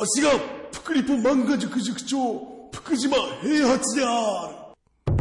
[0.00, 0.30] わしが、
[0.72, 2.16] プクリポ漫画塾塾長、
[2.72, 5.14] 福島平八である。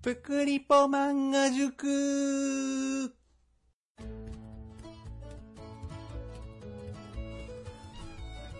[0.00, 3.12] ぷくりぽ漫画塾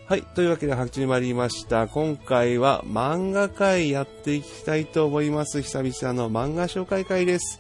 [0.07, 0.23] はい。
[0.35, 1.89] というわけで始まりました。
[1.89, 5.63] 今回は漫画会やっていきたいと思います。
[5.63, 7.59] 久々の漫画紹介会です。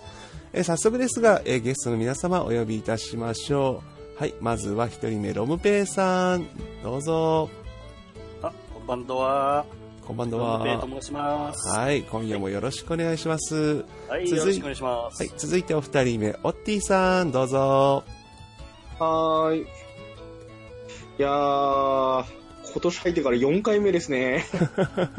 [0.53, 3.96] えー早速ですが、えーゲストの皆様お呼びいたしましょう。
[4.19, 4.35] はい。
[4.41, 6.47] まずは一人目、ロムペイさん。
[6.83, 7.51] どうぞ。
[8.41, 9.67] あ、こんばんは。
[10.07, 10.81] こんばんロンペイは。
[10.81, 11.69] と申します。
[11.69, 12.03] はい。
[12.03, 13.85] 今夜もよろしくお願いします。
[14.09, 15.23] はい、続いよろしくお願いします。
[15.23, 15.33] はい。
[15.37, 17.31] 続いてお二人目、オッティさん。
[17.31, 18.05] どうぞ。
[18.99, 19.61] はーい。
[19.61, 19.67] い
[21.19, 22.25] やー、
[22.73, 24.47] 今年入ってから4回目ですね。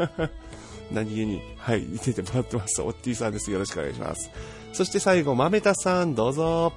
[0.92, 2.82] 何気に、はい、出てもらってます。
[2.82, 3.52] オッティさんです。
[3.52, 4.32] よろしくお願いします。
[4.74, 6.74] そして最後、まめたさん、どうぞ。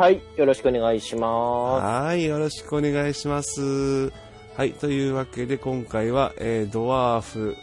[0.00, 4.10] はい、よろしくお願いしますはい、よろしくお願いします。
[4.56, 7.54] はい、というわけで今回は、えードワーフ、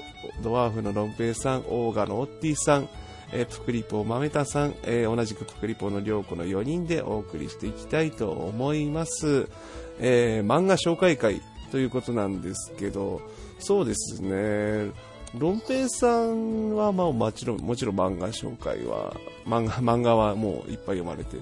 [0.44, 2.90] ドワーフのロンペイさん、オーガのオッティさん、
[3.34, 9.50] えープクリポまめたさん、えー同じくプクリポのりょうこの4人でお送りしていきたいと思います。
[10.00, 11.42] えー漫画紹介会
[11.72, 13.20] ということなんですけど、
[13.58, 14.92] そうですね、
[15.36, 19.16] ロンペイさんは、まあ、もちろん、もちろん漫画紹介は、
[19.48, 21.42] 漫画、漫画はもういっぱい読まれてる。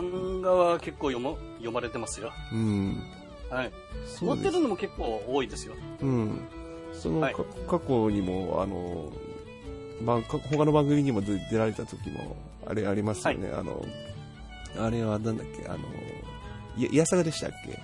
[0.00, 2.32] 漫画は結構読も読まれてますよ。
[2.52, 3.02] うん。
[3.50, 3.72] はい。
[4.20, 5.74] 持ってるのも結構多いですよ。
[6.00, 6.40] うん。
[6.92, 9.12] その、はいか過去にも、あの、
[10.02, 12.36] まあ、か他の番組にも出出られた時も、
[12.66, 13.50] あれありますよね。
[13.54, 13.84] あの、
[14.78, 15.78] あれはなんだっけ、あの、
[16.76, 17.78] いや、さがでしたっけ？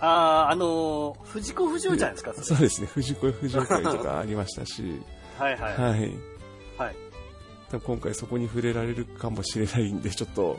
[0.00, 2.34] あー、あのー、藤子不二雄じゃないですか。
[2.34, 2.86] そうですね。
[2.88, 5.00] 藤子不二雄会とかありましたし、
[5.38, 5.74] はいはい。
[5.74, 6.00] はい。
[6.00, 6.12] はい。
[7.70, 10.58] 多分今回そこに触れられるかもしれないんで、ちょっと、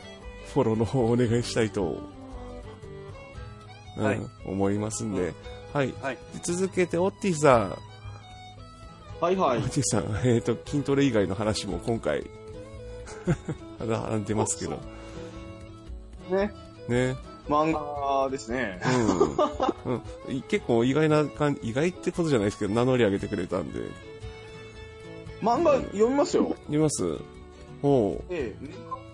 [0.52, 1.98] フォローの方お願いしたいと、
[3.96, 5.34] うんはい思いますんで、
[5.72, 5.92] はい。
[6.00, 6.18] はい。
[6.42, 7.78] 続けて、オッティさん。
[9.20, 9.68] はいはいマ。
[9.68, 12.24] ジさん、えっ、と、筋トレ以外の話も今回、
[13.78, 14.78] 話出ますけど。
[16.30, 16.52] ね。
[16.88, 17.16] ね。
[17.48, 18.80] 漫画ですね。
[19.86, 19.94] うん。
[20.28, 20.42] うんい。
[20.42, 23.80] 結構意外な感じ、意外ってことじゃないですけど、名乗り上げてくれたんで。
[25.42, 26.54] 漫画読みますよ。
[26.68, 27.04] 見ます？
[27.82, 28.22] おう。
[28.30, 28.68] ええ。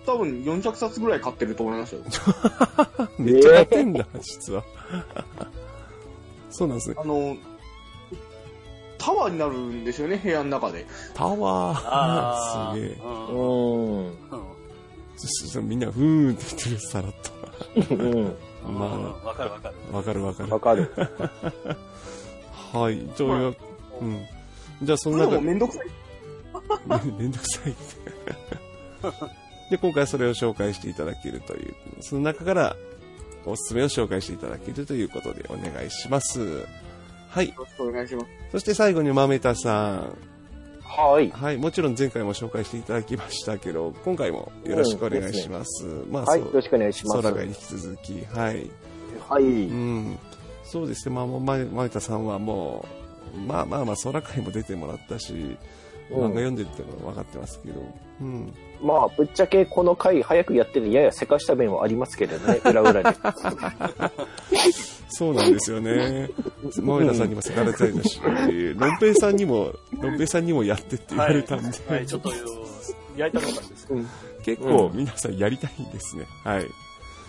[0.05, 2.01] 多分400冊ぐらい買ってると思いますよ。
[3.17, 4.63] めっちゃやってんだ、実は。
[6.51, 6.95] そうなんですね。
[6.99, 7.35] あの、
[8.97, 10.85] タワーになるんですよね、部屋の中で。
[11.13, 12.75] タワあー。
[12.77, 12.95] すげえ。
[12.95, 13.01] す。
[13.01, 14.13] うん。
[15.17, 17.13] そしてみんな、ふーんって言ってる、さらっ
[17.75, 18.25] うん。
[18.63, 18.69] と。
[18.71, 18.85] ま
[19.23, 19.75] わかるわかる。
[19.91, 20.59] あ、わかるわかるわ。
[20.59, 20.91] かる。
[22.73, 22.97] はい。
[23.15, 23.55] という、
[24.01, 24.21] うん。
[24.83, 25.87] じゃあ、その中それもめんどくさい。
[27.17, 28.55] めんどくさいって。
[29.71, 32.75] で、今回それを紹介していただけるという、その中から
[33.45, 36.65] おすすめを紹介していただけるということでお願いします。
[37.29, 37.49] はい。
[37.49, 38.27] よろしくお願いします。
[38.51, 40.17] そして最後にまめたさん。
[40.83, 41.29] はい。
[41.31, 41.57] はい。
[41.57, 45.85] もちろん前回も紹介していただきましたけど、今回もよろしくお願いします。
[46.09, 47.21] まあ、はい、よろしくお願いします。
[47.21, 48.69] 空がに引き続き、はい。
[49.27, 49.43] はい。
[49.43, 50.19] うん。
[50.63, 51.15] そうですね。
[51.15, 52.85] まあ、もうま、まめたさんはも
[53.35, 55.57] う、まあまあまあ、空会も出てもらったし、うん
[56.11, 57.81] 漫画読んでるってのは分かってますけど、
[58.21, 58.53] うん。
[58.81, 63.03] まあ、ぶっちゃけこの回早くやってるややせかした面はありますけれどね、裏裏で。
[65.09, 66.29] そうなんですよね。
[66.81, 68.21] マメダさんにもせかれたいだし、
[68.75, 72.31] ロンペイさんにも、ロンペイさんにもやってって言われたんで、はい、ちょっと、
[73.15, 73.97] やりたかったんですよ。
[74.43, 76.25] 結構皆さんやりたいんですね。
[76.43, 76.65] はい。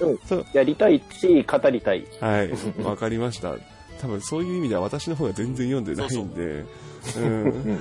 [0.00, 2.06] うんそう、やりたいし、語りたい。
[2.20, 2.50] はい。
[2.82, 3.54] わかりました。
[4.00, 6.64] 多分そういう意味では私の方が全然読んでないんで、
[7.16, 7.80] うん。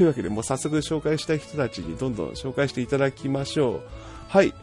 [0.00, 3.80] というわけで、もう早速紹介したい人たちにどんどん紹介していただきましょう。
[4.30, 4.48] はい。
[4.48, 4.56] じゃ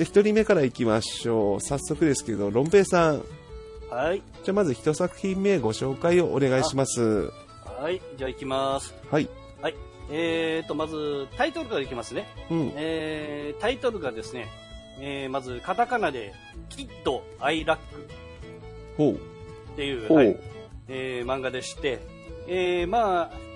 [0.00, 1.60] あ一人目からいきましょう。
[1.60, 3.22] 早速ですけど、ロンペイさん。
[3.88, 4.20] はい。
[4.42, 7.30] じゃあまず一作品目ご紹介をお願いします。
[7.64, 8.02] はい。
[8.18, 8.92] じゃあ行きます。
[9.12, 9.28] はい。
[10.12, 12.26] えーと、まず、タイトルからいきますね。
[12.50, 12.72] うん。
[12.74, 14.48] えー、タイトルがですね、
[14.98, 16.34] えー、まず、カタカナで、
[16.68, 18.08] キッド・アイ・ラック
[18.96, 19.14] ほう。
[19.14, 19.18] っ
[19.76, 20.36] ていうはい、
[20.88, 22.00] えー、漫画でして、
[22.48, 23.49] えー、まあ、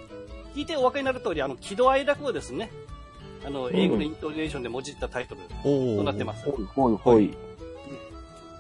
[0.54, 2.70] 聞いてお分かりになる通り、あの、喜怒哀楽をですね、
[3.44, 6.48] あの、英語のイントネーションでもじったタイトルおとなってます。
[6.50, 7.34] ほいほい。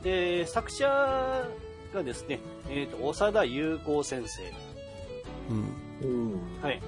[0.02, 0.86] で、作者
[1.94, 4.42] がですね、えっ、と、長田優子先生。
[6.02, 6.32] うん。
[6.32, 6.62] うん。
[6.62, 6.80] はい。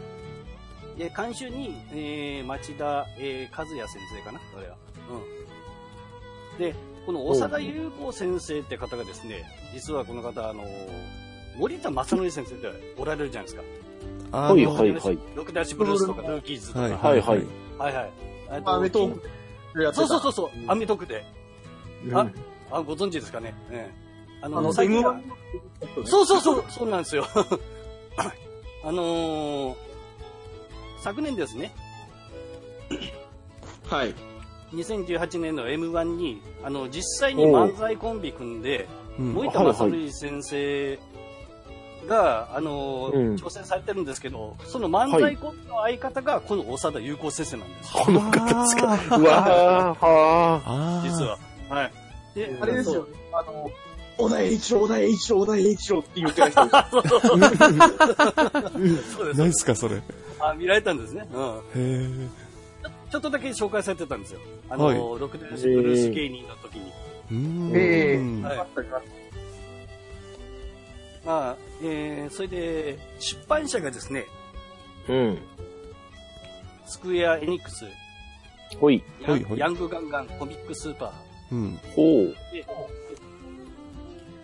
[0.99, 4.76] で、監修に、えー、町田、えー、和也先生かなこれは。
[6.55, 6.59] うん。
[6.59, 6.75] で、
[7.06, 10.64] この長田優子先生って方がですね、実はこの方、あの、
[11.56, 13.62] 森田正則先生っておられるじゃないですか。
[14.37, 15.19] あはいのはいはい。
[15.35, 16.81] ロクダッシュブルースとか、ルーキーズとか。
[16.81, 17.47] はいはいはい。
[17.79, 18.11] はいはい。
[18.53, 19.21] えっとアメトー
[19.75, 21.25] クやってたそうそうそうそう、アメトークで。
[22.05, 22.31] うんあ、
[22.71, 23.55] あ、ご存知ですかね？
[23.71, 23.91] え
[24.43, 25.21] あの、あの、最近 M1 は
[26.05, 27.27] そうそうそう、そうなんですよ。
[28.85, 29.75] あのー
[31.00, 31.73] 昨年ですね、
[33.88, 34.15] はい。
[34.73, 38.88] 2018年の M1 に、あの、実際に漫才コンビ組んで、
[39.19, 40.99] うん森田正則先生
[42.06, 48.05] が、あのーうん挑戦されてるんですけど、その漫才コンビの相方が、この長田優子先生なんですよ。
[48.05, 48.31] この方
[48.62, 48.87] ですか？
[48.87, 51.38] わー、はあー実は。
[51.69, 51.93] はい。
[52.35, 53.11] で、あれですよね。
[53.12, 53.17] ね。
[53.32, 53.70] あの、
[54.19, 56.69] 小田栄一郎、小田栄一郎、小田栄一郎って言ってましたよ。
[59.17, 59.97] そうです何すか、それ。
[59.97, 60.00] へ
[60.41, 61.26] あ、見られたんですね。
[61.32, 61.61] うん。
[61.75, 62.29] え。
[63.11, 64.41] ちょっとだけ紹介されてたんですよ。
[64.69, 66.93] あの、はいロクデルスブルース芸人の時に。
[67.31, 67.73] うーん。
[67.76, 68.67] ええうんはいま
[71.26, 74.26] あ、えー、それで、出版社がですね、
[75.08, 75.38] うん。
[76.87, 77.84] スクエア・エニックス、
[78.81, 79.02] ほい。
[79.20, 81.81] ヤンはいはいヤングガンガン、コミックスーパー、うん。
[81.94, 82.37] ほう。
[82.52, 82.64] で、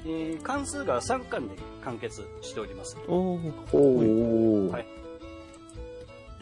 [0.05, 2.97] えー、関数が3巻で完結しております。
[3.07, 3.79] おーほ
[4.69, 4.71] う。
[4.71, 4.87] はい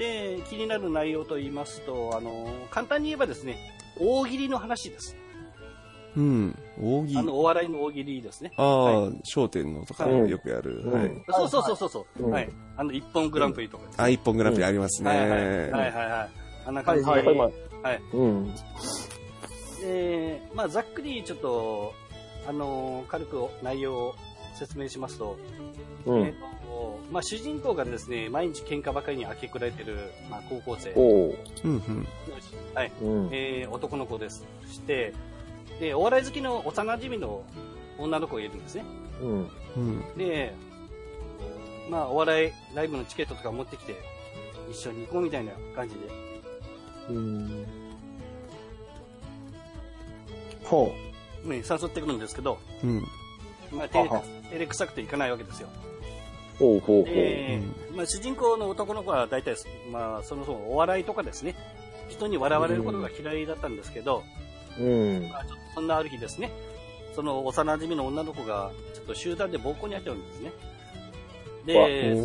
[0.01, 3.59] で、気になる内容と言いますと、あの、簡単に言えばですね、
[3.99, 5.15] 大喜利の話です。
[6.17, 6.59] うん。
[6.81, 7.19] 扇。
[7.19, 8.53] あの、お笑いの大喜利ですね。
[8.57, 10.83] ああ、は商店のとかうんよくやる。
[10.85, 11.11] うんはい。
[11.31, 12.49] そうそうそうそうそう、うんはい。
[12.77, 15.11] あの、一本グランプリとかですねあ、一本グランプリありますね。
[15.11, 16.31] はいはいはいはいはい。
[16.67, 18.55] あんな感じで、はいはいうん。
[19.81, 21.95] で、まあ、ざっくりちょっと、
[22.47, 24.15] あのー軽く内容を
[24.59, 25.37] 説明しますと、
[26.07, 26.21] うん。
[26.23, 26.51] えーと
[27.11, 31.35] まあ、主人公がですね、毎日喧嘩ばかりに明け暮れてる、まあ、高校生、ほ
[31.65, 32.07] うんうん。
[32.75, 33.05] はい、う。
[33.05, 33.29] うん。
[33.33, 34.45] えー男の子です。
[34.71, 35.13] して、
[35.81, 37.43] で、お笑い好きの幼馴染の
[37.99, 38.85] 女の子がいるんですね。
[39.23, 39.51] うん。
[39.77, 40.17] うん。
[40.17, 40.55] で、
[41.91, 43.97] まあ、お笑いライブのチケットとか持ってきて、
[44.71, 46.01] 一緒に行こうみたいな感じで、
[47.09, 47.67] うん。
[50.65, 50.95] ほ
[51.45, 53.01] ね、誘ってくるんですけど、うん。
[53.73, 55.69] まあ、照れはは照れくさくていかないわけですよ。
[56.57, 56.59] う。
[56.59, 57.15] ほうほうほう。
[57.15, 57.63] で、
[57.97, 59.57] まあ、主人公の男の子は大体、
[59.91, 61.55] まあ、そもそもお笑いとかですね、
[62.09, 64.23] 人に笑われることが嫌いだったんですけど、
[64.81, 65.29] うん。
[65.31, 66.51] まあ、ちょっとそんなある日ですね、
[67.15, 70.53] その幼馴染の女の子が、ちょっと集団で暴行に遭っちゃうんですね。
[71.67, 72.17] で、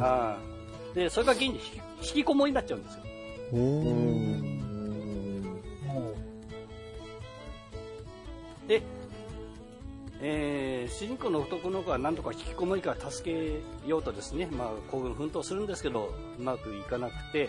[0.00, 1.60] あーで、それが原因で
[2.02, 3.00] 引きこもりになっちゃうんですよ。
[8.66, 8.82] で、
[10.22, 17.48] えー主人公の男の子は何とか引きこもりから助けようとですね、まあ、興奮奮闘するんですけど、うまくいかなくて、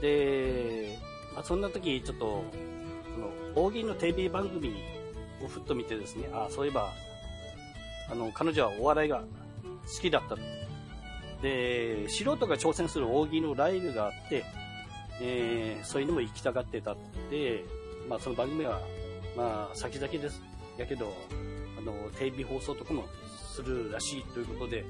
[0.00, 0.98] で、
[1.34, 2.44] まあ、そんな時、ちょっと、
[3.56, 4.76] 大喜利のテレビ番組
[5.42, 6.92] をふっと見てですね、あそういえば、
[8.10, 10.42] あの、彼女はお笑いが好きだったと。
[11.42, 14.44] で、素人が挑戦する大喜利のライブがあって、
[15.20, 16.96] えーそういうのも行きたがってたっ
[17.30, 17.64] て、
[18.08, 18.80] まあ、その番組は、
[19.36, 20.42] まあ、先々です。
[20.76, 21.12] やけど、
[21.78, 23.04] あの、テレビ放送とかも
[23.54, 24.84] するらしいということで、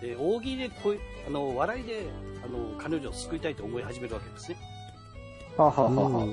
[0.00, 2.06] で、大喜利でこう、あの、笑いで、
[2.42, 4.56] あの、彼女を救いたいと思い始めるわけですね。
[5.56, 6.26] はははは。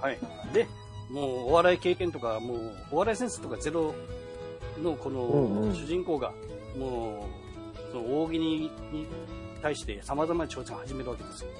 [0.00, 0.18] はい。
[0.54, 0.66] で、
[1.10, 3.94] もう、お笑い経験とか、もう、お笑いセンスとかゼロ
[4.82, 6.32] の、この、主人公が、
[6.78, 8.70] もう、その、大喜利に
[9.60, 11.50] 対して様々な挑戦を始めるわけですよ。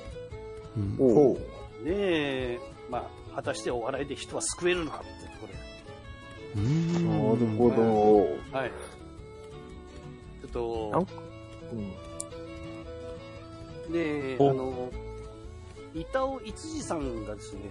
[0.77, 1.39] うんほ
[1.85, 2.61] で、
[2.91, 2.99] ま
[3.33, 5.49] あ、果たしてお笑いで人は救えるのかっていうとこ
[6.55, 6.71] ろで。
[7.03, 8.57] なんるほど。
[8.57, 8.73] はい。
[10.53, 11.13] ちょっなんか
[11.73, 11.93] うん
[13.89, 14.93] と、で、あおの、
[15.95, 17.63] 板尾一次さんがですね、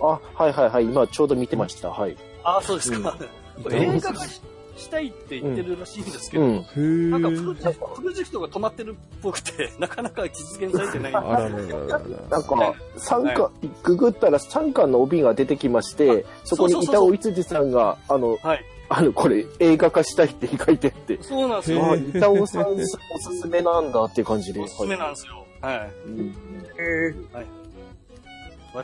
[0.00, 0.84] あ、はいはいはい。
[0.84, 1.90] 今ちょうど見てました。
[1.90, 2.16] はい。
[2.44, 3.16] あ、そうですか。
[3.62, 4.40] これ板尾映画化し
[4.78, 7.10] したいって言ってるらしいんですけど、うん。
[7.10, 11.14] なんかプロジェクトプロジェクトが止まってるっぽくて、 なかなか実現されてない。
[11.14, 11.98] あららららら。
[12.30, 13.50] なんか、三巻、
[13.82, 18.64] ググったら三巻の帯が出てきまして、そこにそうそうそう板尾一次さんが、あの、はい。
[18.90, 21.84] あの、これ映画化したいって書いてあって、そうなんですよ。
[21.84, 24.60] あ、板尾さんおすすめなんだっていう感じで。
[24.60, 25.44] おすすめなんですよ。
[25.60, 25.92] はい。
[26.06, 27.42] うんわ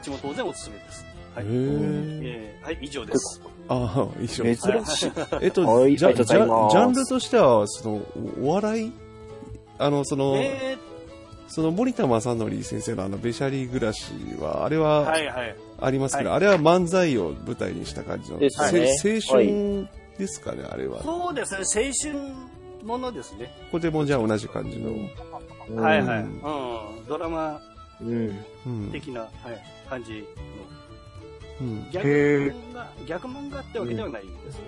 [0.01, 1.05] ちも当然おすすめです。
[1.35, 1.45] はい。
[1.47, 3.41] えーはい、以上です。
[3.69, 4.45] ああ、一緒。
[4.45, 5.13] 珍しい。
[5.41, 8.03] えっと、 はいじゃジャンルとしては、その、
[8.43, 8.93] おお笑い？
[9.79, 10.77] あの、その、え
[11.49, 15.57] その森田正則先生のあの、べしゃり暮らしは、あれー、ははいはい。
[15.81, 19.89] ありますけど、はあれは漫才を舞台にした感じの、ねせ青春
[20.19, 20.99] ですかね、あれは。
[20.99, 22.35] こそうですね、青春
[22.85, 23.53] ものですね。
[23.71, 24.93] こでもじゃあ同じ感じの。
[25.83, 26.19] はいはい。
[26.21, 27.07] ううんん。
[27.09, 27.61] ドラマ
[28.01, 28.45] うん。
[28.67, 28.91] うん。
[28.93, 29.31] 的な、はい、
[29.89, 30.19] 感じの。
[31.61, 31.91] うん。
[31.91, 34.63] 逆漫画、逆漫画ってわけではないんですね。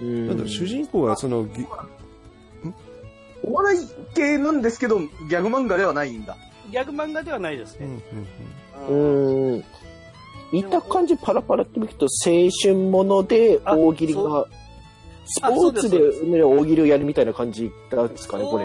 [0.00, 0.26] うん。
[0.28, 1.66] なんだろう、主人公はその、ぎ
[3.42, 3.78] お笑い
[4.14, 6.34] 系なんですけど、ギャグ漫画ではないんだ。
[6.34, 8.02] うん逆漫画ではないですうんね。
[8.88, 9.64] うんうん。
[10.52, 14.46] 見た感じパラパラって見ると青春ものであ大喜利そが
[15.26, 15.98] スポーツで
[16.42, 18.64] 大喜利をやるみたいな感じなんですかね、これ。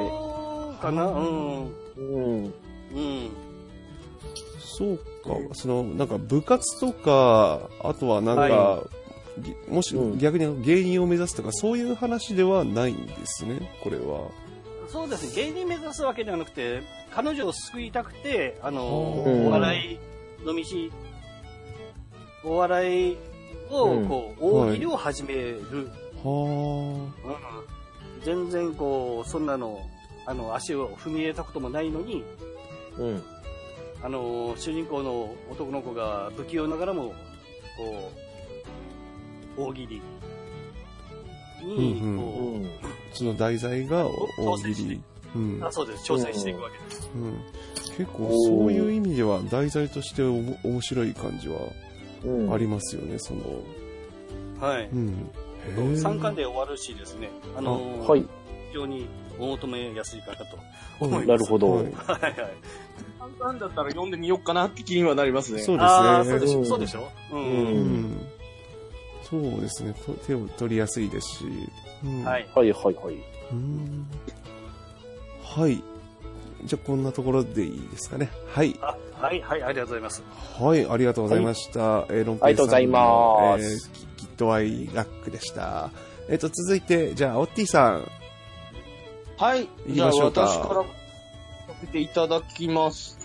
[0.80, 1.66] かなうん。
[1.66, 2.44] うん。
[2.44, 3.32] うん。
[4.78, 5.04] そうか、
[5.54, 8.84] その、なんか部活とか、あとはなんか、は
[9.40, 10.18] ぎもしうん。
[10.18, 14.30] 逆に芸人を目指すとか、そういう話ではないんですね、これは。
[14.88, 16.82] そうですね、芸人目指すわけではなくて、
[17.14, 19.48] 彼女を救いたくて、あの、うん。
[19.48, 20.64] お笑いの道、
[22.44, 23.18] お笑い
[23.70, 24.08] を、うん。
[24.08, 25.90] こう、大喜利を始める。
[26.24, 27.30] はう
[28.22, 28.24] ん。
[28.24, 29.80] 全然こう、そんなの、
[30.26, 32.24] あの、足を踏み入れたこともないのに、
[32.98, 33.24] うん。
[34.04, 37.14] あの、主人公の男の子が不器用ながらも、
[37.78, 38.12] こ
[39.58, 40.02] う、大喜利
[41.64, 42.24] に、うんうんこ
[42.56, 42.66] うん。
[42.66, 42.70] あ、
[43.14, 45.02] その題材が大喜利。
[45.36, 47.10] うんう、あ、そうです、挑戦していくわけです。
[47.16, 47.40] うん。
[47.98, 51.60] 結構そういう意味では題材としておも面白い感じは
[52.24, 52.54] うん。
[52.54, 53.42] ありますよね、その。
[54.60, 54.88] はい。
[54.88, 55.30] うん。
[55.76, 58.22] へー3巻で終わるしですね、あの、はい。
[58.22, 58.28] 非
[58.74, 59.08] 常に
[59.40, 60.58] お求めやすいかなと
[61.02, 61.28] うん思い。
[61.28, 61.72] なるほど。
[61.72, 62.34] はいはいはい。
[63.20, 65.62] 簡単だったら読んでみようかなって気にはなりますね。
[65.62, 67.36] そうああ、そうですしょ、そうでしょう。
[67.36, 67.48] うんう
[67.80, 68.28] ん。
[69.24, 69.94] そうですね。
[70.06, 71.46] と手を取りやすいですし。
[72.04, 72.50] うんはい。
[72.54, 73.16] はいはいはい。
[73.52, 74.08] うん
[75.44, 75.84] はい。
[76.64, 78.30] じゃあ、こんなところでいいですかね。
[78.48, 78.78] はい。
[78.82, 80.24] あ、はい、はい、ありがとうございます。
[80.60, 82.06] はい、ありがとうございました。
[82.10, 85.90] えーロンペイさんのありがとうございますえーキキットアイラックでした。
[86.30, 88.08] えっ、と、続いて、じゃあ、オッティさん。
[89.42, 89.68] はい。
[89.90, 90.86] じゃあ私からさ
[91.82, 93.18] せていただきます。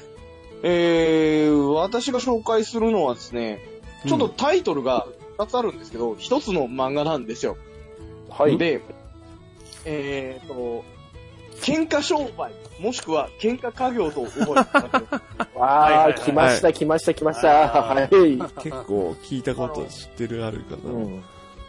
[0.62, 3.60] えー、私が紹介するのはですね、
[4.06, 5.06] ちょっとタイトルが
[5.36, 7.58] 2つあるんですけど、1つの漫画なんですよ。
[8.30, 8.56] はい。
[8.56, 8.80] で、
[9.84, 10.84] えーと、
[11.60, 15.06] 喧嘩商売、もしくは喧嘩家業と覚えていただける
[15.56, 17.90] ああ、はいはいはい来ました来ました来ました。
[17.90, 18.08] あはい。
[18.08, 20.92] 結構聞いたこと知ってるあるかな。
[20.92, 21.24] うん。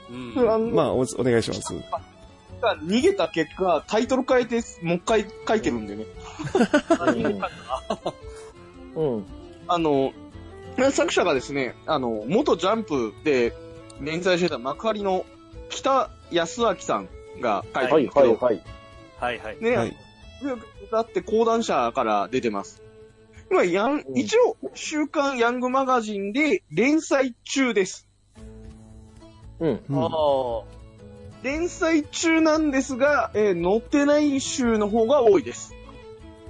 [0.10, 0.74] うん。
[0.74, 1.74] まあお、お願いします。
[2.62, 6.06] が逃げた結果、タイトル変えて、もう一回書いてるんでね。
[8.96, 9.26] うん。
[9.68, 10.14] あの、
[10.92, 13.54] 作者がですね、あの、元ジャンプで
[14.02, 15.26] 連載してた幕張の
[15.70, 17.10] 北康明さん
[17.42, 18.62] が書いてはいるんですけど、はいはい。
[19.20, 19.58] はいはい。
[19.62, 19.98] ね、はい。
[20.92, 22.82] だって講談社から出てます。
[23.50, 28.08] 今、ヤン、うん一応、週刊ヤングマガジンで連載中です。
[29.60, 29.82] うん。
[29.90, 30.77] うんああ。
[31.44, 35.74] 連載中なんですが、えー載ってない週の方が多いです。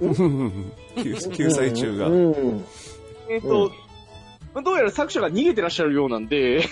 [0.00, 2.08] 救救済中が。
[2.08, 2.64] うん。
[3.28, 3.70] えっ、と、
[4.64, 6.62] どうやら作者が逃げてらっしゃるようなんで、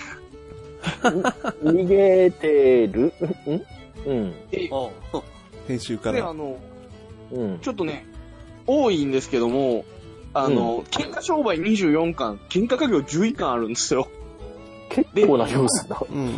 [1.03, 3.13] 逃げてる？
[3.45, 3.63] うん？
[4.05, 4.33] うん。
[4.71, 4.91] おう
[5.67, 6.33] 編集かで、らあ。
[6.33, 6.57] の、
[7.31, 7.59] うん。
[7.59, 8.05] ちょっとね、
[8.65, 9.85] 多いんですけども、
[10.33, 14.07] あの、喧嘩商売24巻、喧嘩家業11巻あるんですよ。
[15.13, 16.01] 結構な量数だ。
[16.09, 16.19] うん。
[16.19, 16.29] う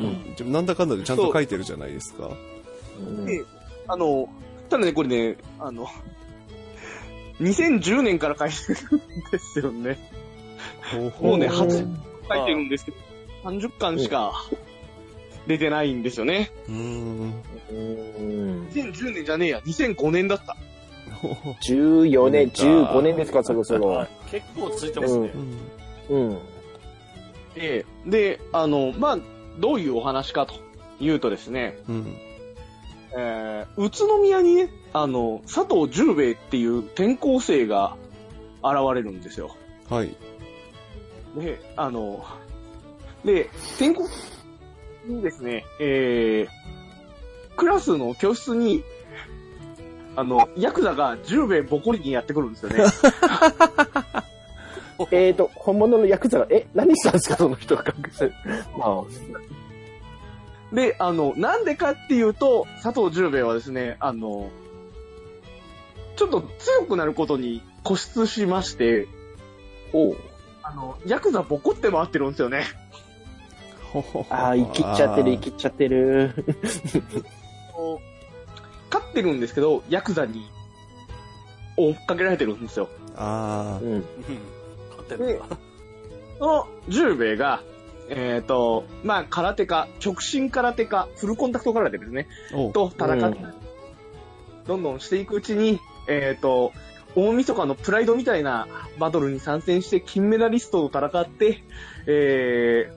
[0.00, 0.34] ん。
[0.34, 2.28] でもなんだかんだでちゃんと書いてるじゃないですか。
[2.28, 3.44] うんで
[3.86, 4.28] あの、
[4.68, 5.86] ただね、これね、あの、
[7.40, 9.98] 2010年から書いてるんですよね。
[11.20, 11.96] もうね、うん8
[12.28, 12.96] 書いてるんですけど、
[13.44, 14.44] 30巻しか
[15.46, 16.50] 出てないんですよね。
[16.68, 17.42] うーん。
[17.70, 18.68] うん。
[18.68, 20.56] 2010年じゃねえや、2005年だった。
[21.62, 24.06] 14年、15年ですか、そろそろ。
[24.30, 25.32] 結構ついてますね。
[26.10, 26.38] うんうん。
[27.58, 29.18] で、で、あの、まあ、
[29.58, 30.54] どういうお話かと
[31.00, 32.16] いうとですね、うん。
[33.16, 37.96] えー、宇都宮にね、あの、佐藤十兵衛っていう転校生が
[38.62, 39.56] 現れるんですよ。
[39.90, 40.14] はい。
[41.36, 42.24] で、あの、
[43.24, 44.08] で、転校
[45.06, 48.84] にですね、えー、クラスの教室に、
[50.14, 52.84] あの、ヤクザが十兵衛ボコリにやってくるんですよね。
[55.12, 58.32] えーと、本物のヤクザが、え、何したんですか、その人が隠して。
[58.76, 59.04] ま
[60.72, 64.50] で、あの、なんでかっていうと、佐藤十兵衛はですね、あの、
[66.16, 69.06] ちょっと強くなることに固執しまして、
[69.92, 70.16] あ、おう。
[70.62, 72.64] あの、ヤクザボコって回ってるんですよね。
[74.28, 76.34] ああ、生きっちゃってる、生きっちゃってる。
[78.90, 80.50] 勝ってるんですけど、ヤクザに
[81.76, 82.88] 追っかけられてるんですよ。
[83.16, 83.88] あうん。
[83.92, 84.04] うん。
[85.16, 85.58] 勝って
[86.40, 87.62] の十兵衛が、
[88.08, 92.28] えっ、と、まあ、空手家、直進空手家、フルコンタクト空手ですね。
[92.72, 93.54] と戦って、うん。
[94.66, 96.72] どんどんしていくうちに、えっ、と、
[97.14, 98.66] 大晦日のプライドみたいな
[98.98, 101.62] バトルに参戦して金メダリストと戦って、
[102.06, 102.90] え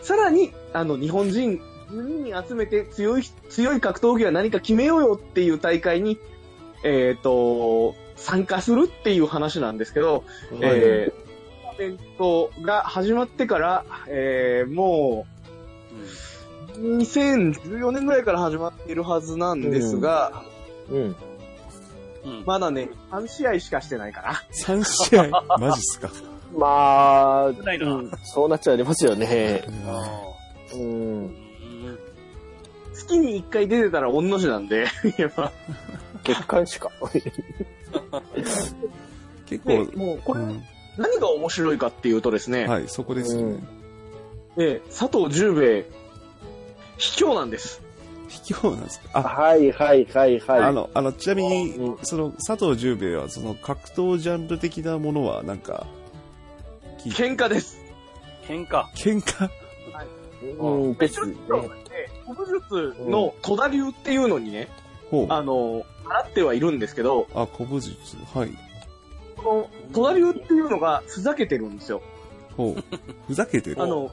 [0.00, 6.18] ー、さらに、あの、日本人12人集めて強い、強い格闘技は何か決めようよっていう大会に、
[6.84, 10.24] えっ、と、参加するっていう話なんですけど、
[10.60, 11.23] えー、トー
[11.78, 15.26] ナメントが始まってから、えー、も
[16.76, 20.42] う、2014年ぐらいから始まっているはずなんですが、
[20.90, 21.16] うん。
[22.24, 22.44] うん。
[22.46, 24.42] まだね、3試合しかしてないかな。
[24.52, 25.28] 3試合？
[25.58, 26.10] マジっすか？
[26.56, 29.64] まあ、うんそうなっちゃいますよね。
[29.86, 30.00] あ
[30.74, 30.80] うん。
[30.80, 31.36] ーうん
[32.94, 34.86] 月に1回出てたら御の字なんで、
[35.18, 35.50] やっぱ。
[36.22, 36.90] 月間しか。
[39.46, 40.62] 結で構、もう、これ、うん
[40.96, 43.62] 何が面白いかっていうとですね、はい、そこですよね。
[44.56, 45.86] で佐藤十兵衛、
[46.98, 47.82] 卑怯なんです。
[48.28, 49.08] 卑怯なんですか？
[49.14, 50.60] あ、はいはいはいはい。
[50.60, 55.86] あの、あの、ちなみにう、その、佐藤十兵衛は、その、格闘ジャンル的なものは、なんか、
[57.04, 57.78] 喧嘩です。
[58.48, 58.84] 喧嘩。
[58.94, 59.48] 喧嘩？
[60.58, 61.34] うん、ですね。
[62.26, 64.68] 古武術の戸田流っていうのにね、
[65.10, 65.26] ほう。
[65.32, 67.96] あ、あの、習ってはいるんですけど、古武術。
[68.34, 68.50] はい。
[69.44, 72.02] この戸田流っていうのがふざけてるんですよ。
[72.56, 72.84] ほう。
[73.26, 73.82] ふざけてる？
[73.82, 74.10] あの、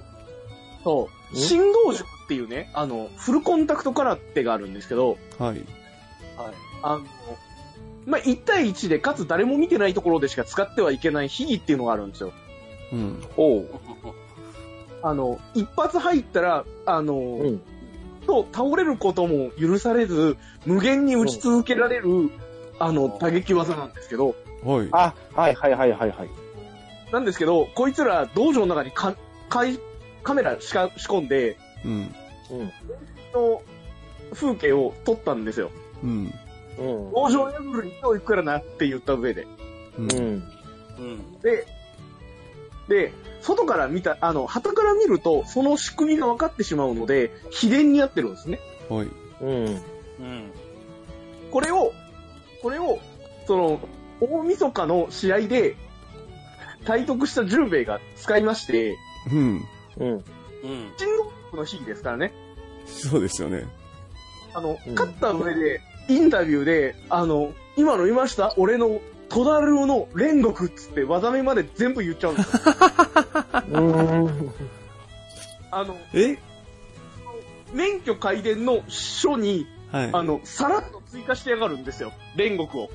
[0.83, 5.49] そう、ん振動塾っていうね、あの、フルコンタクト空手があるんですけど、はい。
[5.49, 5.57] はい。
[6.83, 7.03] あの、
[8.05, 12.33] まあ、1対1で、かつ誰も見てないところでしか使ってはいけない秘技っていうのがあるんですよ。
[12.91, 13.23] うん。
[13.37, 13.69] おう。
[15.03, 17.61] あの、一発入ったら、あの、うん。
[18.27, 22.29] と倒れることも許されず、無限に打ち続けられる、
[22.79, 24.87] あの、打撃技なんですけど、はい。
[24.91, 26.29] あ、はいはいはいはいはい。
[27.11, 29.15] なんですけど、こいつら道場の中にか、
[29.49, 29.79] かい、
[30.23, 32.15] カメラしか仕込んで、うん。
[33.33, 33.61] の
[34.33, 35.71] 風景を撮ったんですよ。
[36.03, 36.33] うん。
[36.77, 37.11] うん。
[37.11, 39.43] 道場破るに今日行くからなって言った上で。
[39.43, 39.47] う。
[39.97, 40.13] うんん。
[40.99, 41.39] うん。
[41.41, 41.65] で、
[42.87, 48.59] で、外から見た、あの、旗から見ると、その仕組みが分かってしまうので、秘伝になってるんですね。
[48.89, 49.07] はい。
[49.41, 49.65] うん。
[49.65, 50.51] うん。
[51.51, 51.93] これを、
[52.61, 52.99] これを、
[53.47, 53.79] その、
[54.21, 55.75] 大晦日の試合で、
[56.85, 58.97] 体得した十兵衛が使いまして、
[59.31, 59.61] うん。
[59.97, 60.07] うん。
[60.07, 60.23] うん。
[60.97, 61.07] 新
[61.51, 62.31] 国の日ですからね。
[62.85, 63.65] そうですよね。
[64.53, 68.53] あの、うん勝った上で、インタビューで、あの、今の見ました？
[68.57, 72.61] 俺の戸田流の煉獄っつって技名まで全部言っちゃうんですよ。
[73.71, 74.51] うん。
[75.71, 76.37] あの、え？
[77.73, 80.09] 免許改伝の書に、はい。
[80.11, 82.11] あの、さらっと追加してやがるんですよ。
[82.35, 82.89] 煉獄を。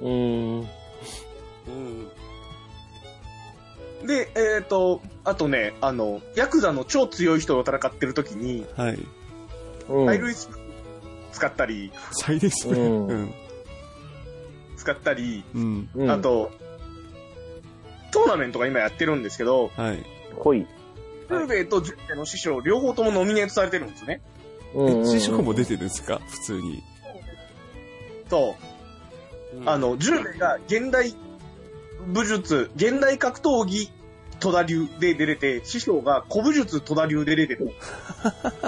[0.00, 0.58] うん。
[0.60, 0.66] うん。
[4.06, 8.98] で、えっ、と、あとね、あの、ヤクザの超強い人と戦ってる時に、はい。
[9.88, 10.06] うん。
[10.06, 10.66] 催涙スプレー
[11.32, 12.84] 使ったり、最大スプレー。
[12.84, 13.34] うんうん。
[14.76, 15.88] 使ったり、うん。
[15.94, 16.52] うんあ、と、
[18.12, 20.04] トーナメントが今やってるんですけど、はい。
[20.36, 20.66] ほい。
[21.28, 24.20] ルーベイとジュンベの師匠、両方ともノミネートされてるんですね。
[24.74, 25.02] うん。
[25.02, 26.20] え師匠も出てるんですか？
[26.28, 26.82] 普通に。
[28.30, 28.75] そう。
[29.64, 31.14] あの、ジュが現代
[32.06, 33.90] 武術、現代格闘技
[34.38, 37.72] 戸田流で出れて、師匠が古武術戸田流で出てる。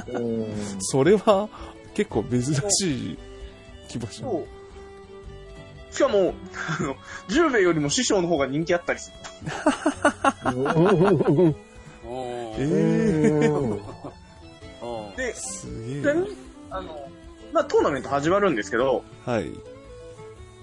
[0.08, 0.46] うん。
[0.80, 1.48] それは、
[1.94, 3.18] 結構珍しい
[3.88, 4.20] 気もします。
[4.20, 4.46] そ
[5.90, 5.94] う。
[5.94, 6.34] しかも、
[6.78, 6.96] あの、
[7.28, 9.52] ジュンベイよりも師匠の方が人気あったりする。
[10.54, 11.54] うん。
[12.58, 13.70] えうん。
[13.72, 13.80] うん
[15.16, 16.14] で、すげえ。
[16.70, 17.08] あの、
[17.52, 19.52] まあ、トーナメント始まるんですけど、はい。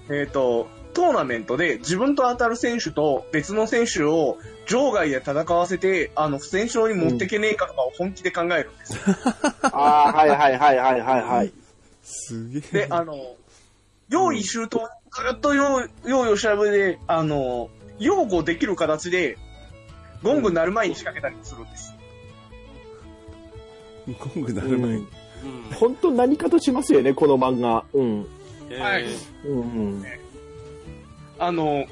[0.09, 9.01] えっ、と、トーナメントで自分と当たる選手と別の選手を場外で戦わせて、あの、不戦勝に持ってけねえかとかを本気で考えるんですよ。
[9.63, 11.53] ああ、はいはいはいはいはいはい。
[12.03, 12.61] すげえ。
[12.61, 13.35] で、あの、
[14.09, 19.37] 用意周到、ずっと用用意を調べで、あの、擁護できる形で、
[20.23, 21.93] ゴング鳴る前に仕掛けたりするんです。
[24.07, 24.95] ゴングなる前に。
[24.97, 25.07] うん
[25.79, 27.83] 本当何かとしますよね、この漫画。
[27.93, 28.27] うん。
[28.69, 29.05] えーはい
[29.45, 30.03] うん。
[31.37, 31.85] あの、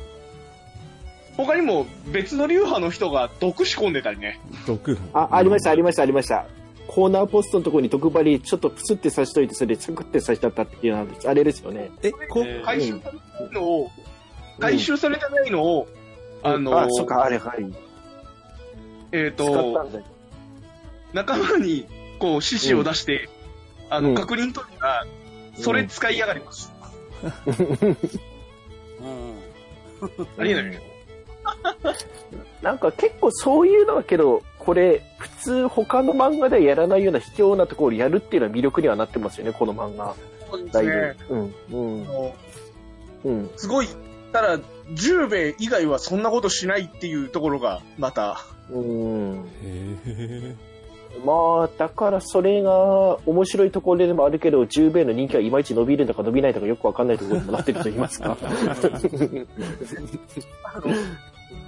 [1.35, 4.39] 他にも別の流派の人が毒仕込んでたりね。
[4.67, 4.97] 毒。
[5.13, 6.45] あ、ありました、ありました、ありました。
[6.87, 11.89] コーナーポストのところに毒針ちょっとプスって刺しといて、それでサクって刺しちゃったっていうのあれですよね。
[12.03, 13.91] え、こ、えー回収されてないのを、
[14.59, 15.87] 回収されてないのを、
[16.43, 17.65] あの、あ、そっか、あれ、はい。
[19.11, 19.89] えっ、と。
[21.13, 21.87] 仲間に、
[22.19, 23.29] こう、指示を出して、
[23.89, 25.05] あの、うん確認取るが、
[25.55, 26.71] それ使いやがります。
[27.23, 27.27] う
[29.05, 29.43] ん
[30.37, 30.81] ありえない。
[32.61, 40.15] なんか結構そういうのはけど、これ、普通他の漫画ではやらないような卑怯なところをやるっていうのは魅力にはなってますよね、この漫画。
[40.49, 41.15] そうですだいね。
[41.27, 41.35] ぶ。
[41.35, 42.33] うん、
[43.25, 43.51] うん。
[43.57, 43.87] すごい、
[44.31, 44.59] ただ、
[44.93, 49.39] 十兵衛以外はそんなことしないっていうところが、また、うん。
[49.39, 50.55] へえ。
[51.25, 58.35] まあ、だからそれが面白いところでもあるけど、十兵衛の人気はいまいち伸びるのか伸びないのかよくわかんないところにもなってると言いますか。
[60.63, 60.81] あ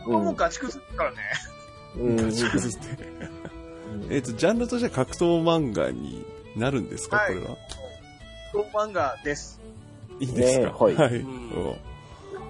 [0.08, 1.18] の、もうガチクするからね。
[1.98, 2.16] うん。
[2.16, 3.08] ガチ崩して。
[4.10, 7.56] えっ、と、ジャンルとしては格闘漫画になるんですか、はいこれは？
[8.52, 9.62] プロ漫画です。
[10.20, 11.24] いいですか、ねはいはい。
[11.24, 11.76] んお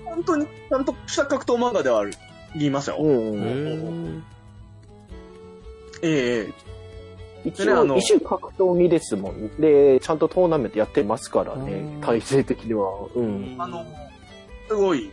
[0.06, 2.14] 本当にちゃんとした格闘漫画ではある。
[2.56, 2.98] 言いますよ。
[3.00, 4.24] うん
[6.02, 6.65] ええ
[7.46, 9.50] 一応、一種格闘技ですもん。
[9.60, 13.08] で、ちゃんとトーナメントやってますからねうん、体制的には。
[13.16, 13.56] うん。
[13.60, 13.86] あの、
[14.68, 15.12] すごい、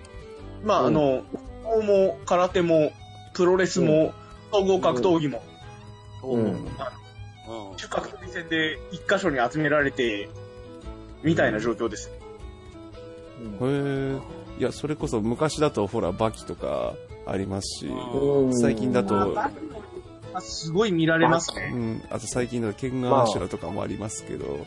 [0.65, 1.23] まあ、うんあの、
[1.65, 2.93] 相撲も空手も、
[3.35, 4.13] プロレスも、
[4.51, 5.43] 総合格闘技も、
[6.25, 6.45] うん。
[6.45, 6.69] うん
[7.77, 10.29] 中格闘技戦で一箇所に集められて、
[11.23, 12.11] みたいな状況です。
[13.61, 14.21] へー
[14.59, 16.95] いや、それこそ昔だとほら、バキとか
[17.27, 19.37] ありますし、うん最近だと、
[20.35, 21.71] あすごい見られますうね。
[21.71, 24.67] ん、あと最近だとケンガンアシュラとかもありますけど、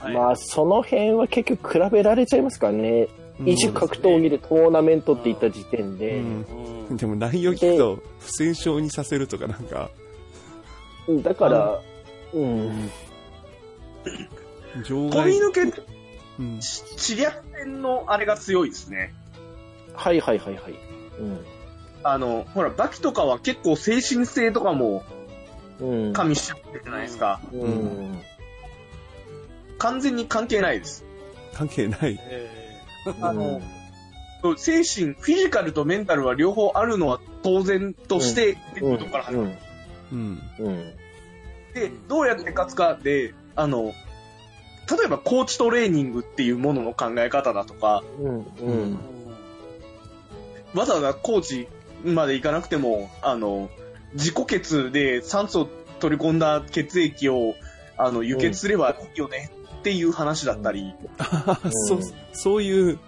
[0.00, 3.08] はいまあ、その辺は結局比べられちゃいますからね。
[3.38, 6.20] うん一種格闘技でトーナメントって言った時点うで。
[6.20, 6.44] ん
[6.90, 9.90] うんでも内容聞くと、不戦勝にさせるとかなんか、
[11.08, 11.80] うんだから、
[12.34, 12.90] うん。
[14.86, 19.14] 場外、飛び抜け、う知略戦のあれが強いですね。
[19.94, 20.74] はいはいはいはい。
[22.02, 25.04] あの、ほら、バキとかは結構精神性とかも
[25.80, 26.06] うん。
[26.06, 26.12] うん。
[26.12, 27.40] 加味しちゃってるじゃないですか。
[27.52, 28.22] うん。
[29.78, 31.04] 完全に関係ないです。
[31.54, 32.18] 関係ない。
[32.20, 32.70] え
[33.22, 33.60] あの、
[34.56, 39.56] 精神、フィジカルとメンタルは両方あるのは当然として、っていうことから始まる。
[40.12, 40.40] うん。
[40.58, 40.94] うん。
[41.74, 43.94] で、どうやって勝つかで、あの、
[44.90, 48.38] 例えばコーチトレーニングっていうものの考え方だとか、うん。
[48.40, 48.98] うーん。
[50.74, 51.68] わざわざコーチ
[52.04, 53.70] まで行かなくても、あの、
[54.14, 55.68] 自己血で酸素を
[56.00, 57.54] 取り込んだ血液を、
[57.96, 60.94] あの、輸血すればいいよねっていう話だったり、
[61.70, 62.00] そう、
[62.32, 62.98] そういう、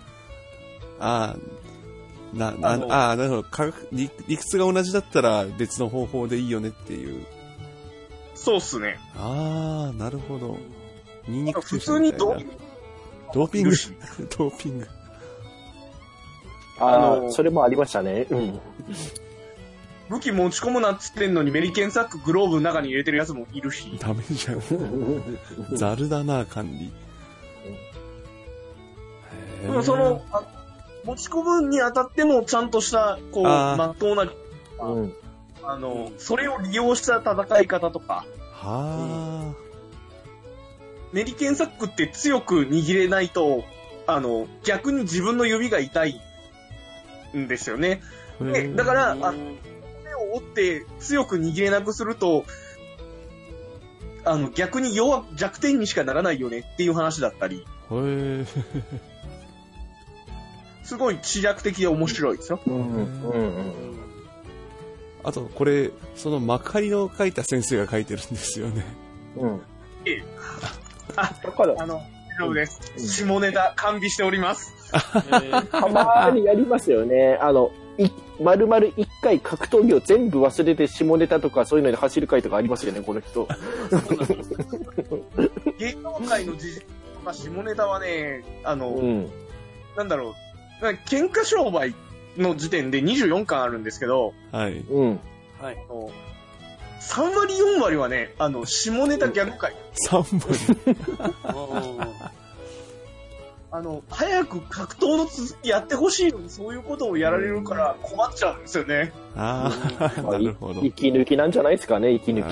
[1.01, 3.43] ああ、な、なあのああ、なるほど。
[3.45, 7.25] 科学理理屈が同じだったら別の方法でいいよねっていう。
[8.35, 8.99] そうっすね。
[9.17, 10.59] ああ、なるほど。
[11.29, 12.37] ニンニク普通にド
[13.33, 13.71] ドーピング
[14.37, 14.89] ドーピング。
[16.83, 18.27] ああのあ、それもありましたね。
[18.31, 18.61] うん。
[20.09, 23.97] 武器持ち込むなっつってんのにメリケンサックグローブの中に入れてるやつもいるし。
[23.99, 25.77] ダメじゃん。
[25.77, 26.93] ざるだな、管理。
[29.63, 30.43] でもその、あ
[31.05, 34.25] 持ち込むにあたってもちゃんとした、こう、あーまっとうな、
[34.85, 35.13] うん。
[35.63, 39.55] あの、それを利用した戦い方とか、は
[41.13, 43.65] メリケンサックって強く握れないと、
[44.07, 46.21] あの、逆に自分の指が痛い
[47.37, 48.03] んですよね。
[48.41, 48.45] あ。
[48.45, 52.45] で、だから、あの、骨を折って強く握れなくすると、
[54.25, 58.47] あの、逆に弱、弱点にしかならないよねっていう話だったり、へー
[60.85, 62.61] すごい知略的で面白いですよ。
[62.67, 62.75] うん。
[62.75, 63.73] うん。
[65.25, 68.85] あと、これ、その幕張の書いた先生が書いてるんですよね。
[69.37, 69.63] うん。
[70.05, 70.25] ええ
[71.17, 72.03] あ、だから、あの、大
[72.39, 72.81] 丈夫です。
[72.99, 74.73] 下ネタ完備しております。
[75.71, 77.39] たまにやりますよね。
[77.41, 78.09] あの、い、
[78.41, 83.47] まるまる一回格闘技を全部忘れて下ネタとかそういうので走る回とかありますよね、この人。
[85.79, 86.87] 芸能界の事実と
[87.25, 89.31] か下ネタはね、あの、うん。
[89.97, 90.35] なんだろ
[90.83, 91.95] う、喧嘩商売
[92.37, 94.79] の時点で24巻あるんですけど、はい。
[94.79, 95.21] うん。
[95.61, 95.77] はい。
[97.15, 99.75] あの3割4割はね、あの、下ネタギャグ界。
[100.09, 100.39] 3
[101.43, 102.23] 本。
[103.75, 109.13] あの、早く格闘の続きやってほしいのに、そういうことをやられるから困っちゃうんですよね。
[109.35, 110.83] ああ、なるほど。
[110.83, 112.43] 息抜きなんじゃないですかね、息抜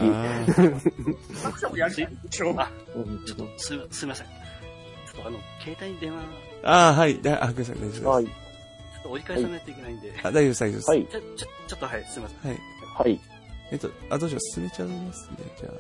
[1.29, 1.37] き。
[1.37, 2.55] 作者もやりたいでしょ。
[2.59, 4.27] あうんちょっと、す、すみません。
[4.27, 6.25] ちょっとあの、携帯に電話、ち
[6.63, 7.21] あー、はい。
[7.21, 8.03] だあ、ごめんなさい、大丈夫です。
[8.05, 8.25] はい。
[8.25, 10.15] ょっと折り返さないといけないんで。
[10.23, 10.91] あ、大丈夫です、大丈夫です。
[10.91, 11.07] はい。
[11.07, 12.51] ちょ、ちょ、ちょっとはい、すみません。
[12.51, 12.61] はい。
[12.97, 13.21] はい。
[13.71, 15.71] えっと、あ、どうしよう、進めちゃいますね、じゃ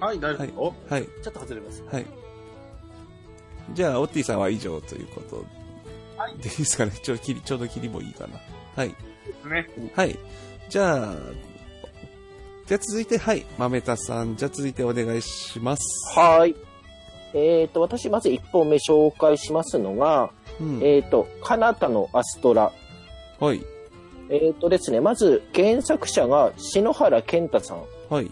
[0.00, 0.74] はい、大丈夫よ。
[0.90, 0.94] あ。
[0.94, 1.04] はい。
[1.04, 1.82] ちょっと外れます。
[1.90, 2.06] はい。
[3.72, 5.44] じゃあ、オッティさんは以上ということ
[6.16, 6.92] はいでいいですかね？
[7.02, 8.38] ちょうど切り、ちょうど切りもいいかな。
[8.76, 8.88] はい。
[8.88, 8.94] で
[9.42, 9.68] すね。
[9.94, 10.18] はい。
[10.68, 11.14] じゃあ、
[12.66, 13.46] じゃあ続いて、はい。
[13.56, 14.36] 豆田さん。
[14.36, 16.18] じゃあ続いてお願いします。
[16.18, 16.54] はい。
[17.34, 20.82] えっ、と、私まず1本目紹介しますのが、うん。
[20.82, 22.72] えっ、と、カナタのアストラ。
[23.38, 23.62] はい。
[24.30, 27.82] えっ、とですね、まず原作者が篠原健太さん。
[28.10, 28.30] はい。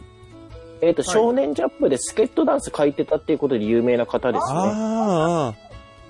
[0.81, 4.53] えっ、と、はい少年ジャンプでスケットダンス書いてたっていうことで有名な方ですね。
[4.59, 5.55] あ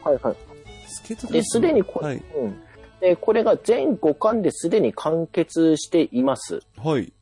[0.05, 0.37] あ、はいはい。
[0.89, 2.17] スケートダンスで、すでにこ、はい。
[2.17, 2.61] うん。
[3.01, 6.61] で、これが全5巻ですでに完結しています。
[6.77, 7.13] はい。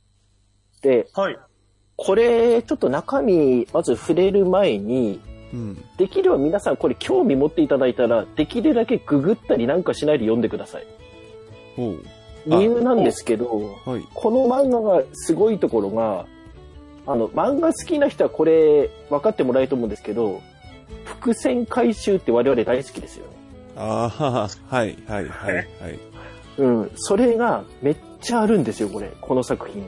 [0.83, 1.39] で、はい。
[1.97, 5.21] これ、ちょっと中身、まず触れる前に、
[5.53, 5.85] うん。
[5.97, 10.87] できれば皆さんこれ興味持っていただいたら、できるだけググったりなんかしないで読んでください。
[11.77, 12.05] ほう。
[12.47, 14.07] 理由なんですけど、はい。
[14.15, 16.27] この漫画がすごいところが、
[17.07, 20.41] あの、漫画好きな人はこれ分かってもらえると思うんですけど、
[21.05, 23.33] 伏線回収って我々大好きですよね。
[23.77, 25.67] ああ、はい、はい、はい、はい。
[26.59, 26.91] うん。
[26.95, 29.13] それがめっちゃあるんですよ、これ。
[29.21, 29.87] この作品。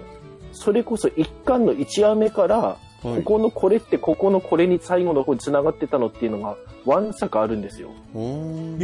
[0.52, 7.90] それこそ一巻の一話目から、はいここのこれってここのこれに最後の方に繋がってたのっていうのが、ワンサカあるんですよ。
[8.14, 8.78] うん。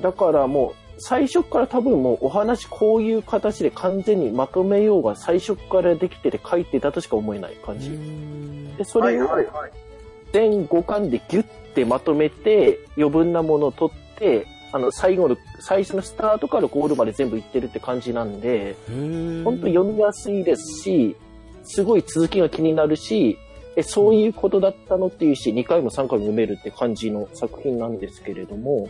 [0.00, 7.90] だからもう、最初から多分もうお話こういう形で完全にまとめようが最初からできてて書いてたとしか思えない感じ。
[8.76, 9.46] で、それをはい。
[10.32, 18.76] 全5巻でギュッてまとめて、余分なものを取って、あの、最後の、最初のスタートからゴールまで全部いってるって感じなんで、
[19.44, 21.16] 本当読みやすいですし、
[21.62, 23.38] すごい続きが気になるし、
[23.76, 28.88] え、そういうことだったのっていうし、2回も3回も読めるって感じの作品なんですけれども、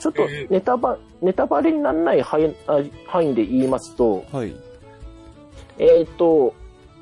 [0.00, 4.54] ちょっとネタバ、ネタバレにならない範囲で言いますと、はい。
[5.78, 6.54] えっ、と、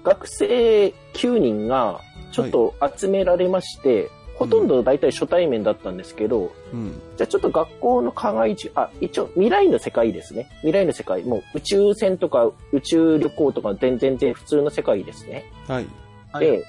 [0.04, 2.00] 学生9人が
[2.32, 7.00] ちょっと集められまして、ほとんど大体初対面だったんですけど、うん。
[7.16, 10.48] じゃあちょっと学校の課外中、あ、一応未来の世界ですね。
[10.62, 11.22] 未来の世界。
[11.22, 15.44] もう宇宙船とか宇宙旅行とか全然普通の世界ですね。
[15.68, 15.86] はい。
[16.32, 16.64] はいで、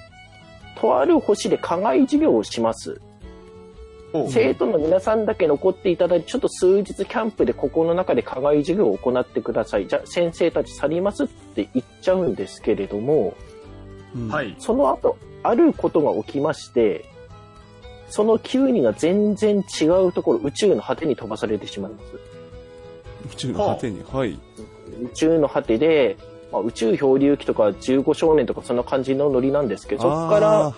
[0.76, 3.00] とある星で課外授業をします。
[4.30, 9.88] 生徒の皆さんだけ残っていただいて、ちょっと数日キャンプでここの中で課外授業を行ってください。
[9.88, 13.34] じゃあ先生たち去りますって言っちゃうんですけれども、
[14.14, 14.54] うんはい。
[14.58, 17.04] その後、あることが起きまして、
[18.08, 22.04] その9人が全然違うところ、宇宙の果てに飛ばされてしまいます。
[23.32, 24.04] 宇宙の果てに。
[24.04, 24.38] はい。
[25.02, 26.16] 宇宙の果てで、
[26.52, 30.72] まあ、宇宙漂流記とか15少年とかそんな感じのノリなんですけど、そこから。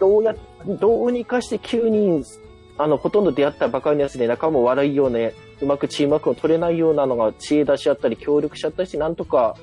[0.00, 0.34] どうや、
[0.66, 2.24] どうにかして9人、
[2.78, 5.18] あの、ほとんど出会ったばかりのやつで仲も悪いような、
[5.60, 9.56] うまくチームワークを取れないようなのが知恵出し合ったり協力しちゃったりして、なんとか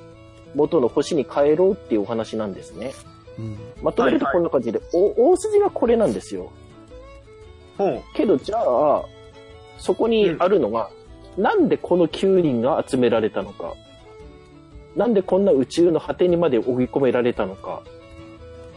[0.54, 2.94] 元の星に帰ろうっていうお話なんですね。
[3.40, 3.58] うん。
[3.82, 6.52] まとめるとこんな感じで、お大筋がこれなんですよ。
[7.78, 8.04] ほう。
[8.14, 9.04] けど、じゃあ、
[9.78, 10.90] そこにあるのが、
[11.38, 13.74] なんでこの9人が集められたのか。
[14.96, 17.82] なんでこんな宇宙の果てにまで追い込められたのか。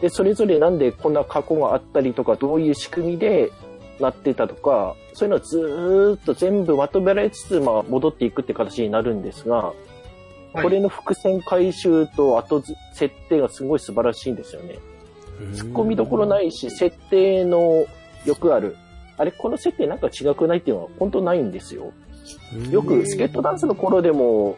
[0.01, 3.51] で、それぞれなんでこんな過去があったりとか、どういう仕組みで
[3.99, 9.75] なってたとか、そういうのはずーっと全部まとめられつつ、まあ、戻っていくって形になるんですが、はい
[10.51, 14.79] これの伏線回収と後ず設定がすごい素晴らしいんですよね。
[15.53, 17.85] 突っ込みどころないし、設定の
[18.25, 18.75] よくある。
[19.17, 21.93] あれ、この設定なんか違くないっていうのは本当ないんですよ。
[22.71, 24.57] よくスケートダンスの頃でも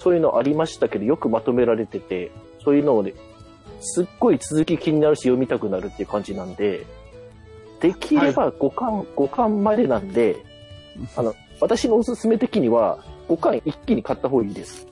[0.00, 2.30] そういうのありましたけど、よくまとめられてて、
[2.62, 3.14] そういうのをね、
[3.80, 6.84] すっごい続き気になるし読みたくなるっていう感じなんで、
[7.82, 10.36] できれば5巻、5巻までなんで、
[11.16, 14.86] あの、私のおすすめ的には5巻一気に買った方がいいです。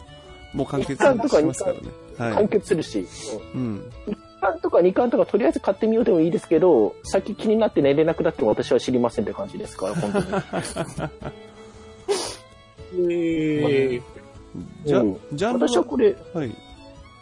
[0.52, 1.80] もう完結一巻とかしますからね。
[2.18, 2.48] は完い。
[2.48, 3.06] 結するし。
[3.54, 3.90] うん。
[4.06, 10.26] 1巻とか2巻とかとりあえず買ってみようでもいいですけど、先気になって寝れなくなっても私は知りませんって感じですから、本当に。
[13.10, 14.02] えー、
[14.84, 16.54] じゃうん、ジャンル私はこれ、はい。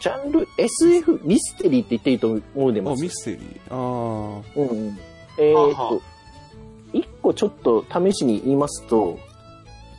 [0.01, 3.03] ジャンル SF ミステリーって言っていいと思うんであ、ます。
[3.03, 3.49] ミステリー。
[3.69, 4.99] あうんうん。
[5.37, 6.01] えーっと、
[6.93, 9.19] 一個ちょっと試しに言いますと、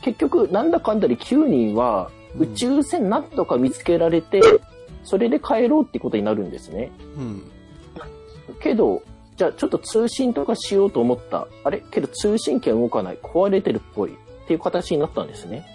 [0.03, 4.41] 結局、なんだかんだで9人はうん宇宙船なんとか見つけられて、
[5.05, 6.91] それで帰ろうってことになるんですね。
[7.19, 7.21] あ。
[7.21, 7.43] うん。
[8.61, 9.03] けど、
[9.37, 11.47] じゃあちょっと通信とかしようと思った。
[11.65, 11.83] あれ？
[11.91, 13.19] けど通信機は動かない。
[13.23, 14.15] 壊れてるっぽい。
[14.15, 15.67] っていう形になったんですね。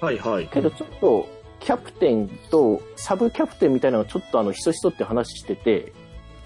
[0.00, 0.48] はいはい。
[0.48, 1.28] けどちょっと、
[1.60, 5.92] キャプテンとサブキャプテンみたいなのがちょっとあの、ひそひそって話してて、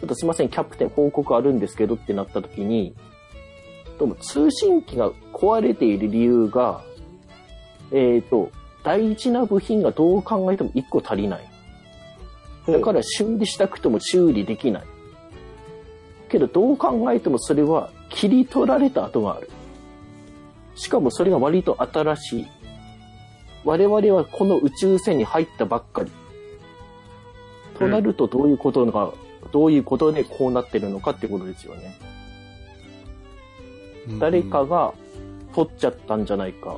[0.01, 2.95] ちょっとすいません、キャプテン報告あるんですけどってなった時に、
[3.99, 6.83] どうも通信機が壊れている理由が、
[7.93, 8.51] えっ、と、
[8.83, 11.49] 大事な部品がどう考えても1個足りない。
[12.69, 14.85] だから修理したくても修理できない。
[16.29, 19.51] けどどう考えてもそれは切り取られた跡がある。
[20.75, 22.47] しかもそれが割と新しい。
[23.65, 26.13] 我々はこの宇宙船に入ったばっかり。
[27.79, 29.13] となるとどういうことが、
[29.57, 31.97] どういうことでこうなってるのかってことですよね。
[34.21, 34.93] 誰かが
[35.55, 36.77] 取っちゃったんじゃないか。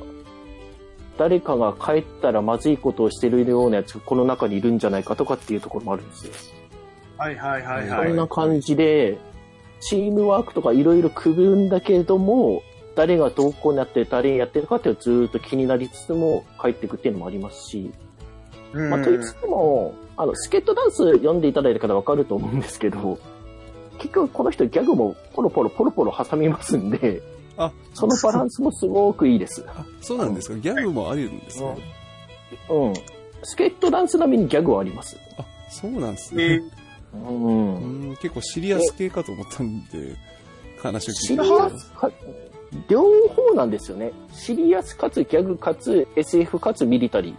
[1.17, 6.33] 誰かが帰ったらまずいことをしてるようなやつがこの中にいるんじゃないかとかっていうところもあるんですよ。
[7.17, 8.07] はいはいはいははい。
[8.07, 9.17] そんな感じで、
[9.81, 12.63] チームワークとかいろいろ組むんだけれども、
[12.95, 18.08] 誰がどこになって誰やってるかっていうのはずーっと気になりつつも帰っていくっていうのもありますし、うん
[18.73, 23.17] まあ、と言いつつも、あの、スケートダンス読んでいただいた方わかると思うんですけど、
[23.97, 27.21] 結局この人ギャグもポロポロポロポロ挟みますんで、
[27.57, 29.65] あ、そのバランスもすごくいいです。
[29.67, 30.55] あそうなんですか？
[30.57, 31.77] ギャグもあるんですね。
[32.69, 32.93] うん。
[33.43, 35.17] スケットダンス並みにギャグはあります。
[35.37, 36.63] あ、そうなんですえね。
[37.13, 38.11] うんう。
[38.13, 40.15] ん、結構シリアス系かと思ったんで、
[40.81, 42.09] 話を聞シリアスか、
[42.87, 44.11] 両方なんですよね。
[44.31, 47.35] シリアスかつギャグかつ SF かつミリタリへー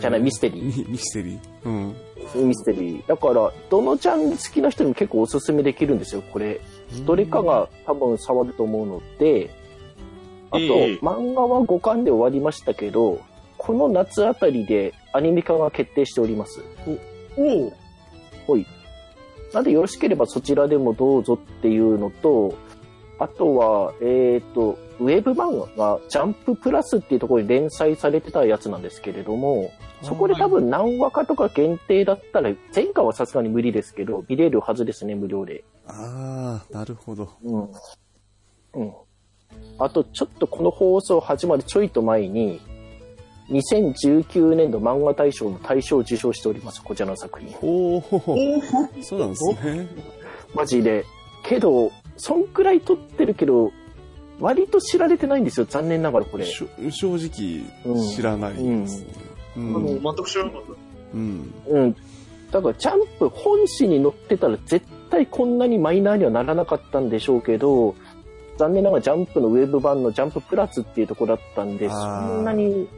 [0.00, 1.40] じゃないミステリーミミステリー？
[1.64, 1.96] うん。
[2.16, 2.46] ー。
[2.46, 3.06] ミステリー。
[3.06, 6.60] だから、どのジャンル好きな人にも結構おすすめできるんですよ、これ。
[7.04, 9.50] どれかが多分触ると思うので、
[10.50, 13.20] あと、ええ漫画は5巻で終わりましたけど、
[13.58, 16.62] この夏あたりでアニメ化が決定しております。
[17.36, 17.72] おお
[18.46, 18.66] ほい。
[19.52, 22.54] なんでよろしければそちらでもどうぞっていうのと、
[23.18, 35.64] あとは、えっ、と、ウェブ漫画がジャンププラスっていうところに連載されてたやつなんですけれども、そこで多分何話かとか限定だったら、前回はさすがに無理ですけど、見れるはずですね、無料で。
[35.86, 37.28] ああ、なるほど。
[37.44, 37.62] うん。
[38.74, 38.92] うん。
[39.78, 42.60] あと、ちょっとこの放送始まるちょいと前に、
[43.50, 47.54] 2019年度漫画大賞の大賞を受賞しております、こちらの作品。
[47.60, 48.02] おお、
[49.02, 49.88] そうなんですね。
[50.54, 51.04] マジで。
[51.44, 53.72] けど、そんくらい撮ってるけど、
[54.42, 56.44] 割と知られてないんですよ、残念ながらこれ。
[56.44, 59.06] 正直、知らないですね。
[59.56, 59.76] うん。
[59.76, 60.72] あの、全く知らなかった。
[61.14, 61.54] うん。
[61.68, 61.96] うん。
[62.50, 67.94] だから、ジャンプ本誌に載ってたら絶対こんなにマイナーにはならなかったんでしょうけど、
[68.58, 72.88] 残念ながらジャンプのウェブ版のジャンププラスっていうところだったんで、そんなに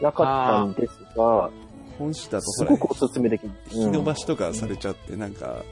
[0.00, 1.50] なかったんですが、
[1.98, 3.50] 本誌だとすごくおすすめできる。
[3.72, 5.64] 引き伸ばしとかされちゃって、なんか、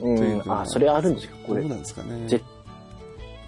[0.00, 1.70] うん、というあ、それあるんですか、これどう。
[1.70, 2.26] なんですかね。
[2.26, 2.40] ぜ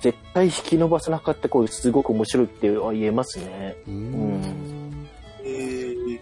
[0.01, 3.77] 絶対引き伸ばさなかったこれすごく面白いって言えますね。
[3.87, 5.09] うんん。
[5.45, 6.21] えー、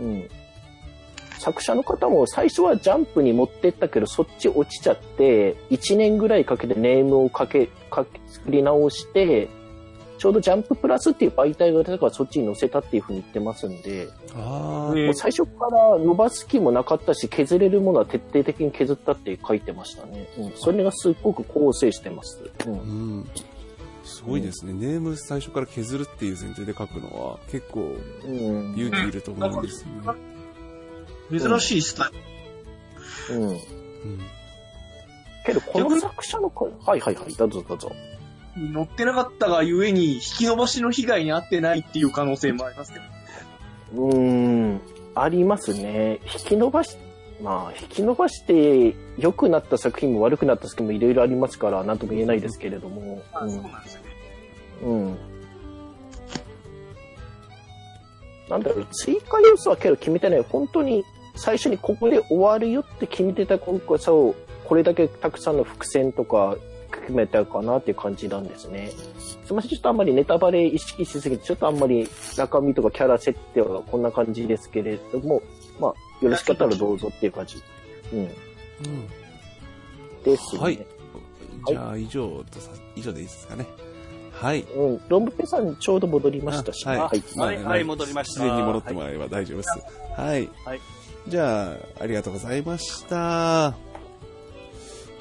[0.00, 0.28] うん。
[1.38, 9.48] 作者の方も最初はジャンプに持ってったけど、そっち落ちちゃって、1年ぐらいかけてネームをかけ、かけ、作り直して、
[10.24, 20.26] ちょうどジャンププラスっていう媒体が出たからそっちに載せたっていうふうに言ってますんで、あう最初から伸ばす気もなかったし、削れるものは徹底的に削ったって書いてましたね。
[20.38, 20.52] うん。
[20.56, 22.40] それがすっごく構成してます。
[22.66, 22.76] うんう。
[23.20, 23.30] ん。
[24.02, 24.72] すごいですね。
[24.72, 28.74] ネーム最初から削るっていう前提で書くのは、結構うん。
[28.78, 31.38] 勇気いると思うんですよね。
[31.38, 32.10] 珍しいスタ
[33.28, 33.40] イル。
[33.40, 33.48] うん。
[33.50, 33.58] うん。
[35.44, 37.92] けど、この作者の声、はいはいはい、どうぞどうぞ。
[38.56, 43.04] 乗ってなかったがゆえに、引き伸ばしの被害に遭ってないっていう可能性もありますけど。
[44.06, 44.16] うー
[44.74, 44.80] ん、
[45.14, 46.20] ありますね。
[46.24, 46.96] 引き伸ばし、
[47.42, 53.22] まあ、引き伸ばして良くなった作品も悪くなった作品もいろいろありますから、なんとも言えないですけれども。
[53.32, 54.08] あ、うんそうなんですよね。
[54.82, 55.16] うん。
[58.48, 60.42] なんだろう、追加要素はけど決めてない。
[60.42, 66.56] 本当に最初にここで終わるよって決めてた今さを、これだけたくさんの伏線とか
[67.00, 68.90] 決めたかなっていう感じなんですね。
[69.18, 75.42] すみません、ちょっとあんまりネタバレ意識しすぎて、ちょっとあんまり中身とかキャラ設定はこんな感じですけれども、
[75.78, 77.62] まあ、よろしかったらどうぞっていう感じ。
[78.12, 78.18] うん。
[78.20, 78.28] うん。
[80.24, 80.60] ですね。
[80.60, 80.86] はい
[81.66, 83.66] じゃあ、以上とさ、以上でいいですかね。
[84.32, 84.60] はい。
[84.60, 85.00] うん。
[85.08, 87.22] ロンブペさんちょうど戻りましたし、あはいはい。
[87.38, 89.70] はいはい戻りました自然に戻ってもらえれば大丈夫です。
[90.14, 90.50] はい。
[90.64, 90.80] はい
[91.26, 93.16] じゃあ、ありがとうございました。
[93.16, 93.74] は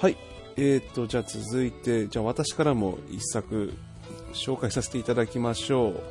[0.10, 0.18] い。
[0.56, 3.74] えーと、じゃあ続いて、じゃあ私からも一作
[4.34, 6.02] 紹介させていただきましょう。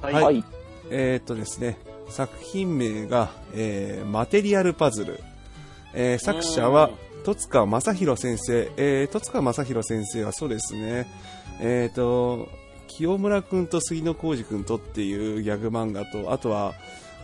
[0.00, 0.44] はいはい
[0.90, 1.78] えーとですね、
[2.08, 5.20] 作品名が、えーマテリアルパズル。
[5.92, 6.90] えー作者は、
[7.24, 8.70] 戸塚正宏先生。
[8.76, 11.06] えー戸塚正宏先生はそうですね、
[11.60, 12.48] えーと、
[12.86, 16.74] 清村くんと杉野浩二くんとっていうギャグ漫画と、あとは、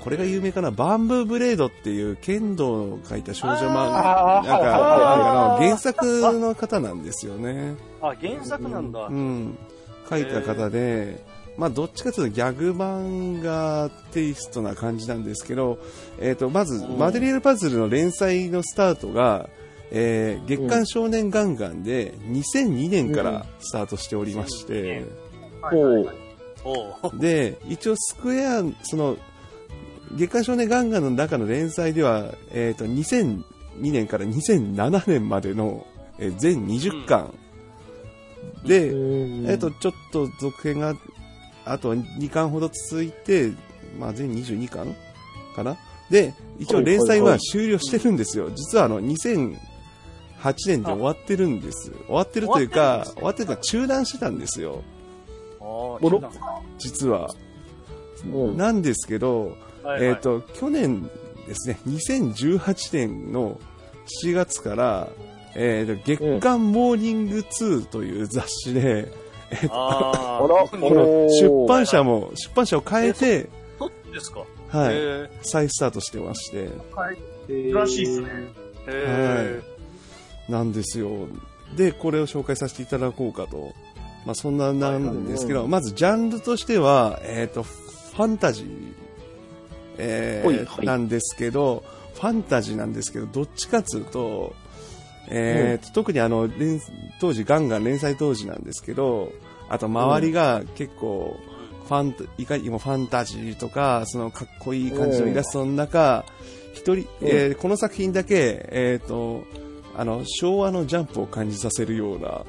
[0.04, 6.04] これが有名かな、バンブーブレードっていう剣道を書いた少女漫画、なんか、原作
[6.38, 7.74] の方なんですよね。
[8.02, 9.06] あ、原作なんだ。
[9.06, 9.56] うん、
[10.10, 11.24] 書いた方で、
[11.56, 15.78] まあ、どっちかというとギャグ漫画テイストな感じなんですけど、
[16.18, 19.48] えー、とまず、マテリアルパズルの連載のスタートが、
[19.90, 25.06] えー月刊少年ガンガンで2002年からスタートしておりまして、
[27.14, 29.16] で、一応スクエア、その、
[30.16, 33.42] 月刊少年ガンガンの中の連載では、えっ、と、2002
[33.80, 35.86] 年から2007年までの、
[36.18, 37.34] えー全20巻、
[38.64, 38.92] で、
[39.50, 40.96] えっ、と、ちょっと続編が、
[41.64, 43.52] あと2巻ほど続いて、
[43.98, 44.94] まあ、全22巻
[45.54, 45.76] かな。
[46.10, 48.50] で、一応連載は終了してるんですよ。
[48.54, 49.56] 実はあの、2008
[50.66, 51.90] 年で終わってるんです。
[52.06, 53.62] 終わってるというか、終わってるというか？
[53.62, 54.82] 中断してたんですよ。
[56.78, 57.30] 実は。
[58.32, 58.56] うん。
[58.56, 61.02] なんですけど、はいはいえっ、と、去年
[61.46, 63.58] ですね、2018年の
[64.22, 65.08] 7月から、
[65.54, 69.12] えーと、月刊モーニング2という雑誌で、
[69.70, 74.44] ああらー特におー出版社も、出版社を変えて、そうですか？
[74.70, 74.94] はい。
[74.96, 76.68] へ再スタートしてまして。
[77.72, 78.28] らしいっすね。
[78.88, 79.60] え。
[80.48, 81.10] へなんですよ。
[81.76, 83.72] で、これを紹介させていただこうかと。
[84.26, 88.94] まあ、そんななんですけど、まずジャンルとしては、えっ、と、ファンタジー、
[89.98, 91.84] えーなんですけど、
[92.14, 94.54] ファンタジーなんですけど、どっちかというと、
[95.28, 96.80] えーと特にあの、連
[97.20, 99.32] 当時、ガンガン連載当時なんですけど、
[99.68, 101.36] あと周りが結構、
[101.86, 106.24] ファンタ、いかにもファンタジーとか、そのかっこいい感じのイラストの中、
[106.72, 109.44] 一人、えーこの作品だけ、えっ、と、
[109.96, 112.44] あの、昭和のジャンプを感じさせるような、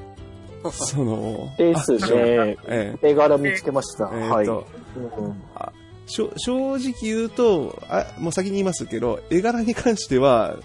[0.72, 2.56] その、ですね。
[2.66, 4.10] えー絵柄見つけました。
[4.12, 5.76] えーはい。
[6.06, 6.30] 正
[6.76, 10.56] 直言うとあ、もう先に言いますけど、絵柄に関しては、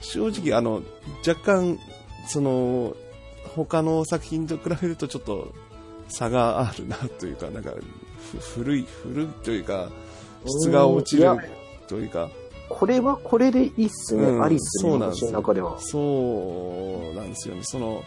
[0.00, 0.82] 正直、あの、
[1.26, 1.78] 若干、
[2.26, 2.94] その、
[3.54, 5.52] 他の作品と比べるとちょっと
[6.08, 7.72] 差があるなというか、なんか、
[8.32, 9.88] ふ古い、古いというか、
[10.46, 11.30] 質が落ちる
[11.88, 12.30] というか、
[12.68, 14.24] これはこれでいいっすね。
[14.24, 14.90] うんありっすね。
[14.90, 15.78] そうなんです中では。
[15.78, 17.60] そうなんですよね。
[17.64, 18.02] その、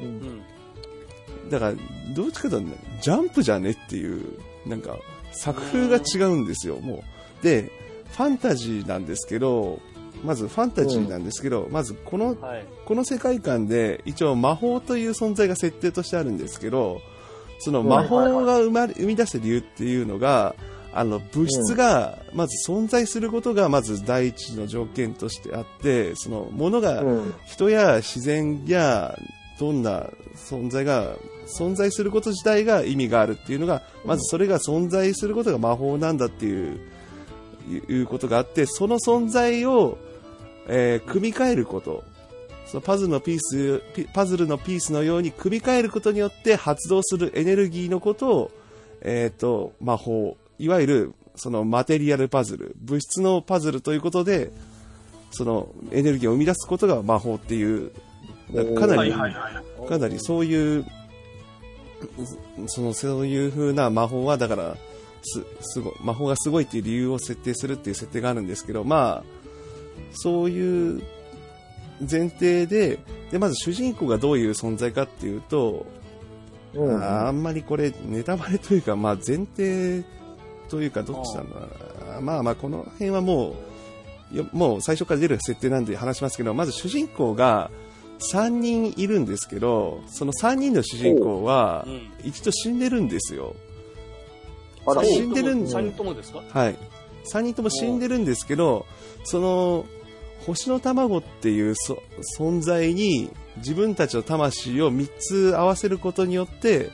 [0.00, 1.50] うんうん。
[1.50, 1.74] だから、
[2.14, 4.96] どっちかというとね、ジャンプじゃねっていう、なんか、
[5.36, 7.04] 作風が違うんですよ、も
[7.40, 7.44] う。
[7.44, 7.70] で、
[8.12, 9.80] ファンタジーなんですけど、
[10.24, 12.64] まずファンタジーなんですけど、まずこの、はい。
[12.84, 17.00] この世界観で一応魔法という存在が設定としてあるんですけど、
[17.58, 20.54] その魔法が生まれ、生み出す理由っていうのが、
[20.92, 27.34] あの、物質が、まず存在することが、まず第一の条件としてあって、その、ものが、うん。
[27.44, 29.14] 人や自然や
[29.58, 31.16] どんな存在が
[31.46, 36.80] 存在すること自体が意味があるっていうのが、まずそれが存在することが魔法なんだっていう、
[37.68, 39.98] いうことがあって、その存在を、
[40.68, 42.04] えー組み替えること。
[42.66, 48.50] そのパズルのピース、ピパズルのピースのように組み替えることによって発動するエネルギーのことを、
[49.02, 50.36] えっ、と、魔法。
[50.58, 52.74] いわゆる、そのマテリアルパズル。
[52.80, 54.50] 物質のパズルということで、
[55.30, 57.92] そのエネルギーを生み出すことが魔法っていう、
[58.76, 60.86] かなり、かなりそういう、
[62.66, 64.76] その、そういう風な魔法は、だから、
[65.22, 69.24] す、すごい、魔法がすごいっていう理由を設定するっていう設定があるんですけど、まあ、
[70.12, 71.02] そういう
[72.00, 72.98] 前提で、
[73.30, 75.86] で、まず主人公がどういう存在かっていうと、
[76.74, 77.02] うん。
[77.02, 80.04] あんまりこれ、ネタバレというか、まあ前提
[80.68, 81.66] というか、どっちなんだろ
[82.10, 83.56] うなまあまあ、この辺はも
[84.32, 87.70] う、よもう最初から出る設定なんで話しますけど、まず主人公が
[88.18, 92.00] 3人いるんですけど、その3人の主人公はう、ん。
[92.24, 93.54] 一度死んでるんですよ。
[94.86, 96.42] あら、死んでるん三人ともですか？
[96.48, 96.76] はい。
[97.32, 98.86] 3人とも死んでるんですけど、
[99.24, 99.86] その、
[100.46, 102.00] 星の卵っていうそ
[102.38, 106.90] 存在に自分たちの魂を3つ合わせることによって、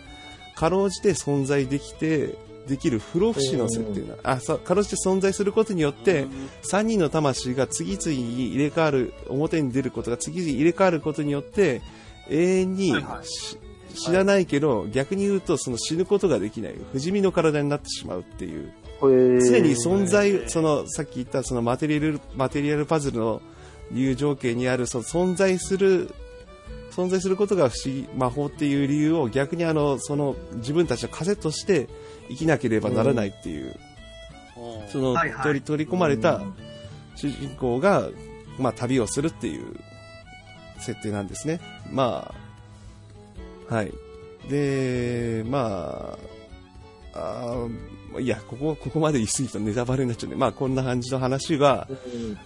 [0.54, 2.34] かろうじて存在できて、
[2.66, 6.26] できる不老不死の設定な、あ、そうかろうじて存在することによって、
[6.70, 11.82] 3人の魂が次々に入れ替わる、表に出ることが次々入れ替わることによって、
[12.30, 13.26] 永遠にはいはい。
[13.26, 13.58] し
[13.94, 18.72] 知らないけど、逆に言うとその死ぬことができない、不死身の体になってしまうっていう。
[19.00, 23.42] 常常に存在、その、さっき言ったそのマテリアル、マテリアルパズルの
[23.90, 26.14] 理由条件にある、その存在する、
[26.94, 31.88] 存在することが不思議、魔法っていう理由を逆にあの、その自分たちの枷として
[32.28, 33.74] 生きなければならないっていう、
[34.88, 36.42] その、はいはい取り、取り込まれた
[37.16, 38.08] 主人公が、
[38.58, 39.74] まあ旅をするっていう
[40.78, 41.60] 設定なんですね。
[41.90, 42.34] ま
[43.70, 43.92] あ、はい。
[44.50, 46.18] で、ま
[47.14, 51.88] あ、あーいや、ここ、ここまで言い過ぎるとネタバレになっちゃうんで、まあこんな感じの話が、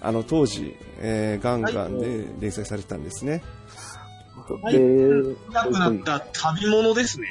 [0.00, 3.42] あの当時、えーガンガンで連載されてたんですね。
[4.54, 4.78] はいで、
[5.52, 7.26] なくなった旅物ですね。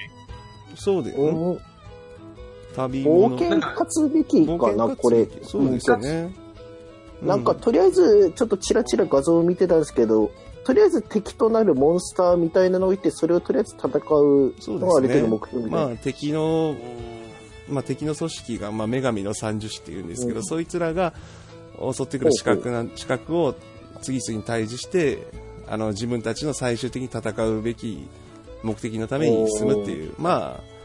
[0.76, 1.60] そうで、うん
[2.76, 3.40] 旅冒物。
[3.40, 5.28] 険勝つべきかな、これ。
[5.44, 6.36] そうですよね。
[7.22, 10.32] なんか、うとりあえず、ちょっとチラチラ画像を見てたんですけど、
[10.66, 15.88] とりあえず敵となるモンスターみたいなのをいて、それをとりあえず戦うそうのがあるですね程度目標みたいな。
[15.88, 16.76] まあ敵の、
[17.70, 21.14] まあ敵の組織が、まあ女神の三樹士っていうんですけど、うんそいつらが
[21.80, 23.56] 襲ってくる資格な、資格を
[24.02, 25.28] 次々に対峙して、
[25.68, 28.08] あの自分たちの最終的に戦うべき
[28.64, 30.76] 目的のために進むっていう、まあ、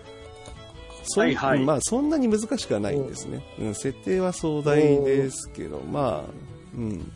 [1.05, 1.65] そんはいはい。
[1.65, 3.43] まあそんなに難しくはないんですね。
[3.59, 6.31] うん、設定は壮大ですけど、まあ、
[6.77, 7.13] うん。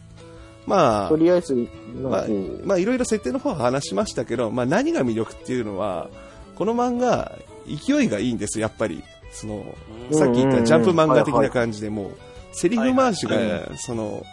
[0.67, 1.69] まあと、りあえず、
[2.03, 6.09] まあうん、まあいろいろ設定の方は話しましたけど、まあ何が魅力っていうのは、
[6.57, 7.33] この漫画、
[7.67, 9.03] 勢いがいいんですよ、やっぱり。
[9.33, 9.65] その、
[10.11, 12.17] うんさっき言ったジャンプ漫画的ない感じでもう、
[12.53, 14.25] セリフ回しが、その、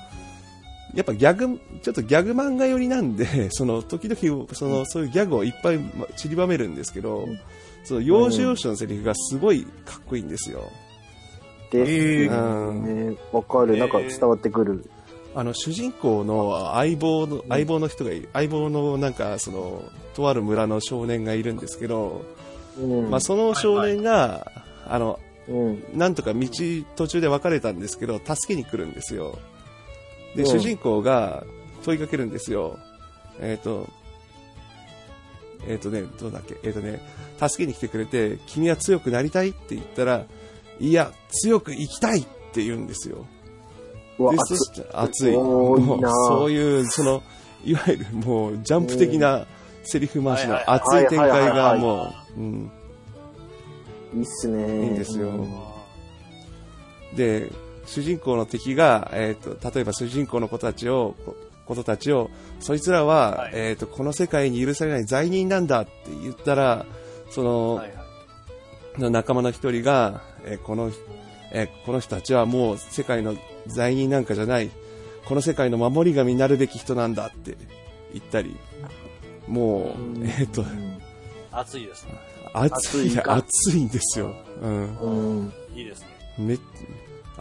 [0.93, 7.27] やっぱギャグ、ちょっとギャグ漫画寄りなんで、 その、時々、その、そういうギャグをいっぱいま散りばめるんですけど、
[7.83, 10.63] その、要所要所のセリフがすごいかっこいいんですよ。
[11.71, 11.85] で
[12.27, 13.17] すうんね。
[13.31, 13.77] わかる。
[13.77, 14.89] なんか伝わってくる。
[15.33, 19.83] あの、主人公の相棒の、相棒の人がい相棒のなんか、その、
[20.13, 22.25] とある村の少年がいるんですけど、
[22.77, 23.09] うん。
[23.09, 24.51] まあ、その少年が、
[24.85, 25.83] あの、うん。
[25.93, 26.47] なんとか道
[26.95, 29.39] 途中で別れたんですけど、助けに来るんですよ。
[30.35, 30.49] で、うん。
[30.49, 31.43] 主人公が
[31.83, 32.77] 問いかけるんですよ。
[33.39, 33.87] えっ、と、
[35.67, 37.01] えっ、とね、どうだっけ、えっ、とね、
[37.39, 40.25] 助けに来てくれて、君は強くなりたいって言ったら、
[40.79, 43.25] いや、強く生きたいって言うんですよ。
[44.17, 45.33] で、そして熱い。
[45.33, 47.23] もうそういう、その、
[47.63, 49.45] いわゆるもう、ジャンプ的な
[49.83, 52.71] セリフ回しの熱い展開がもう、うん、
[54.15, 54.85] いいっすね。
[54.85, 55.29] いいんですよ。
[55.29, 57.15] うん。
[57.15, 57.51] で、
[57.91, 61.35] 主人公の敵が、えっ、と、例えば主人公の子たちを、こ
[61.65, 62.29] ことたちを、
[62.61, 65.91] そいつらは、はいえっ、と、この世界に許されない罪人なんだって
[66.23, 66.85] 言ったら、
[67.29, 68.01] その、はいはい
[68.97, 70.91] 仲間の一人が、えーこの、
[71.53, 73.37] えーこの人たちはもう世界の
[73.67, 74.69] 罪人なんかじゃない、
[75.25, 77.55] この世界の守り神になるべき人なんだって
[78.13, 78.57] 言ったり、
[79.47, 80.65] もう、えっ、と、
[81.51, 82.19] 熱いですね。
[82.53, 84.35] 熱い、熱いか熱いんですよ。
[84.61, 84.97] うん。
[84.97, 85.53] うん。
[85.73, 86.07] いいですね。
[86.37, 86.57] め、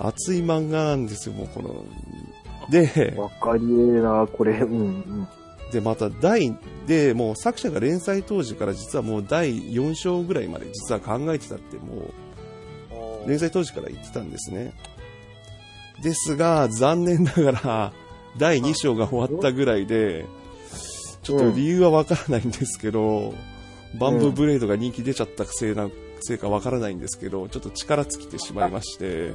[0.01, 1.85] 熱い漫画なんですよ、もうこの。
[2.71, 4.53] で、わかりえるな、これ。
[4.53, 5.29] うんうん。
[5.73, 12.11] で、また第、で、もう作者が連載当時から実はもう第4章ぐらいまで実は考えてたっても
[12.91, 14.73] おう、連載当時から言ってたんですね。
[16.03, 17.93] ですが、残念ながら、
[18.39, 20.27] 第2章が終わったぐらいで、
[21.23, 23.35] ちょっと理由はわからないんですけど、
[23.99, 25.89] バンブーブレードが人気出ちゃったせいな、
[26.21, 29.33] せいかわからないんですけど、ちょっと力尽きてしまいまして、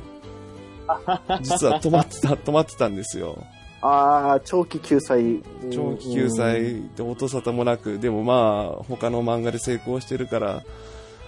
[1.41, 3.43] 実は止まってた、止まってたんですよ。
[3.81, 5.43] ああ、長期救済。
[5.71, 10.63] 長期救済で音沙汰もなく、でもまあ、他の漫画で成功してるから、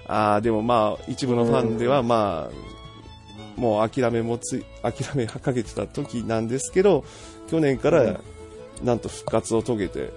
[0.08, 7.04] ああ、でもまあ、一部のファンではまあ、もう諦めもつい、諦めかけてた時なんですけど、
[7.48, 8.20] 去年から、
[8.84, 10.12] なんと復活を遂げて、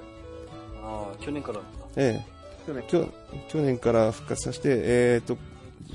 [0.82, 1.60] あー去年から。
[1.96, 3.12] ええ、去年。
[3.48, 5.36] 去年から復活させて、えっ、と、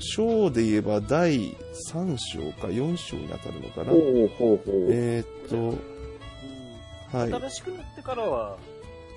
[0.00, 1.52] 章で言えば第
[1.90, 3.90] 3章か4章に当たるのかな？
[3.90, 4.88] ほうほうほう。
[4.90, 5.74] えっ、と、
[7.16, 7.32] はい。
[7.32, 8.56] 新しくなってからは、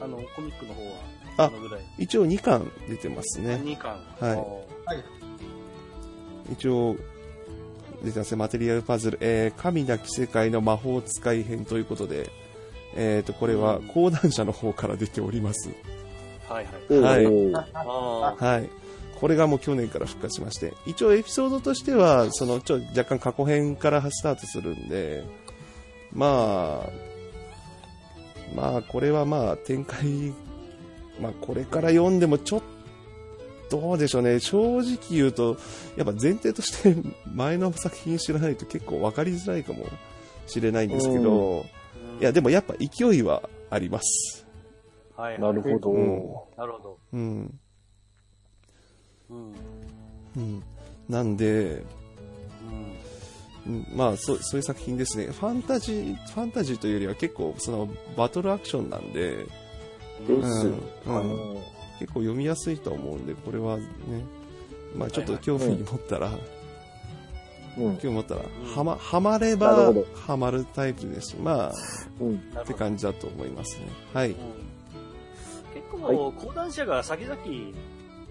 [0.01, 0.91] あの、コミックの方は、
[1.37, 1.81] ああのぐらい。
[1.97, 3.55] 一応2巻出てますね。
[3.63, 3.99] 2巻。
[4.19, 4.65] はいお
[6.51, 6.95] 一応、
[8.03, 8.37] 出てますね。
[8.37, 12.29] マテリアルパズル、えー、神なき世界の魔法使い編ということで、
[12.95, 15.69] えっ、と、これは講談社の方から出ております。
[15.69, 17.21] ーはいはい。
[17.21, 17.53] はい
[18.41, 18.69] はい。
[19.19, 25.23] これがもう去年から復活しまして、一応エピソードとしては、その、ちょ、若干過去編からスタートするんで、
[26.13, 26.89] まあ、
[28.55, 30.33] まあ、これはまあ、展開、
[31.19, 32.79] まあ、これから読んでもちょっと、
[33.69, 34.39] どうでしょうね。
[34.39, 35.55] 正直言うと、
[35.95, 36.95] やっぱ前提として
[37.31, 39.85] 前の作品知らないと結構分かりづらいかも
[40.47, 41.67] しれないんですけど、
[42.19, 44.47] いや、でもやっぱ勢いはあります。
[45.15, 45.41] はいはい。
[45.41, 45.91] なるほど。
[45.91, 46.23] うん
[46.57, 46.97] なるほど。
[47.13, 47.59] うん。
[49.29, 49.53] うん。
[50.37, 50.63] うん。
[51.07, 51.83] なんで、
[53.65, 53.73] うん。
[53.73, 55.27] うんまあそうそういう作品ですね。
[55.27, 59.45] ファンタジー、ファンタジーというよりは結構そのバトルアクションなんで、
[60.27, 60.67] です。
[60.67, 61.61] うんあの
[61.99, 63.85] 結構読みやすいと思うんで、これはね、
[64.95, 66.31] まあちょっと興味に持ったら、
[67.77, 67.97] うん。
[67.97, 68.43] 興味持ったら、ん
[68.75, 69.93] はま、はまれば
[70.27, 71.73] はまるタイプですし、まあ、
[72.21, 72.35] うん。
[72.35, 72.73] って。
[72.73, 73.87] 感じだと思いますね。
[74.13, 74.31] はい。
[74.31, 74.35] うん
[75.73, 77.37] 結構、講談社が先々、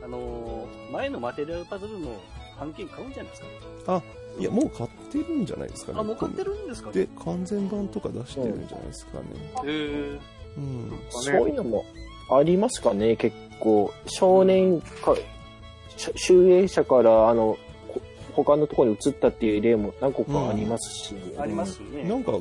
[0.02, 2.20] あのー前のマテリアルパズルの
[2.58, 3.52] 版権買うんじゃないですかね。
[3.86, 4.02] あ、
[4.38, 6.00] いや、もう買ってるんじゃないですかね。
[6.00, 6.94] あ、もう買ってるんですかね。
[6.94, 9.24] で、完全版とか出してるんじゃないですかね。
[9.64, 10.20] へー
[10.56, 11.00] うん。
[11.10, 11.84] そういうのも
[12.30, 13.92] ありますかね、結構。
[14.06, 15.14] 少年か、
[15.96, 17.56] し集英社から、あの、
[17.88, 18.00] こ
[18.32, 21.14] 他のところに移ったっていう例も何個かありますし。
[21.38, 22.04] ありますね。
[22.04, 22.40] なんか、うん。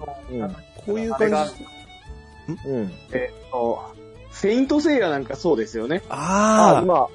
[0.86, 2.70] こういうあれが感じ。
[2.70, 2.92] うん。
[3.14, 3.82] えっと、
[4.32, 6.04] セイントセイヤなんかそうですよね。
[6.10, 7.10] あ、ああ、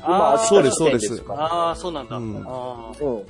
[0.00, 2.16] 今、あーそうですそうですかああ、そうなんだ。
[2.16, 3.22] うんあうん。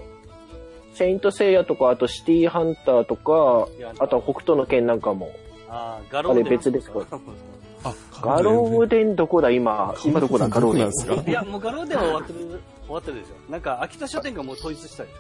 [0.95, 3.67] セイントセイヤとか、あとシティハンターとか、
[3.99, 5.31] あとは北斗の剣なんかも。
[5.69, 7.01] あー、ガローデンあれ別ですか？
[7.85, 9.51] あ、ガローデンどこだ？
[9.51, 10.49] 今、今どこだ？
[10.49, 10.91] ガローデンなん。
[10.91, 12.39] ですかいや、もうガローデンは終わってる、
[12.87, 13.51] 終わってるでしょ。
[13.51, 15.17] なんか、秋田書店がもう統一したでしょ。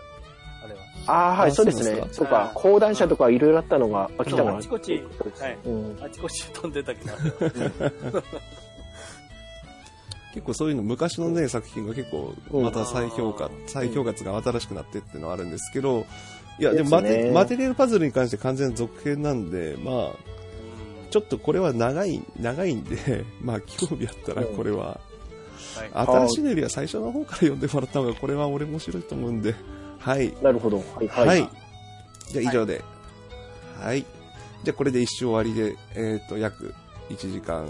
[0.65, 0.81] あれは。
[1.07, 4.93] ああ、はい、あそうですねそうか、講談社とかいろいろあったのが飽きたそうのあちこち、
[5.41, 5.59] はい。
[5.65, 5.99] うん。
[6.01, 7.13] あちこち飛んでたけど。
[10.33, 16.07] 結構そういうの昔のね、作品が結構うんまた再評価、うん再評価が新しくなってっていうのはあるんですけど、
[16.59, 20.33] いや、でもマですねテマテリアルパズルに関して完全に続編なんで、まあ、
[21.11, 25.01] ちょっとこれは長い、長いんで、 まあ興味あったらこれは、
[25.93, 26.07] はい。
[26.07, 29.55] 新しいのよりは最初の方から読んでもらった方がこれは俺面白いと思うんで、
[29.99, 30.35] はい。
[30.43, 30.79] なるほど。
[30.79, 31.27] はいはい。
[31.27, 31.49] はい。
[32.31, 32.83] じゃあ以上で。
[33.79, 34.05] はい。
[34.65, 36.75] じゃあこれで一周終わりで、えっ、と、約
[37.11, 37.69] 1時間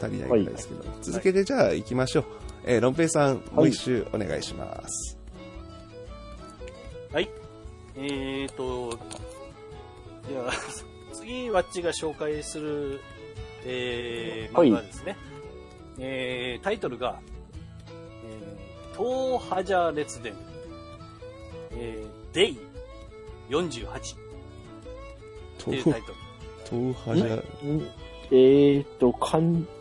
[0.00, 2.24] 足りないぐらいですけど、続けてじゃあ行きましょう。
[2.64, 5.18] えー、ロンペイさん、もう一周お願いします。
[7.12, 7.28] はい。
[7.96, 8.98] えーと、
[10.28, 10.52] じゃあ、
[11.12, 13.00] 次、ワッチが紹介する、
[13.64, 15.16] えー、はい漫画ですね。
[15.98, 17.20] えー、タイトルが、
[18.24, 20.34] えー、東ハジャ列伝、
[21.72, 22.58] えー、デイ
[23.50, 23.90] 48っ
[25.64, 26.14] ていうタイトル。
[26.70, 27.88] 東ハジャ、うん
[28.30, 29.79] えーと、かん、漢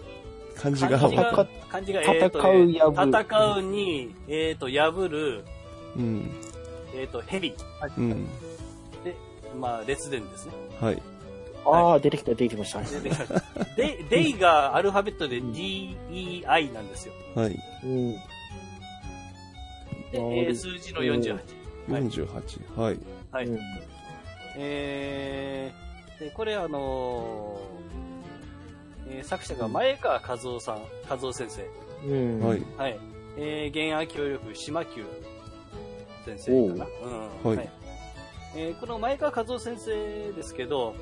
[0.60, 5.46] 漢字はが、漢字が、えーと戦う破る戦うに、えーと、破る、
[5.96, 6.32] うん。
[6.94, 7.56] えーと、蛇。
[7.98, 8.28] うん。
[9.04, 9.16] で、
[9.60, 10.52] まあ、列伝ですね。
[10.82, 11.02] はい。
[11.66, 12.82] ああ、出てきた、出てきました。
[12.82, 13.10] でで
[13.76, 17.14] デデイがアルファベットで DEI なんですよ。
[17.36, 17.58] はい。
[17.84, 18.16] うん。
[20.12, 21.34] で、数字の48。
[21.34, 22.80] はい48。
[22.80, 23.00] はい。
[23.32, 23.46] はい。
[23.46, 23.60] うん
[24.62, 27.69] えー、で、これあのー
[29.10, 30.76] えー作者が前川和夫さん、
[31.10, 31.66] 和夫先生。
[32.08, 32.40] うん。
[32.48, 32.62] はい。
[32.78, 33.00] はい。
[33.38, 35.04] えー、原案協力、島久
[36.26, 36.88] 先生かな。
[37.44, 37.58] うん。
[37.58, 37.70] はい
[38.56, 40.96] えーこの前川和夫先生ですけど、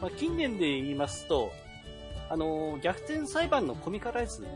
[0.00, 1.50] まあ、近年で言いますと、
[2.30, 4.46] あのー逆転裁判のコミカライズ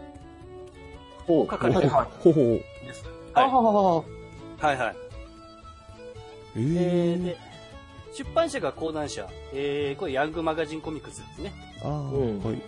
[1.29, 2.45] お書かれてるはほほう。
[2.87, 3.05] です。
[3.35, 3.51] あはい。
[3.51, 4.05] は
[4.59, 4.97] はいはい。
[6.57, 7.37] ええーーで、
[8.13, 11.53] 出版社が講談社、えー、これヤングマガジンコミックスですね。
[11.83, 12.63] ああ、うんはい。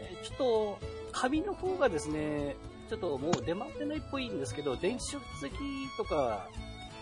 [0.00, 0.78] えーちょっと、
[1.12, 2.56] 紙の方がですね、
[2.90, 5.54] ちょっともう出回ってないっぽいんですけど、電子書籍
[5.96, 6.48] とか、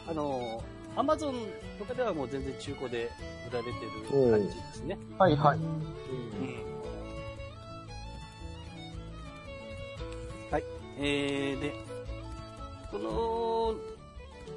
[0.07, 0.63] あの、
[0.97, 1.35] アマゾン
[1.79, 3.11] とかではもう全然中古で
[3.51, 4.99] 売られてる感じですね。
[5.19, 5.59] はいはい。
[5.59, 5.65] うん
[10.51, 10.65] はい。
[10.99, 11.75] えー、で、
[12.91, 13.75] この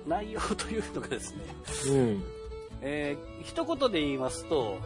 [0.05, 1.41] 内容というのがですね、
[1.87, 2.23] うん。
[2.81, 4.77] えー、一言で言いますと、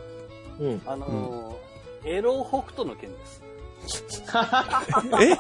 [0.60, 0.82] うん。
[0.86, 1.62] あのー
[2.04, 3.44] エロ北斗の剣です。
[5.22, 5.38] え？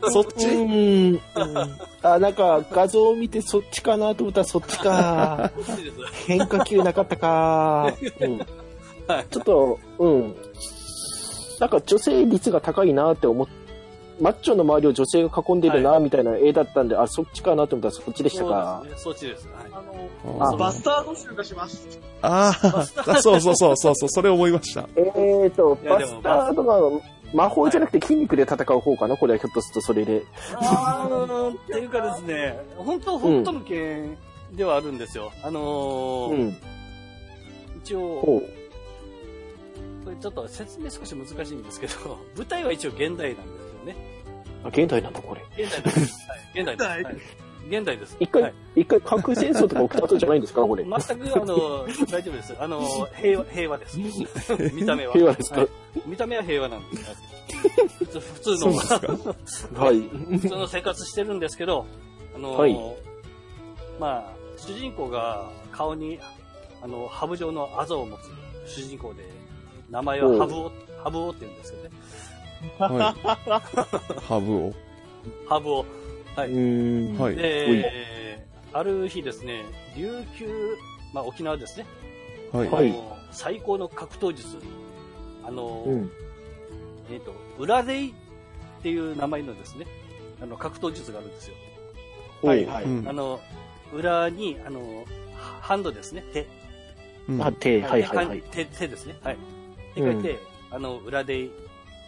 [0.10, 0.46] そっち？
[0.48, 0.64] う
[1.14, 1.20] ん。
[2.02, 5.50] あ、なんか画像を見てそっちかなと思ったらそっちか。
[6.26, 7.92] 変化球なかったか。
[8.20, 8.38] うん。
[9.08, 10.36] はいちょっと、うん。
[11.60, 13.48] なんか女性率が高いなって思っ
[14.20, 18.88] マッチョの周りを女性が囲んでるなみたいな絵だったんで、あ、そっちかなと思ったらそっちでしたかそう。
[18.88, 19.02] ですね。
[19.02, 19.48] そっちです。
[19.48, 19.66] はい。
[19.72, 22.00] あの、あバスタード集がします。
[22.22, 22.84] ああ、
[23.22, 24.88] そうそうそうそうそう、それ思いました。
[24.96, 27.00] えーと、バスタードが
[27.32, 30.24] 魔法じゃなくて筋肉で戦う方かなこれはひょっとするとそれで。
[30.54, 34.16] あーっていうかですね、本当、北斗の剣
[34.52, 35.30] ではあるんですよ。
[35.42, 36.56] あのーうん。
[37.84, 38.42] 一応、ほ
[40.04, 43.57] これちょっと説明少し難しいんですけど、舞台は一応現代なんで。
[44.64, 45.42] あ、現代なんだこれ。
[45.64, 46.28] 現代です。
[46.28, 47.04] はい、現代です。
[47.04, 47.16] はい、
[47.68, 48.16] 現代です。
[48.20, 50.84] 一回、はい一回核戦争とか起きた後じゃないんですかこれ。
[50.84, 52.54] 全く、あの、大丈夫です。
[52.58, 52.80] あの、
[53.16, 53.98] 平和、平和です。
[54.72, 55.12] 見た目は。
[55.12, 55.60] 平和ですか？
[55.60, 55.68] はい
[56.06, 57.04] 見た目は平和なんです。
[57.06, 57.16] はい
[57.98, 58.72] 普通の、
[59.82, 60.00] はい。
[60.38, 61.86] 普通の生活してるんですけど、
[62.34, 62.78] あの、はい
[63.98, 66.20] まあ、主人公が顔に、
[66.82, 68.30] あの、ハブ状のあざを持つ
[68.66, 69.24] 主人公で、
[69.90, 71.90] 名前はハブオ、ハブオって言うんですよね。
[72.78, 73.14] は
[74.16, 74.20] い。
[74.20, 74.74] ハブを。
[75.48, 75.86] ハブオ。
[76.36, 76.50] はい。
[76.50, 77.18] うん。
[77.18, 77.36] はい。
[77.36, 79.64] で、ある日ですね、
[79.96, 80.76] 琉球、
[81.12, 81.86] まあ沖縄ですね。
[82.52, 82.68] はい。
[82.68, 84.56] はいあの最高の格闘術。
[85.44, 86.10] あの、うん。
[87.10, 88.12] えっ、と、裏レイっ
[88.82, 89.86] ていう名前のですね、
[90.42, 91.54] あの、格闘術があるんですよ。
[92.42, 92.84] はいはい。
[92.84, 93.40] うんあの、
[93.92, 95.04] 裏に、あの、
[95.60, 96.46] ハンドですね、手。
[97.28, 98.42] うんあ、手、はいはいはい。
[98.50, 99.16] 手、手ですね。
[99.22, 99.36] はい。
[99.94, 100.38] 手書いて、
[100.70, 101.48] あの、裏で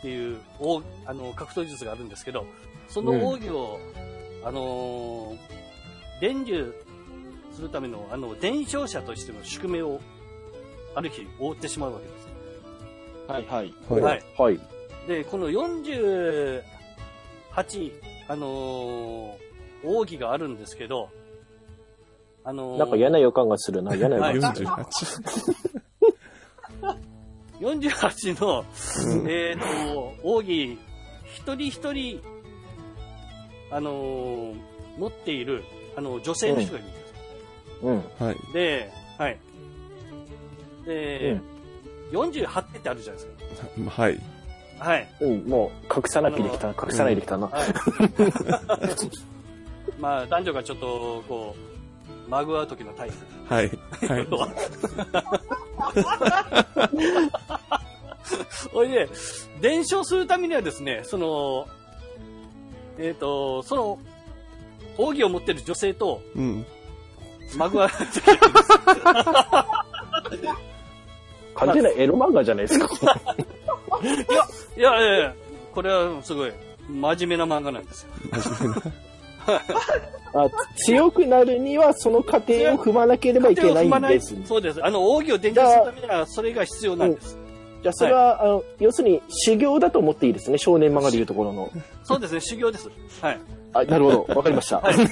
[0.01, 2.47] っていう、奥あの、格闘術があるんですけど、
[2.89, 3.79] その奥義を、
[4.43, 5.39] あのー
[6.21, 6.71] 伝授
[7.55, 10.01] するための、あの、伝承者としての宿命を、
[10.95, 12.29] ある日、負ってしまうわけです。
[13.27, 13.75] はいはい。
[13.89, 14.03] はい。
[14.03, 14.23] はい。
[14.39, 14.61] はい。
[15.09, 16.63] で、この48、
[18.29, 19.51] あのー
[19.83, 21.09] 奥義があるんですけど、
[22.45, 24.61] あのーなんか嫌な予感がするな、嫌な予はい感がす
[25.07, 25.23] る。
[27.61, 28.35] 48。
[28.35, 28.65] 48の、
[29.29, 30.79] えっ、と、奥義、
[31.25, 32.21] 一人一人、
[33.71, 35.65] あのー持っている、
[35.97, 37.15] あの、女性の人がいるんです。
[37.83, 38.27] うん。
[38.27, 38.53] はい。
[38.53, 39.39] で、はい。
[40.85, 41.41] で、
[42.13, 44.19] 48手ってあるじゃないです はい。
[44.79, 44.85] か。
[44.85, 45.09] はい。
[45.21, 47.47] うん、もう、隠さなきゃできたな、隠さないできたな。
[47.47, 47.67] はい。
[50.01, 51.70] まあ、男女がちょっと、こう、
[52.31, 53.17] まぐわう時のタイプ。
[53.53, 53.71] はい。
[54.07, 54.29] はい。
[58.73, 59.09] おいで、
[59.61, 61.67] 伝承するためにはですね、その、
[62.99, 63.99] えっ、と、その、
[64.97, 66.65] 奥義を持ってる女性と、うん。
[67.57, 67.95] マグワラ
[71.57, 72.87] 完全なエロ漫画じゃないですか。
[74.77, 75.35] いやいやいや、
[75.75, 76.53] これはすごい、
[76.89, 78.11] 真面目な漫画なんですよ。
[80.33, 84.37] あ強くなるには、その過程を踏まなければいけないんです。
[84.45, 84.85] そうです。
[84.85, 87.37] あの、奥義を伝授するためには、それが必要なんです。
[87.83, 90.59] じゃあ、それは、あの、要するに修行だと思っていいですね。
[90.59, 91.71] 少年漫画でいうところの。
[92.05, 92.89] そうですね、修行です。
[93.21, 93.41] はい。
[93.73, 94.27] あ、なるほど。
[94.35, 94.79] わかりました。
[94.79, 94.95] はい。
[94.97, 95.07] はい。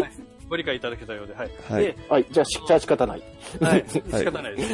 [0.00, 1.50] はいご理解いただけたようで、はい。
[1.68, 3.22] はいで、じゃあ、しじゃあ仕方ない。
[3.60, 3.84] はい。
[3.88, 4.68] 仕方ないです。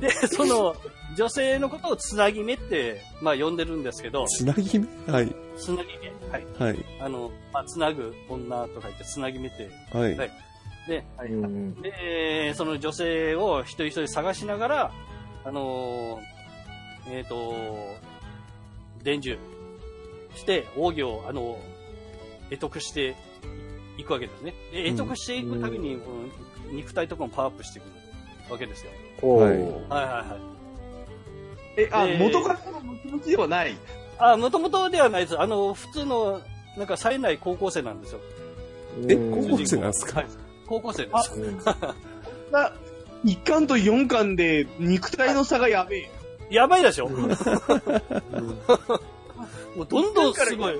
[0.00, 0.74] で、 でその、
[1.16, 5.12] 女性のことをつなぎ目って、まあ呼んでるんですけど、つなぎ目？
[5.12, 5.34] はい。
[5.56, 6.12] つなぎ目。
[6.30, 6.46] はい。
[6.58, 6.84] はい。
[7.00, 9.70] あの、まあ、つなぐ女とか言ってつなぎ目って。
[9.96, 10.16] はい。
[10.16, 10.30] はい
[10.88, 14.92] で、その女性を一人一人探しながら、
[15.44, 17.54] あのーえっ、と、
[19.02, 19.36] 伝授
[20.36, 21.58] して、奥義を、あの、
[22.50, 23.16] 得得して
[23.98, 24.54] いくわけですね。
[24.72, 26.30] で得得していくたびに、うん
[26.72, 27.92] 肉体とかもパワーアップしてくる
[28.50, 28.90] わけですよ。
[29.22, 30.36] はいはいはいは
[31.76, 31.80] い。
[31.80, 33.76] え、あ、えー元からの気持ちではない。
[34.18, 35.40] あ、もともとではないです。
[35.40, 36.40] あの、普通の、
[36.76, 38.20] なんか冴えない高校生なんですよ。
[39.08, 40.20] え、うん高校生なんですか？
[40.20, 40.26] はい。
[40.66, 41.34] 高校生です。
[41.34, 41.58] う ん
[42.52, 42.72] な、
[43.24, 46.10] 1巻と4巻で肉体の差がやべえ。
[46.50, 47.26] やばいでしょ も
[49.82, 50.74] うどんどんすごい。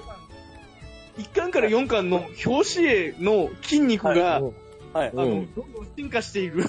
[1.18, 4.42] 1巻から4巻の表紙絵の筋肉が、
[4.92, 5.08] はい。
[5.08, 6.64] あの、うんどんどん進化している。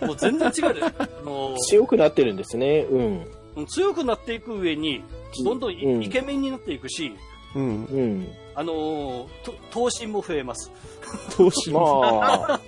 [0.00, 0.86] もう全然違うです。
[0.98, 2.86] あの強くなってるんですね。
[2.90, 3.26] うん。
[3.64, 5.02] 強くなっていく上に、
[5.44, 7.12] どんどんイ,、ケメンになっていくし、
[7.54, 7.84] うん。
[7.84, 8.28] うん。
[8.54, 10.70] あのーと、頭身も増えます。
[11.36, 12.60] 投資まあ、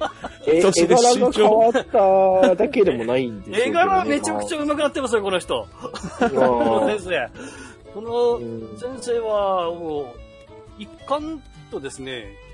[0.47, 1.73] え絵年で柄が変わっ
[2.47, 5.67] ただけでもないんですよ、絵柄めちゃくちゃ上手くなってますよ、この人。
[6.21, 6.31] ゃ。
[6.31, 7.31] このまあ先生。
[7.95, 10.07] このうん先生は、もう、
[10.79, 12.49] 一巻とですね、うん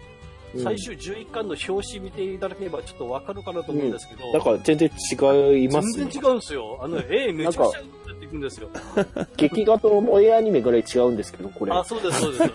[0.63, 6.05] 最終11巻の表紙見ていただければちょっとわかるかなと思うんですけど、なんか全然違いますね。
[6.05, 6.79] 全然違うんですよ。
[6.81, 8.69] あの、絵めちゃくちゃ上手くんですよ。
[9.37, 11.73] 劇画と萌えアニメぐらい違うんですけど、これ。
[11.73, 12.45] あ、そうです、そうです。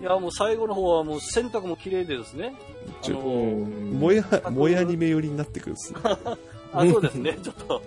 [0.00, 2.54] いや、もう最後の方はもう選択も綺麗でですね。
[2.88, 6.00] あちょのうんもや、もやアニメ寄りになってくるんですね。
[6.72, 7.36] あ、そうですね。
[7.42, 7.82] ちょっと、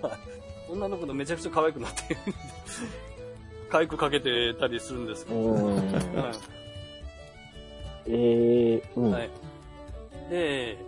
[0.68, 2.16] 女の子のめちゃくちゃ可愛くなって、
[3.68, 5.40] 可愛くかけてたりするんですけど。
[5.40, 5.74] うん。
[5.76, 6.32] は
[8.06, 9.10] えー、うん。
[9.10, 9.12] い。
[9.12, 9.30] はい。
[10.30, 10.78] で、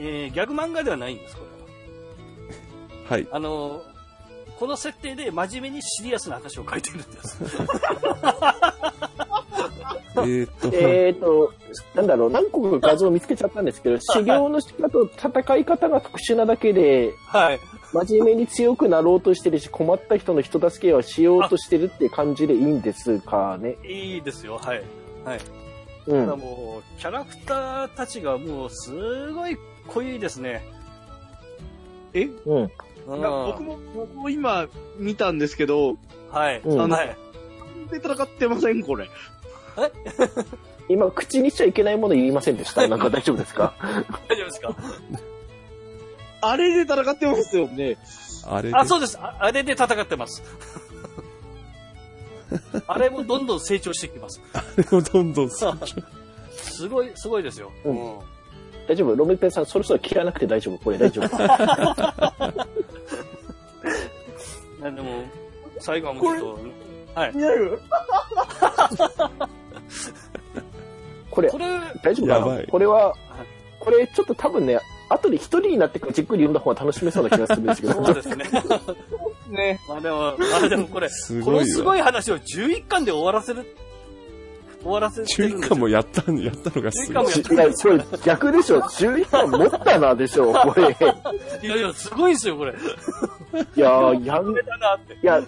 [0.00, 1.50] えー、ギャグ漫画ではないんです、これ
[3.06, 3.10] は。
[3.10, 3.28] はい。
[3.32, 3.82] あの、
[4.60, 7.38] この設定で真面目にシリアスな話を書いてるんです。
[10.16, 11.54] えーっと、えーと、
[11.94, 17.60] なんだろう、何個か画像を見つけちゃったんですけど、修行の仕方と戦い方が特殊なだけで、はい。
[17.94, 23.78] 真面目に強くなろうとしてるし、困った人の人助けをしようとしてるって感じでいいんですかね？
[23.82, 24.82] いいですよ、はい。
[25.24, 25.40] はい。
[26.06, 26.38] うただん。
[26.38, 29.56] もう、キャラクターたちがもう、すごい
[29.86, 30.62] 濃いですね。
[32.12, 32.70] えうん。
[33.06, 34.66] うん僕も、僕も今
[34.98, 35.96] 見たんですけど、
[36.30, 36.60] はい。
[36.64, 37.16] うんはい。
[37.90, 39.08] で戦ってません、これ。
[40.88, 42.86] 今、口にしちゃいけないもの言いませんでした？
[42.88, 43.74] なんか大丈夫ですか？
[44.28, 44.74] 大丈夫ですか？
[46.42, 47.98] あれで戦ってますよね。
[48.46, 49.18] あれであ、そうです。
[49.18, 50.42] ああれで戦ってます。
[52.86, 54.40] あれもどんどん成長してきます。
[55.12, 55.76] どんどん成長
[56.52, 57.70] すごい、すごいですよ。
[57.84, 58.18] ううんん。
[58.90, 59.14] 大丈夫？
[59.14, 60.78] ロメペンさん、そろそろ切らなくて大丈夫？
[60.84, 61.28] これ大丈夫
[64.82, 65.22] でも、
[65.78, 66.58] 最後はもうちょっ
[67.14, 67.32] と、はい。
[67.36, 67.78] 見える？
[71.30, 71.64] これこ、れ、
[72.02, 73.14] 大丈夫かやばないこれは、
[73.78, 77.92] これちょっと多分ね、後で一人になってからじっくり読んだ方が楽しめそうな気がするんですけど。
[78.04, 78.44] そうですね。
[79.50, 79.78] ね。
[79.88, 80.34] まあでも、ま
[80.64, 81.08] あでもこれ、
[81.44, 83.64] このすごい話を11巻で終わらせる、
[84.82, 85.66] 終わらせて中るんですよ。
[85.66, 87.24] 一巻もやったん、やったのがすごい。
[87.26, 88.80] 11巻いや、それ逆でしょ。
[88.80, 90.96] 11巻持ったなでしょ、これ。
[91.62, 92.72] いやいや、すごいですよ、これ。
[92.72, 92.74] い
[93.80, 95.18] やー、ヤング、いだなって。
[95.26, 95.40] や、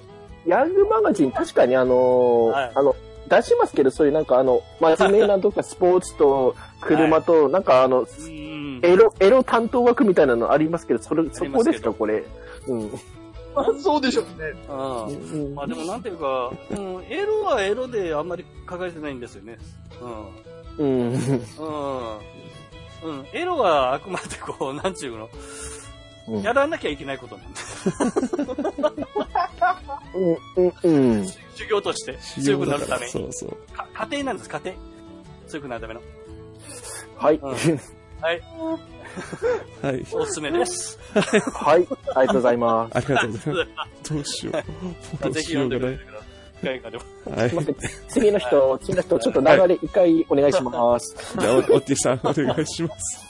[0.47, 2.97] ヤングマガジン確かにあのーはいあの、
[3.29, 8.81] 出しますけど、そういうなんかあの、真面目なとかスポーツと車と、なんかあの、うん。
[8.83, 12.25] エロ、エロ担当枠みたいなのありますけど、それ、そこですか、これ？
[12.69, 12.91] うん。
[13.55, 14.53] まあ、そうでしょうね。
[14.69, 19.59] うんうんまあでもなんていうか、うん、エロはエロであんまり書かれてないんですよね。
[20.79, 20.87] うん。
[20.87, 21.13] うん。
[21.13, 21.19] うん。
[23.03, 23.27] うん。
[23.33, 25.29] エロはあくまでこう、なんちゅうの、
[26.29, 27.59] うんやらなきゃいけないことなんで。
[30.15, 31.27] うん、うん、うん。
[31.27, 33.13] 修行として修強くなるために。
[33.13, 33.51] そうそう。
[33.75, 34.77] か家庭なんです、家庭。
[35.49, 36.01] 強くなるための。
[37.17, 37.37] はい。
[37.37, 37.81] うん
[38.23, 38.43] はい。
[39.83, 40.07] はい。
[40.13, 40.99] おすすめです。
[41.53, 41.87] はい。
[42.15, 42.97] ありがとうございます。
[42.97, 44.15] ありがとうございます。
[44.15, 44.53] どうしよう。
[45.23, 46.23] どうぜひしようがない読んでくだ
[46.63, 47.05] 会がでも。
[47.37, 47.51] はい。
[47.51, 47.77] すいません。
[48.09, 51.37] 次の人、次の人、ちょっと流れ一回お願いします。
[51.39, 53.27] じゃあ、おおってさん、お願いします。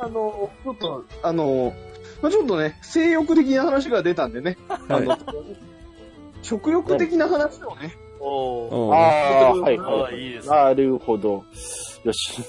[0.00, 1.72] あの、ちょっと、あの、
[2.20, 5.16] まあ、ちょっとね、性欲的な話が出たんでね、あの、
[6.42, 10.20] 食欲的な話をね、おああ、はいああ、はい。
[10.20, 10.56] いいですね。
[10.56, 11.44] なるほど。
[12.04, 12.42] よし。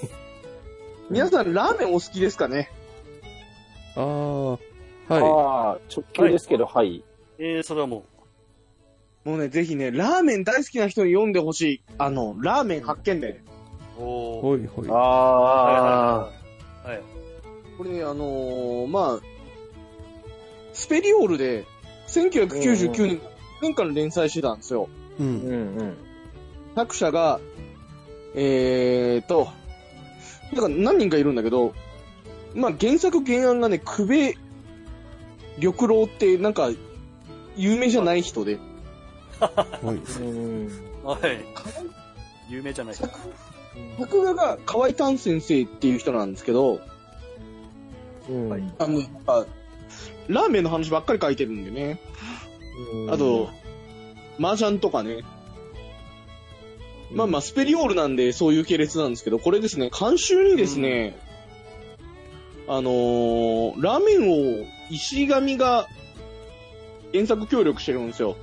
[1.09, 2.69] 皆さんラーメンお好きですかね？
[3.95, 4.59] ああ、はい。
[5.09, 7.03] ああ、直球ですけど、はい。
[7.39, 8.03] えー、それはも
[9.23, 11.81] もうね、ぜひね、ラーメン大好きな人に読んでほしい。
[11.97, 13.31] あの、ラーメン発見伝。
[13.99, 14.01] う。
[14.01, 14.41] おお。
[14.41, 14.87] ほいほい。
[14.89, 16.29] あはあ、
[16.85, 16.97] いはいはい。
[16.97, 17.03] はい。
[17.77, 19.25] これね、あのーまあ、
[20.73, 21.65] スペリオールで、
[22.07, 23.21] 1999年、
[23.61, 24.87] 年間連載してたんですよ。
[25.19, 25.23] う。
[25.23, 25.97] うんんうん。
[26.75, 27.39] 作者が、
[28.35, 29.49] えーと、
[30.53, 31.73] だから何人かいるんだけど、
[32.55, 34.35] まあ原作原案がね、久米
[35.57, 36.69] 緑郎ってなんか、
[37.55, 38.59] 有名じゃない人で、
[39.81, 39.95] ほい。
[39.95, 40.69] うん。
[41.03, 41.45] はい。
[42.49, 42.95] 有名じゃない。
[42.95, 43.11] 作
[43.99, 46.79] 作画が河合丹先生っていう人なんですけど、
[48.29, 48.49] うん。
[48.49, 49.45] はいあの、やっぱ
[50.27, 51.99] ラーメンの話ばっかり書いてるんでね。
[53.09, 53.49] あと、
[54.39, 55.23] 麻雀とかね。
[57.11, 61.15] まあまあ、スペリオールなんでそういう系列なんですけど、これですね、監修にですね、
[62.67, 65.87] あのーラーメン王石上が
[67.13, 68.35] 原作協力してるんですよ。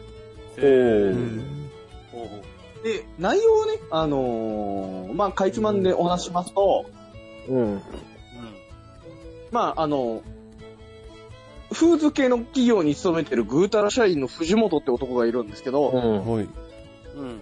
[0.57, 1.43] ー
[2.85, 6.87] で、内容をね、あのーまあ、かいつまんでお話しますと、
[7.49, 7.57] うん。
[7.57, 7.83] うん。
[9.51, 10.23] まあ、あの、
[11.73, 16.21] フーズ系の企業に勤めてるぐうたら社員の藤本って男がいるんですけど、うん。
[16.21, 16.43] ほい。
[16.43, 17.41] うん。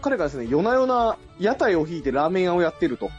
[0.00, 3.10] 彼がですね、夜な夜な屋台を引いてラーメン屋をやってると。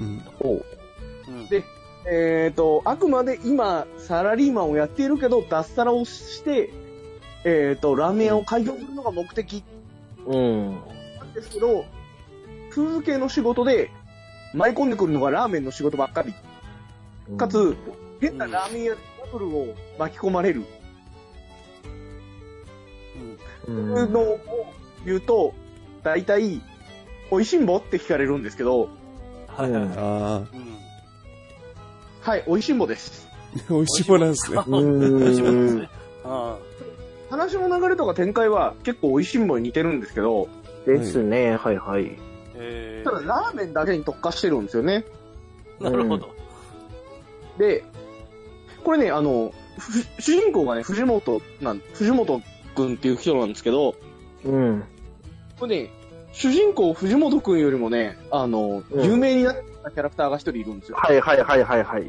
[0.00, 1.48] うん。
[1.48, 1.64] で
[2.06, 6.70] えっ、と、あくまで今、サラリーマンをやっているけど、脱サラをして、
[7.44, 9.64] えっ、と、ラーメン屋を開業するのが目的
[10.26, 10.72] うん。
[11.18, 11.84] なんですけど、
[12.70, 13.90] 風系の仕事で、
[14.52, 16.34] 舞い込んでくるのがラーメンの仕事ばっかり。
[17.38, 17.74] かつ、
[18.20, 20.64] 変なラーメン屋でバトルを巻き込まれる。
[23.66, 23.94] うん。
[23.94, 24.38] うん、のを
[25.06, 25.54] 言うと、
[26.04, 26.60] 大体、
[27.30, 28.90] 美味しんぼって聞かれるんですけど、
[29.48, 29.92] はいはいはい。
[29.96, 30.76] あうん。
[32.20, 33.26] はい、美味しんぼです。
[33.68, 34.62] あ、美味しいもんなんですね。
[34.66, 35.88] うん。
[36.24, 36.58] あ
[37.30, 40.48] 話の流れとか展開は結構美味しんぼに似てるんですけど、
[40.86, 41.56] ですね。
[41.56, 42.04] はいはい。
[42.04, 42.16] ー
[42.56, 45.04] えただラーメンだけに特化してるんですよね。
[45.80, 46.30] ー、なるほど。
[47.58, 47.84] で、
[48.84, 52.42] これね、あの、ふ主人公がね、藤本なん、藤本
[52.74, 53.94] くんっていう人なんですけど、
[54.44, 54.84] うん。
[55.58, 55.90] これね、
[56.32, 60.96] 主人公藤本くんよりもね、あの、うん有名になったキャラクターが一人いるんですよ。
[60.98, 62.02] はいはいはいはいはい。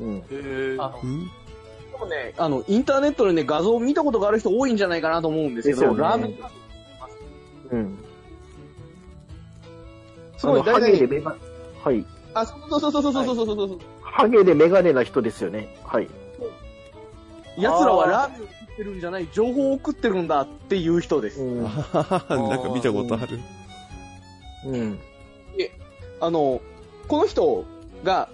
[0.00, 0.22] うん。
[0.30, 1.24] えー、あの、うん？
[1.26, 6.34] でもね、あの、インターネットでね、画像を見たことがある人多いんじゃないかなと思うんですけど、ねラーメン、
[7.72, 7.98] うん。
[10.36, 11.36] すごい大体、ゲでメガ、
[11.84, 12.04] はい。
[12.34, 15.76] あ、そうそうそうそうそうそうそうそうハゲでメガネな人ですよね。
[15.84, 16.08] はい。
[17.56, 18.48] 奴らはラーメン
[18.80, 21.42] ってるんじゃない、情報を送ってるんだっていう人です。
[21.42, 21.62] うん。
[21.62, 23.38] なんか見たことある。
[24.64, 24.98] うん。
[26.20, 26.60] あの、
[27.08, 27.64] この人
[28.04, 28.30] が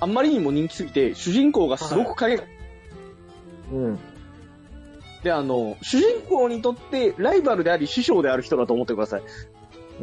[0.00, 2.44] あんまりにも人気すぎて、主人公がすごく影が、
[3.72, 3.98] うん。
[5.24, 9.22] で、あの、主人公にとってライバルであり師匠である人だと思ってください。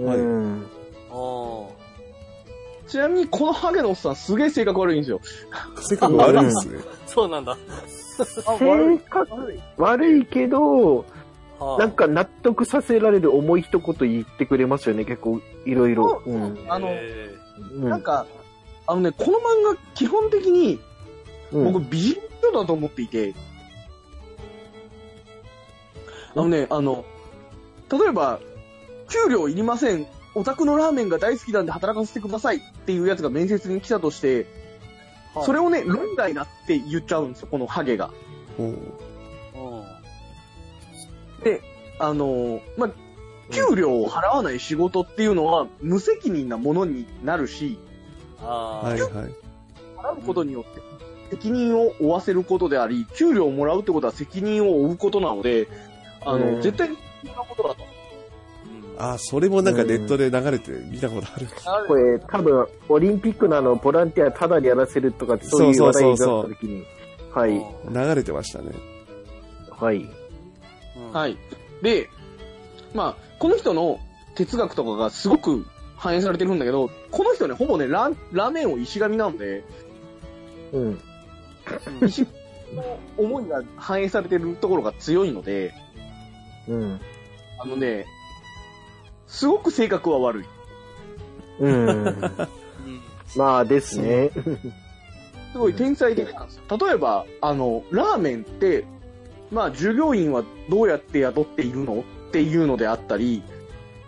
[0.02, 0.68] はいうん。
[1.10, 1.84] あー
[2.88, 5.22] ちなみにこのハゲのおっさんすげえ性格悪いんですよ。
[5.82, 6.80] 性格悪いですね。
[7.08, 7.58] そうなんだ。
[8.14, 10.98] 性格悪いけど、
[11.60, 16.22] はあなんか納得させられる重い一言言ってくれますよね、結構いろいろ。
[16.26, 16.66] そううん。
[16.68, 16.90] あの
[17.74, 18.26] なんか、
[18.86, 19.42] あのね、この漫
[19.74, 20.80] 画基本的に
[21.52, 23.34] うん僕美人書だと思っていて、
[26.36, 27.06] あのね、あの、
[27.92, 28.40] 例えば、
[29.10, 30.08] 給料いりません。
[30.36, 34.63] オタクのラーメンが大好きなんで働かせてくださいっていうやつが面接に来たとして、はい
[35.42, 38.12] それをね、論外だって言っちゃうんですよ、このハゲが。
[38.58, 39.94] ほうーうん
[42.00, 42.90] あの、まあ、
[43.52, 47.78] 給料を払わない仕事っていうのは無責任なものになるし、
[48.42, 49.12] はいはい。
[49.98, 50.82] 払うことによって
[51.32, 55.68] 責任を負わせることであり、給料をもらうってことは責任を負うことなので、
[56.26, 57.86] あの、うん絶対に必要なことだと。
[58.98, 61.48] あ、それもなんかネットで流れて見たことある。
[61.88, 66.86] これ多分、オリンピックのあの、ボランティアタダでやらせるとか、そういう話題になった時に。
[67.32, 67.52] はい。
[67.52, 68.72] 流れてましたね。
[69.72, 69.98] はい。
[69.98, 71.38] うんはい。
[71.82, 72.10] で、
[72.94, 74.00] まあ、この人の
[74.36, 75.66] 哲学とかがすごく
[75.96, 79.64] 反映されてるんだけど、この人ね、ほぼね、ラーラーメンを石神なんで、
[80.72, 81.00] うん。
[82.06, 82.38] 石神
[82.76, 85.74] の思いが反映されてるところが強いので、
[86.68, 87.00] うん。
[87.60, 88.06] あのね、
[89.34, 90.46] すごく性格は悪い。
[91.60, 91.90] うん。
[91.90, 92.32] う ん
[93.36, 94.30] まあですね。
[95.52, 96.78] すごい天才的なんですよ。
[96.78, 98.86] 例えば、あの、ラーメンって、
[99.52, 103.42] まあ、従業員はどうやって雇っているのっていうのであったり、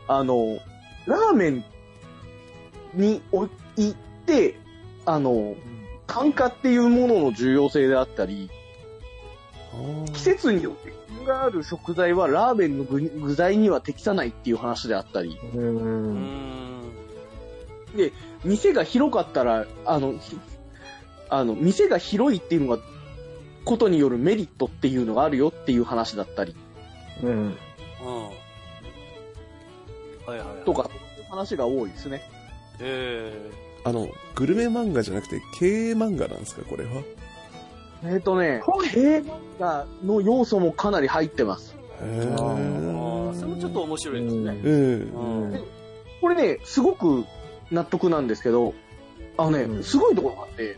[0.07, 0.59] あの、
[1.07, 1.63] ラーメン
[2.93, 3.47] にお
[3.77, 3.95] 行っ
[4.27, 4.55] て、
[5.05, 5.55] あの、
[6.05, 8.51] 単価っていうものの重要性であったり、
[10.13, 10.94] 季節によって品
[11.25, 15.57] がある食材はラーメンの具具材には適さないっていう話であったり、う。
[15.57, 16.91] うんん。
[18.43, 20.37] 店が広かったら、あの、ひ
[21.29, 22.83] あの、店が広いっていうのが、
[23.65, 26.55] ことによるメリットっていうのがあるよっていう話だったり
[27.23, 27.29] うん。
[27.29, 27.45] うん。
[27.47, 27.55] は
[30.27, 30.65] いはいはい。
[30.65, 32.21] とか、そういう話が多いですね。
[32.79, 33.51] え
[33.83, 37.03] あの、グルメ漫画じゃなくて経営漫画なんですか、これは？
[38.07, 41.75] えっ、とね、経営漫画の要素もかなり入ってます。
[42.01, 44.51] へーあ、それもちょっと面白いですね。
[44.63, 45.51] うん。
[45.51, 45.63] うん。
[46.21, 47.25] これね、すごく
[47.71, 48.73] 納得なんですけど、
[49.37, 50.77] あのね、うんすごいところがあって、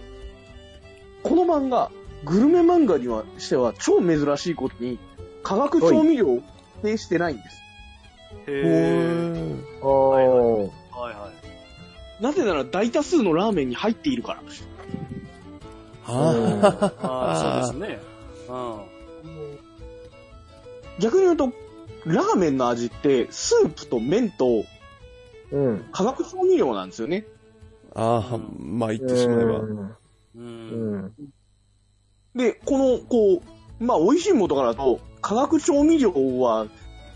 [1.23, 1.91] この漫画、
[2.23, 4.99] グルメ漫画にはしては超珍しいことに、
[5.43, 6.43] 化学調味料を指
[6.83, 7.61] 定してないんです。
[8.47, 8.63] へへえ。
[9.81, 10.09] ーああ。
[10.09, 10.27] はい
[11.13, 11.31] は
[12.19, 12.23] い。
[12.23, 14.41] なぜなら大多数のラーメンに入っているから。
[16.07, 17.99] はああ、そうですね。
[18.49, 18.97] うん。
[20.99, 21.53] 逆に言うと、
[22.05, 24.63] ラーメンの味って、スープと麺と
[25.51, 25.85] うん。
[25.91, 27.25] 化学調味料なんですよね。
[27.95, 29.59] ああ、まあ言ってしまえば。
[29.59, 29.87] う。
[30.35, 31.13] うんん。
[32.35, 33.41] で、この、こ
[33.79, 36.67] う、まあ、美味しいものとかだと、化学調味料は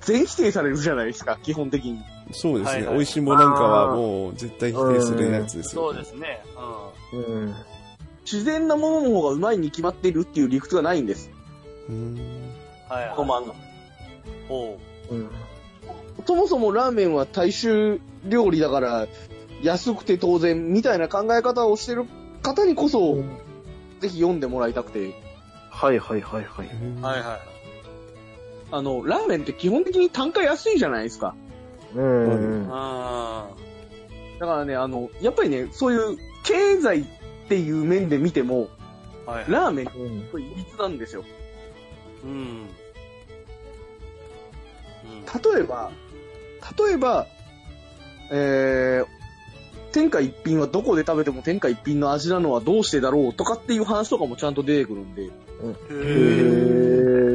[0.02, 2.00] 全否定されるじゃないですか、基本的に。
[2.32, 2.84] そうですね。
[2.84, 6.44] はいはい美味しいもんなんかはもう絶対否定するやつですよ、そうですね。
[7.14, 7.56] うん。
[8.24, 11.30] 自然なものの方がうまいに決まっているっていう理屈がないんです。
[11.90, 11.96] うん。
[11.96, 12.54] うん。
[12.90, 13.16] はいはい。
[13.16, 13.56] この漫画。
[14.50, 14.78] おう。
[15.12, 15.30] うん。
[16.26, 19.08] そもそもラーメンは大衆料理だから、
[19.64, 22.06] 安くて当然みたいな考え方をしてる
[22.42, 23.16] 方にこそ、
[24.00, 25.14] ぜひ読んでもらいたくて、
[25.70, 26.68] はいはいはいはい。
[27.02, 27.40] はいはい。
[28.72, 31.36] あの、ラーメンって基本的に単価安いじゃないですか。
[31.96, 32.68] うん。
[32.72, 33.50] あ
[34.40, 37.06] だからね、あの、やっぱりね、そういう経済
[37.52, 38.70] っていう面で見ても、
[39.28, 39.32] あ。
[39.32, 39.46] はい。
[39.50, 40.22] ラーメンっうん。
[40.22, 41.26] ていびつなんですよ。
[42.24, 42.30] うん。
[42.32, 42.66] うん。
[45.54, 45.92] 例えば、
[46.88, 47.28] 例えば、
[48.32, 49.08] えー、
[49.92, 55.32] 天下一品はどこで食べても天下一品の味なのはどうしてだろうとかっていう話とかもちゃんと出てくるんで、へへえ。
[55.34, 55.36] ー。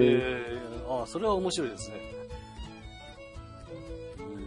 [0.00, 0.02] へ
[0.54, 0.58] え。
[0.88, 1.96] ああ、それは面白いですね。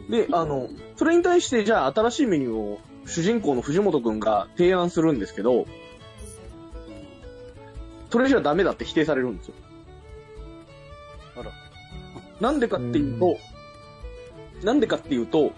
[0.10, 2.80] で、あの、それに対してじゃあ新しいメニューを
[3.10, 5.66] 主人公の藤本くんが提案するんですけど、
[8.12, 9.54] それじゃダメだって否定されるんですよ。
[11.38, 11.52] あら。
[12.40, 13.38] なんでかっていうと、
[14.64, 15.52] なんでかっていうと、はい。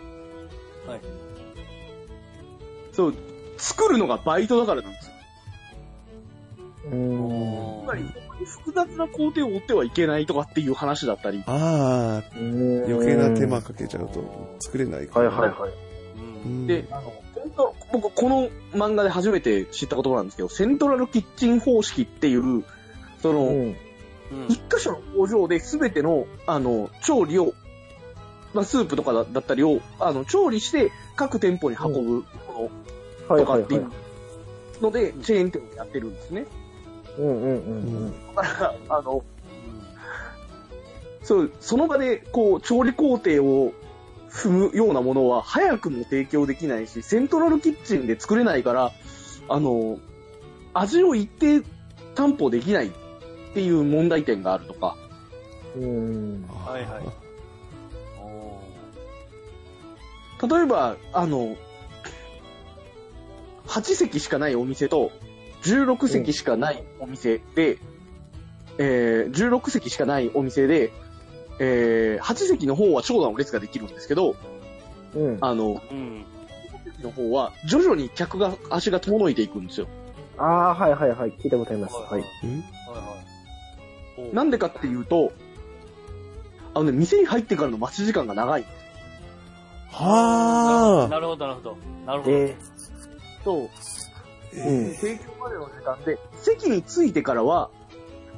[2.93, 3.15] そう、
[3.57, 5.13] 作るのがバイトだからなんですよ。
[6.91, 7.83] うん。
[7.83, 8.03] つまり、
[8.45, 15.29] 複雑な工程を追ってはいけないとかっていう話だったり、ああ、余計な手間かけちゃうと作れないから。
[15.29, 15.71] はいはいはい。
[16.45, 16.67] うん。
[16.67, 22.63] で、あの、本当僕、この漫画で初めて知った言葉なんですけど、セントラルキッチン方式っていう、
[23.21, 23.59] その、うん。
[23.59, 23.75] うん
[24.47, 27.53] 一箇所の工場で全ての、あの、調理を、
[28.53, 32.71] まあ、スープとかだだったりを、あの、調理して各店舗に運ぶも
[33.29, 33.91] のとかっていう。
[34.81, 36.45] ので、チェーン店をやってるんですね。
[37.17, 37.71] うんうんう
[38.07, 39.23] んだから、あの、
[41.23, 43.73] そう、その場で、こう、調理工程を
[44.31, 48.91] 踏むようなものは、早くも提供できないし、セントラルキッチンで作れないから、
[49.49, 49.99] あの、
[50.73, 51.61] 味を一定
[52.15, 52.91] 担保できないっ
[53.53, 54.95] ていう問題点があるとか、
[55.75, 55.83] うん。
[55.83, 55.87] う
[56.37, 56.45] ん。
[56.47, 57.03] はいはい。
[58.19, 58.61] お
[60.47, 61.57] 例えば、あの、
[63.67, 65.11] 8席しかないお店と、
[65.63, 67.77] 16席しかないお店で、
[68.77, 70.91] えー、16席しかないお店で、
[71.63, 74.35] えー、8席の方は長蛇の列ができるんですけど、
[75.13, 75.37] うん。
[75.41, 76.25] あの、ーうん。
[77.03, 79.87] の方は徐々に客が、足が遠のいていくんですよ。
[80.39, 81.31] ああ、はいはいはい。
[81.33, 81.95] 聞いたことあります。
[81.95, 82.07] はい。
[82.07, 82.13] ん？
[82.13, 82.25] はいは
[84.25, 84.29] い。
[84.31, 85.31] おなんでかっていうと、
[86.73, 88.65] あのね、店に入ってからの待ち時間が長い。
[89.91, 91.07] はあ。
[91.09, 91.77] なるほど、なるほど。
[92.07, 92.35] なるほど。
[92.37, 92.55] え
[93.43, 93.69] と、
[94.55, 97.69] えうん提供までの時間で、席に着いてからは、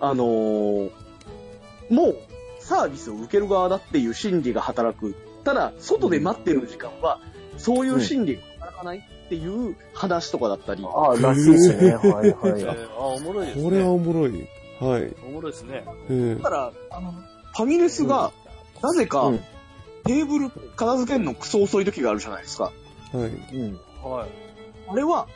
[0.02, 0.92] あのー
[1.90, 2.18] もう
[2.64, 5.16] サービスを受ける側だっていう心理が働く。
[5.44, 7.20] ただ、外で待ってる時間は、
[7.58, 11.96] そういう心理が働かないっていう話とかだったり、ああ、らしいですね。
[11.96, 12.32] はいはい。
[12.62, 13.64] えーあ、おもろいですね。
[13.64, 14.48] これはおもろい。
[14.80, 15.16] はい。
[15.28, 15.86] おもろいですね。
[16.10, 16.44] うんだ。
[16.44, 18.32] から、あの、ファミレスが、
[18.82, 19.40] なぜか、うん
[20.06, 22.74] テーブル片付けるのクソ遅い時があるじゃないですか。
[23.14, 23.56] はい。
[23.56, 23.80] うん。
[24.04, 24.30] はい。
[24.90, 25.28] あれは、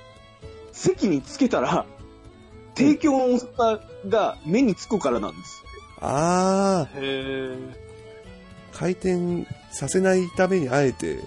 [0.73, 1.85] 席につけたら、
[2.75, 5.63] 提供のお皿が目につくからなんです。
[5.99, 7.01] あへえ。
[7.01, 7.57] ー、
[8.73, 11.19] 回転させないためにあえて、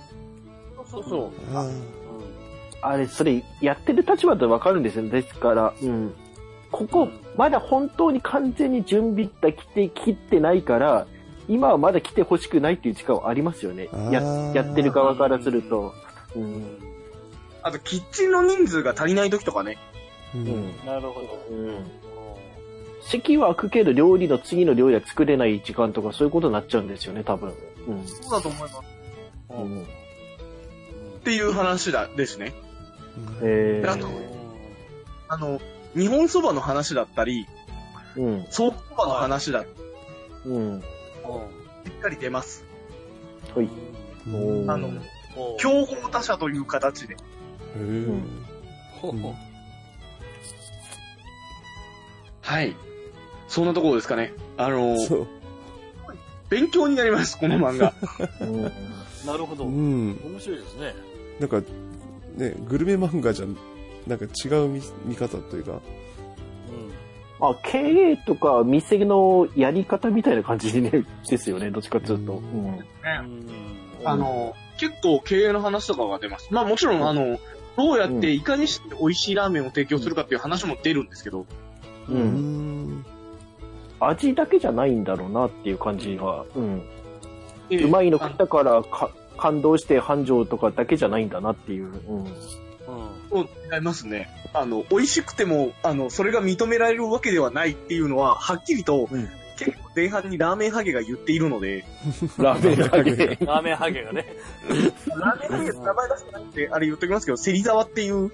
[0.91, 1.31] そうそう。
[1.55, 1.68] あ
[2.83, 5.09] あれ、それ、やってる立場でわかるんですよ。
[5.09, 6.14] ですから、うん。
[6.73, 11.07] ここ、まだ本当に完全に準備が来て、切ってないから、
[11.49, 13.89] 今はまだ来てほしくないっていう時間はありますよね。
[14.11, 14.23] や
[14.55, 15.93] やってる側からすると。
[16.37, 16.79] うん。
[17.62, 19.77] あと、キッチンの人数が足りない時とかね。
[20.35, 20.41] ーう。
[20.41, 20.87] うんん。
[20.87, 21.27] なるほど。
[21.51, 22.00] うん。
[23.11, 27.53] 席は空くけど料理の次の料理は作れない時間とかそういうことになっちゃうんですよね、多分。
[27.89, 28.07] うん。
[28.07, 28.81] そうだと思います。
[29.51, 29.83] うん。
[29.83, 29.87] っ
[31.25, 32.55] ていう話だ、ですね。
[33.43, 34.07] えあと
[35.29, 35.61] あの、
[35.97, 38.47] 日本そばの話だったり、ー、うん。
[38.51, 39.65] ソープそばの話だ
[40.47, 40.81] うん。
[40.81, 40.85] し
[41.89, 42.65] っかり出ます。
[43.55, 43.69] はい。
[44.29, 44.91] うんあの、
[45.37, 47.15] お競合他社という形で。
[47.15, 48.21] へー
[49.01, 49.35] ほほ
[52.43, 52.77] はい。
[53.51, 54.33] そんなところですかね。
[54.57, 55.27] あの、そう。
[56.49, 57.93] 勉強になります、この漫画。
[58.41, 58.63] うん。
[59.27, 59.65] なるほど。
[59.65, 60.19] う面ん。
[60.39, 60.95] 白いですね。
[61.41, 61.61] なんか、
[62.37, 63.47] ね、グルメ漫画じゃ、
[64.07, 65.79] なんか違う見見方というか、うん。
[67.41, 72.35] まあ、経営とか店のやり方みたいな感じで、ね、ですよね、どっちかっていうと。
[72.35, 72.67] うん。
[72.69, 72.85] うん
[74.05, 76.49] あの、結構経営の話とかが出ます。
[76.53, 77.39] まあもちろん、あの、
[77.77, 81.47] どうやっていかにして美味しいラーメンを提供するかっていう話も出るんですけど、
[82.09, 82.13] う。
[82.13, 83.05] うんん。
[84.01, 86.45] 味だけじゃないんだろうなっていう感じが。
[86.55, 86.83] うん。
[87.71, 91.87] ええうまいの食ったからか感動して繁盛とかだけじゃないんだなっていう。
[92.09, 92.25] うん。
[92.25, 92.33] うん。
[93.31, 94.29] そう違いますね。
[94.53, 99.29] あの、美味しくても、あの、それが認められるわけではないっていうのは、はっきりと、うん
[99.61, 101.85] 結構前半にラーメンハゲが言っているので、
[102.39, 103.37] ラーメンだけ。
[103.45, 104.35] ラーメンハゲがね。
[105.09, 108.33] ラーメンハゲって名前出してなくて、あれ言っときますけど、芹沢っていう、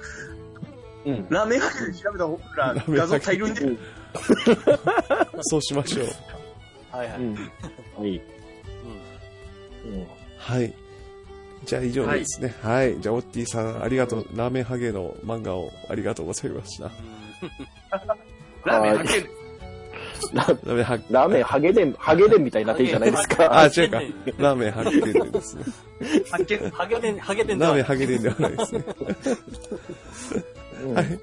[1.05, 1.27] うん。
[1.29, 3.79] ラーメンハゲで調べた僕ら画像大量に出てる。
[5.43, 6.07] そうしましょう。
[6.91, 7.19] はいはい。
[7.19, 7.35] うん。
[7.35, 7.41] は
[8.07, 8.23] い。
[9.85, 10.07] うんうん。
[10.39, 10.73] はい。
[11.65, 12.55] じゃあ以上ですね。
[12.63, 13.01] はい。
[13.01, 14.27] じゃあ、オッティさん、ありがとう。
[14.37, 16.91] ラーメンハゲの漫画をありがとうございました。
[18.65, 19.27] ラーメンハゲ、
[20.33, 21.05] ララーメンハゲ。
[21.11, 23.47] ラーメンハゲデン、ハゲデンみたいになってるじゃないですか。
[23.61, 24.01] あ、違うか。
[24.39, 25.65] ラーメンハゲデンでですね。
[26.31, 27.85] ハゲ、ハゲデン、ハゲデンラーメンン。
[27.85, 28.85] ハゲデンではないですね。
[30.85, 31.19] うんはい。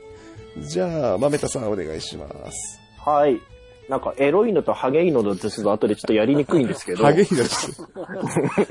[0.62, 2.83] じゃあ、豆田さんお願いします。
[3.06, 3.42] はい。
[3.90, 7.04] なんか、エロいのとハゲいのですと後でちょっとやりにくいんですけど。
[7.04, 7.84] ハゲいのです。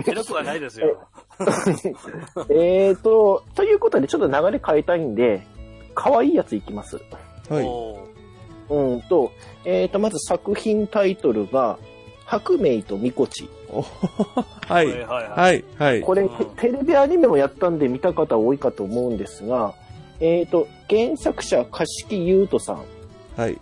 [0.07, 1.07] エロくはないですよ。
[2.49, 5.47] えーと、ということでちょっと流れ変えたいんで、
[5.95, 6.99] 可愛いやついきます。
[7.51, 7.67] はい。
[8.71, 9.33] うんと、
[9.65, 11.79] えーと、まず作品タイトルが、
[12.25, 13.51] 白明とみこち。
[13.69, 14.91] おははいい。
[14.91, 15.29] はいはい。
[15.29, 15.65] はい。
[15.79, 16.01] はい。
[16.01, 19.75] これ、うんテレビアニメもやったんで見た方多いかと思うんですが、
[20.21, 22.85] えーと、原作者、柏木優斗さん。
[23.37, 23.59] はい。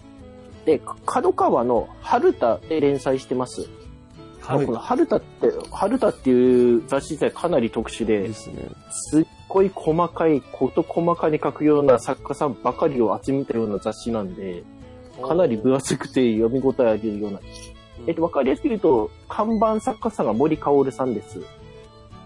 [0.65, 3.63] で、角川の春田で連載してます。
[4.41, 8.69] はいこの春田って、春田っていう雑誌自体かなり特殊でで、すね。
[8.91, 14.65] すっごい細かい、こと細かに書くような作家さんばかりを集めたような雑誌なんで、
[15.23, 17.41] かなり分厚くて読み応えあるような。
[18.07, 21.41] えっと、わかりやすく言うと、看板作家さんが森薫さんです。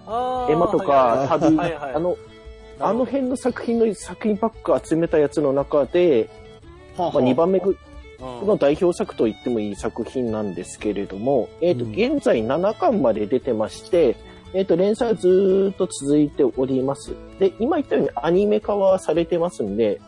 [0.06, 2.16] あーエマとか、旅、はいはいあの、
[2.78, 6.28] あの辺の作品の作品ばっか集めたやつの中で、
[6.96, 7.76] まあ、2番目ぐうん
[8.44, 14.16] の代表作と言ってもいい作品なんですけれども、えっ、と、うん現在7巻まで出てまして、
[14.54, 17.14] えっ、と、連載はずーっと続いております。
[17.38, 20.00] で、今言ったようにアニメ化はされてますんで、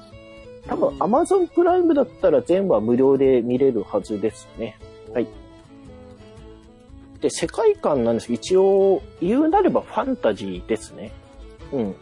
[0.67, 4.79] 多分うん Amazon プライムだったら全部は無料で見れるはずですね。
[5.13, 5.27] はい。
[7.21, 11.13] で、世界観なんですけど、一応、言うなればファンタジーですね。
[11.73, 11.93] うん。
[11.93, 11.97] で、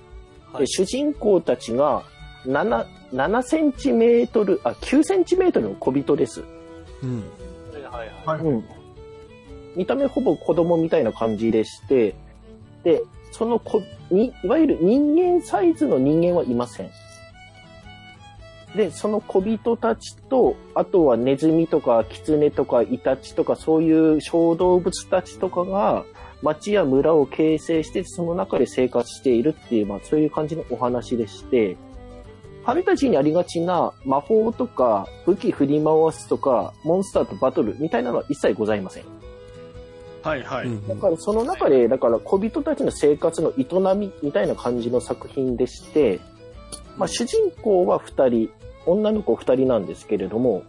[0.52, 2.04] はい主人公たちが、
[2.46, 6.42] 7、7センチメートル、あ、9センチメートルの小人です。
[7.02, 7.22] うん。
[7.90, 8.40] はいはい。
[8.40, 8.64] うん。
[9.76, 12.14] 見た目ほぼ子供みたいな感じでして、
[12.82, 16.90] で、その子、に、いわゆる人間サイズの人間はいません。
[18.76, 26.04] で、その小人たちと、あとはネズミとか狐とかイタチとかそういう小動物たちとかが、
[26.42, 31.76] 町や村を形成して、その中で生活しているっていう、まあそういう感じのお話でして、
[32.64, 39.04] ファンタジーにありがちな魔法とか武器振り回すとかモンスターとバトルみたいなのは一切ございません。
[40.22, 40.66] はいはい。
[40.66, 46.20] うんだからその中で、だから小人たちの生活の営みみたいな感じの作品でして、
[46.96, 48.50] まあ主人公は二人、
[48.86, 50.62] 女の子二人なんですけれども、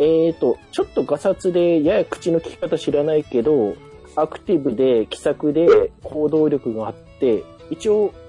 [0.00, 3.76] えーと、ちょっとガサツでやや口の利き方知らないけど、
[4.16, 8.25] アクティブで気さくで行動力があって、一応、本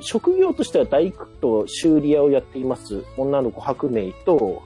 [0.00, 4.62] 職業としては大工と修理屋をやっています女の子白明と、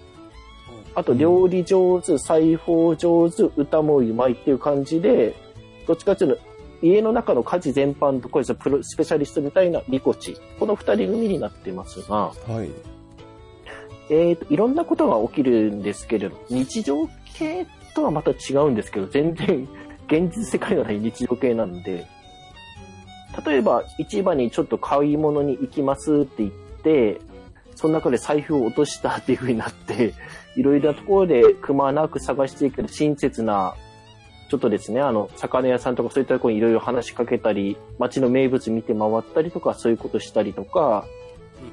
[0.95, 5.35] あと料理上手、裁縫上手、歌もうまいっていう感じで、
[5.87, 6.43] どっちかっていうと、
[6.83, 10.37] 家の中の家事全般とこれプロスペシャリストみたいなリコチ。
[10.59, 12.71] この二人組になってますが、はい。
[14.11, 19.69] えーと、いろんなことが起きるんですけれど、日常系とはまた違うんですけど、全然
[20.09, 22.07] 現実世界がない日常系なんで、
[23.45, 26.51] 例えば市場にちょっと買い物に行きますって言っ
[26.83, 27.21] て、
[27.75, 30.15] その中で財布を落としたっていう風になって、
[30.57, 33.75] いろいろなところでくまなく探していく親切な、
[34.51, 41.07] ちょっとですね、あの、魚屋さんとかそういったところにいろいろ話しかけたり、街の名物見て回ったりとか、そういうことしたりとか、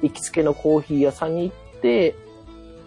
[0.02, 2.14] 行きつけのコーヒー屋さんに行って、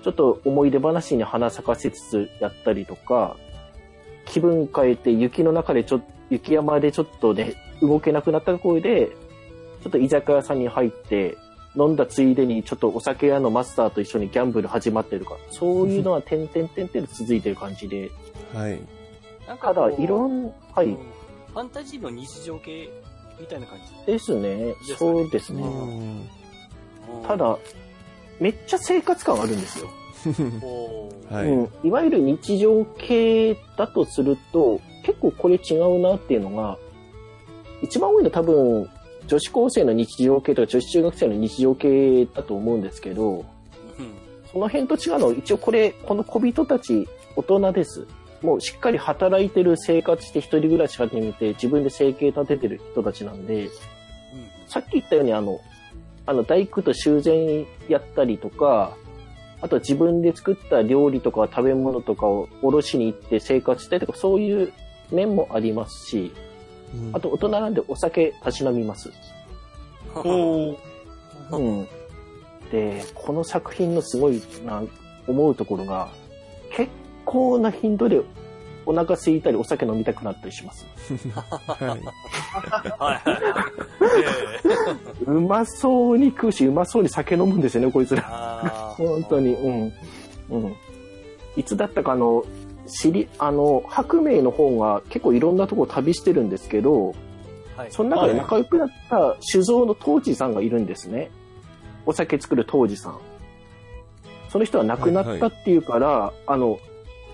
[0.03, 3.37] ちょっと思い出話に花咲かせつつやったりとか、
[4.25, 7.53] 気分変えて雪の中でちょっと、雪山でちょっとね、
[7.87, 9.11] 動けなくなったところで、
[9.83, 11.37] ちょっと居酒屋さんに入って、
[11.75, 18.11] 飲んだついでにちょっとお酒屋のマスターと一緒にギャンブル始まってるから、そういうのは点々点々と続いてる感じで、
[18.53, 18.79] はい。
[19.47, 22.89] なんかただいろん、はいうん、ファンタジーの日常系
[23.39, 24.11] みたいな感じ？
[24.11, 25.63] ですね、そうですね。
[25.63, 26.27] ん。
[27.27, 27.57] ただ、
[28.39, 29.89] めっちゃ生活感あるんですよ。
[31.31, 31.47] はい。
[31.47, 36.77] うん、いわゆる日常系だとすると、結構これ違うなっていうのが、
[37.83, 38.89] 一番多いのは多分、
[39.27, 43.43] 女子高生の日常系とか女子中学生の日常系だと思うんですけど、うん
[44.51, 48.05] その辺と違うのは、一応これ、この小人たち、大人です。
[48.43, 53.69] もうしっかり働いてる生活して一人暮らし始めて自分で生計立ててる人たちなんで、
[54.67, 55.59] さっき言ったようにあの、
[56.25, 58.95] あの大工と修繕やったりとか、
[59.61, 64.73] あとは自分で作った料理とか食べ物とかをおろしに行って生活したりとか、そういう
[65.11, 66.31] 面もありますし、
[66.93, 69.11] うんあと大人なんでお酒たしなみます。
[70.15, 70.77] おー
[71.51, 71.87] うん。
[72.71, 74.83] で、この作品のすごいな、
[75.27, 76.09] 思うところが、
[76.71, 76.91] 結
[77.25, 78.21] 構な頻度で
[78.85, 80.85] お腹空いたりお酒飲みたくなったりします。
[81.39, 81.83] はい。
[81.83, 82.03] はいはい
[82.99, 83.65] は
[85.21, 85.23] い。
[85.25, 88.95] うまそうに食うし、うまそうに酒飲むんですよね、こいつら。
[88.97, 89.93] 本当に、うん。
[90.49, 90.75] うん。
[91.55, 92.43] いつだったかあの、
[92.87, 97.13] 知り、あの、白明の方が結構いろんなとこ旅してるんですけど、
[97.75, 97.91] はい。
[97.91, 101.31] その中で仲良くなった酒造の当時さんがいるんですね。
[102.05, 103.17] お酒作る当時さん。
[104.49, 106.79] その人は亡くなったっていうから、あの、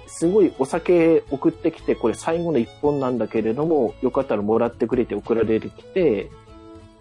[0.07, 6.29] すごいお酒送ってきて、これ最後の一本なんだけれども、よかったらもらってくれて送られてきて、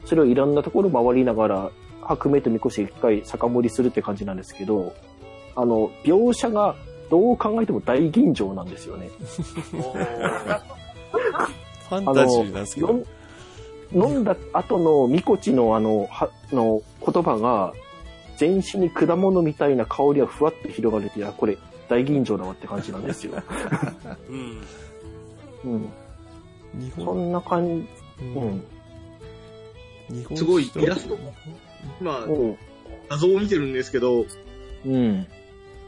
[0.05, 1.70] それをいろんなところ回りながら、
[2.03, 4.93] 白明とみこし一回酒盛りするって感じなんですけど、
[5.55, 6.75] あの、描写が
[7.11, 9.11] どう考えても大吟醸なんですよね。
[11.89, 13.03] ファンタジーなんですけど。
[13.95, 17.73] 飲んだ後のみこちのあの、は、の言葉が、
[18.37, 21.57] 全身に果物みたいな香りがふわっと広がれて、あ、これ
[21.89, 23.33] 大吟醸だわって感じなんですよ。
[24.29, 24.63] うん。
[25.65, 25.89] うん。
[26.95, 28.65] そ日本、んな感じ、ううんん。
[30.11, 31.19] 日本すごいイラスト
[32.01, 32.57] 今、うん。
[33.09, 34.27] 画像を見てるんですけど、
[34.85, 35.27] うん。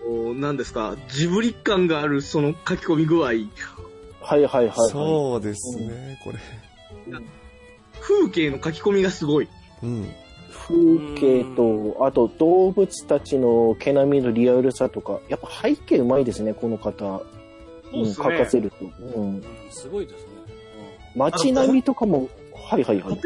[0.07, 3.49] お何ですか、ジブリ感があるその書き込み具合、はい
[4.21, 4.91] はいはい、はい。
[4.91, 6.39] そうですね、これ。
[8.01, 9.49] 風景の書き込みがすごい。
[9.83, 10.09] うん。
[10.51, 17.23] 風景と、あと動物たちの毛並みのリアルさとか、やっぱ背景うまいですね、この方。
[17.93, 18.77] うん、書かせると。
[19.17, 19.25] うん。
[19.37, 20.29] うんすごいですね。
[21.15, 23.21] 街並みとかも、はいはいはい。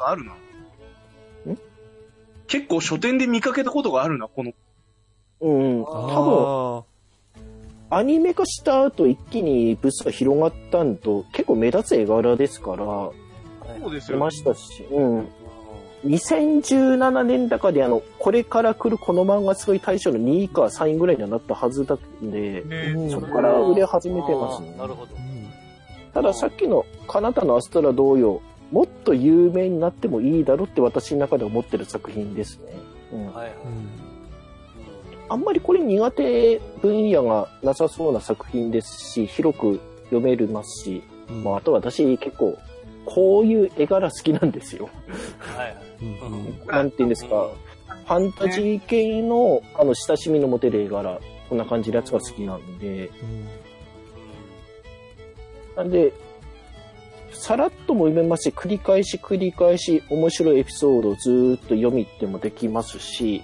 [0.00, 0.34] あるな。
[2.46, 4.52] 結構書店で見かけたことがあるな、この。
[5.40, 6.84] うん、多分、あ
[7.90, 13.12] アニメ化した後一気にブスが広がったんと、結構目立つ絵柄ですから、そ
[13.88, 15.28] うです出ましたし、うん。
[16.04, 24.74] 2017年高であの、これから来るこの漫画すごい大賞の2位か3位ぐらいにはなったはずだんで、うんそこから売れ始めてますね。
[24.76, 25.14] なるほど
[26.12, 28.40] たださっきのカナタのアストラ同様、
[28.70, 32.72] もっと有名になってもいいだろうって私の中で思ってる作品ですね。
[33.12, 33.54] うん、はいはい。
[35.28, 39.80] うんあんまりこれ苦手分野がなさそうな作品ですし、広く
[40.10, 41.44] 読めますし、うん。
[41.44, 42.58] まあ、あと私結構、
[43.06, 44.88] こういう絵柄好きなんですよ。
[45.38, 45.76] はい
[46.66, 47.50] なんて言うんですか、
[48.06, 53.48] ファンタジー系の、あの、親しみの持てる絵柄、こんな感じのやつが好きなんで、うん
[55.76, 56.12] なんで、
[57.32, 63.42] さらっとも読めますし、繰り返し繰り返し面白いエピソードをずーっと読みってもできますし、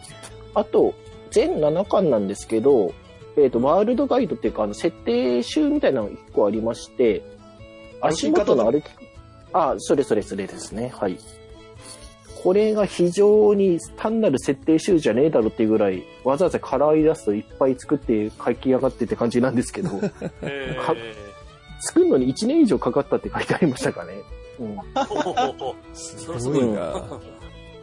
[0.55, 0.95] あと、
[1.31, 2.93] 全7巻なんですけど、
[3.37, 7.23] えっ、と、ワールドガイドっていうか、あの、設定集みたいなのが1個ありまして、
[8.01, 8.85] 足元の歩き、
[9.53, 10.93] あ、それそれそれですね。
[10.95, 11.19] はい。
[12.43, 19.91] これが非常に単なる設定集じゃねえだろっていうぐらい、わざわざカラーイラストいっぱい作って書き上がってって感じなんですけど、
[21.81, 24.15] 作るのに1年以上かかったって書いてありましたかね。
[24.59, 24.77] うん。
[25.93, 27.21] ー、すごいな。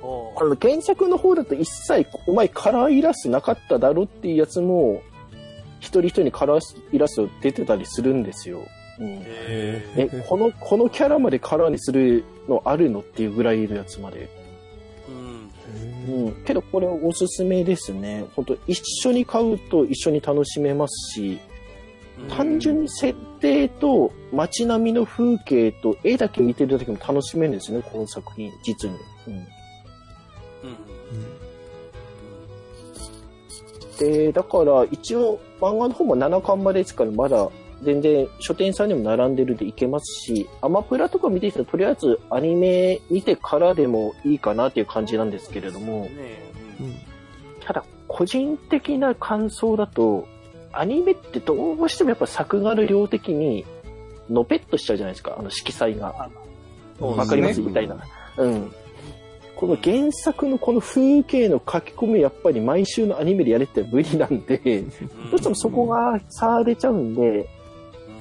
[0.07, 5.01] おあの原作の方だと一切お前カラーイラストなかっただろっていうやつも
[5.79, 6.59] 一人一人にカラー
[6.93, 8.59] イラスト出てたりするんですよ。
[8.99, 14.29] うん、ええこのこのキャラまでカラーにするのあるのっていうぐらいいるやつまで。
[15.09, 18.25] ーうんうん、けどこれおすすめですね。
[18.35, 21.37] 本当一緒に買うと一緒に楽しめますし、
[22.29, 28.97] 単純に設定と街並みの風景と絵だけ見てるだけでも楽しめるんですよね、この作品、実に。
[29.27, 29.47] うんうん
[33.99, 37.49] で、だから一応漫画の方も7巻までですからまだ
[37.83, 46.95] 全然書店さんにも並んでるでいけますし、アマプラとか見てきたらとりあえずアニメ見てからでもいいかなっていう感じなんですけれども、ねえうん
[47.65, 50.25] ただ個人的な感想だと、
[50.71, 53.65] アニメってどうしてもやっぱ作画の量的に
[54.29, 56.29] のぺっとしちゃうじゃないですか、あの色彩が。
[56.99, 57.61] わかります？
[57.61, 57.97] みたいな。
[58.37, 58.71] うん。
[59.57, 64.89] この原作のこの風景の書き込みやっぱり毎週のアニメでやれって無理なんで、うん
[65.31, 67.49] どうしてもそこが差出ちゃうんで、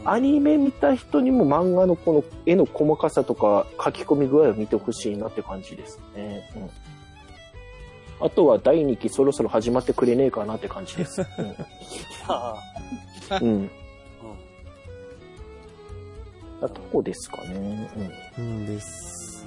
[0.05, 6.51] アニメ見た人にも漫画のこの絵の細かさとか書き込み具合を見てほしいなって感じですね。
[6.57, 6.71] うん
[8.19, 11.21] あとは第2期そろそろ始まってくれねえかなって感じです。
[12.27, 12.55] あ
[13.43, 13.49] うん。
[13.49, 13.65] うん。
[13.65, 13.69] ー
[16.63, 17.91] あとこですかね。
[18.39, 19.47] うんです。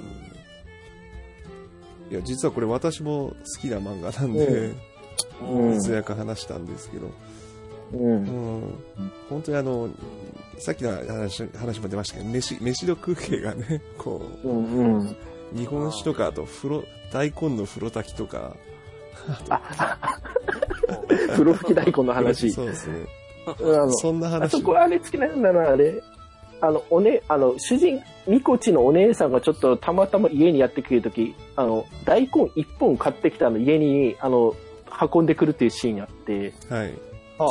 [2.10, 4.72] いや、実はこれ私も好きな漫画なんで、
[5.42, 5.76] うん。
[5.76, 7.10] いつやか話したんですけど、
[7.92, 8.00] うん。
[8.00, 8.58] ううん。
[8.62, 8.62] ん、
[9.28, 9.88] 本当にあの、
[10.58, 14.64] さっきの話話も出ましたけど、飯、飯の風景がね、こうん。
[14.64, 15.06] うん。
[15.08, 15.16] う、
[15.54, 18.56] 日本酒とか、あと風呂、大根の風呂炊きとか、
[21.30, 22.50] 風呂吹き大根の話。
[22.50, 23.06] そうですね。
[24.00, 26.02] そんなあ話そこあれ好きなんだな、あれ。
[26.60, 34.54] あの、おね、あの、主人、みこちのお姉さんがちょっとたまたま家にやってくるとき、あの、大根一本買ってきたの家に、あの、
[35.12, 36.94] 運んでくるっていうシーンあって、はい。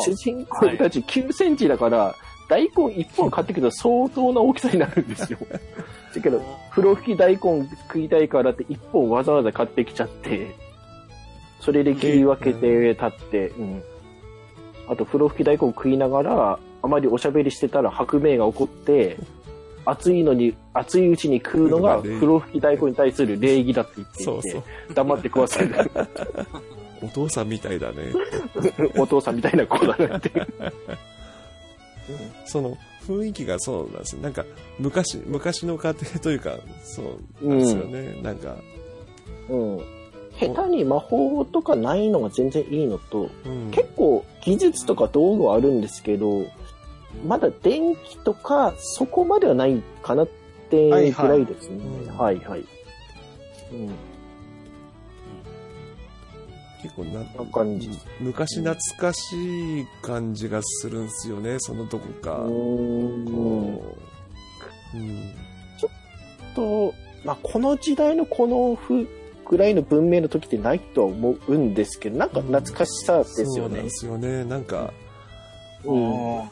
[0.06, 2.16] 主人公たち9センチだから、
[2.48, 5.40] 大根一本買ってきたら相当な大きさになるんですよ。
[6.14, 6.42] だけど、
[6.72, 10.56] 風呂吹き大根食いたいからって一本わざわざ買ってきちゃって、
[11.60, 13.84] それで切り分けて立って、うん。
[14.88, 19.18] あと、風呂吹き大根食いながら、あまりおしゃべりしてたら白明が起こって、
[19.86, 24.64] 熱いのに、熱いうちに食うのが風呂吹き大根に対する礼儀だって言っていて、そうそう。
[24.94, 25.74] 黙って食わせる
[27.02, 28.14] お父さんみたいだね。
[28.98, 30.32] お父さんみたいな子だなって。
[32.46, 32.78] その
[33.08, 34.22] 雰囲気がそうなんですよ。
[34.22, 34.46] なんか、
[34.78, 37.02] 昔、昔の家庭というか、そ
[37.42, 38.20] うなんですよね。
[38.22, 38.56] なんか、
[39.50, 39.80] うん。
[40.40, 43.72] 下手に魔法とかないのが全然いいのと、うん。
[43.72, 46.46] 結構技術とか道具はあるんですけど、
[47.26, 50.28] まだ電気とかそこまではないかなっ
[50.70, 51.80] てぐらいですね。
[52.18, 52.66] ははいいはい。
[53.72, 53.92] うん。
[56.82, 57.90] 結構な、な感じ
[58.22, 62.40] 昔懐かしい感じがするんですよね、そのどこか。
[62.40, 63.26] うーん。
[63.26, 63.98] こ
[64.94, 65.34] ううん。
[66.56, 66.94] と、
[67.26, 69.08] まあ、この時代のこのふ
[69.46, 73.90] ぐらいの文明の時ってないとは思うんですけど、なんか懐かしさですよねそうなんで。
[73.90, 74.44] すよね。
[74.46, 74.94] なんか、
[75.84, 76.50] うん。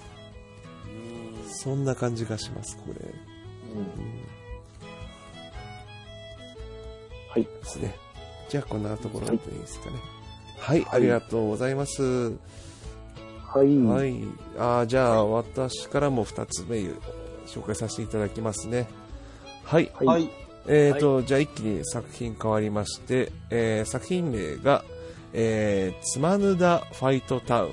[1.68, 3.06] うんそんな感じがします、これ。
[3.76, 4.28] うんうん
[7.30, 7.44] はい。
[7.44, 7.96] ですね。
[8.50, 9.98] じゃあ、こんなところでいいですかね。
[10.60, 12.30] はい、ありがとうございます。
[13.46, 13.78] はい。
[13.78, 14.24] はい。
[14.58, 16.78] あーじゃあ、私からも2つ目
[17.48, 18.88] 紹介させていただきますね。
[19.64, 19.92] はい。
[19.94, 20.08] はい。
[20.08, 20.30] はい。
[20.68, 24.84] えーと、じゃあ一気に作品変わりまして、えー作品名が、
[25.34, 27.72] えー、つまぬだファイトタウン。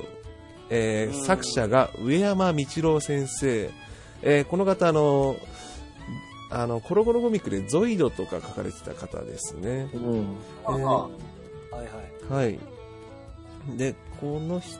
[0.70, 3.83] えーうん作者が上山道郎先生。
[4.26, 5.36] えーこの方、あの、
[6.50, 9.88] あの、コロコロコミックでゾイドとか書かれてた方ですね。
[9.92, 10.14] うん。
[10.20, 11.08] えーあは
[11.82, 12.46] いはい。
[12.46, 12.58] はい。
[13.76, 14.76] で、このひ、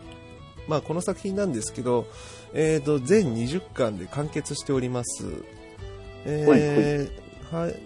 [0.68, 2.06] まあ、この作品なんですけど、
[2.54, 5.24] えーと、全20巻で完結しております。
[6.24, 7.80] えーはい。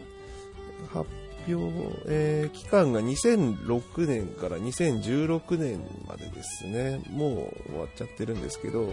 [0.93, 1.09] 発
[1.49, 1.73] 表、
[2.07, 7.01] えー期間が2006年から2016年までですね。
[7.11, 8.89] もう終わっちゃってるんですけど、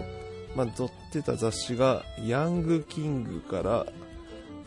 [0.56, 3.86] まあ、載ってた雑誌が、ヤングキングから、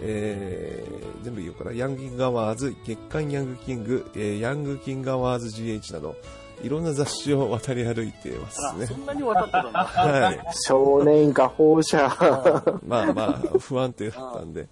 [0.01, 1.73] えー全部言おうかな。
[1.73, 6.15] ヤングキングアワーズ、月刊ヤングキング、えーヤングキングアワーズ GH など、
[6.63, 8.95] いろんな雑誌を渡り歩いてますねそ。
[8.95, 9.85] んなに渡ってたんだ。
[9.85, 10.41] はい。
[10.67, 12.09] 少年画報者、
[12.87, 14.69] まあまあ、不安定だったんで。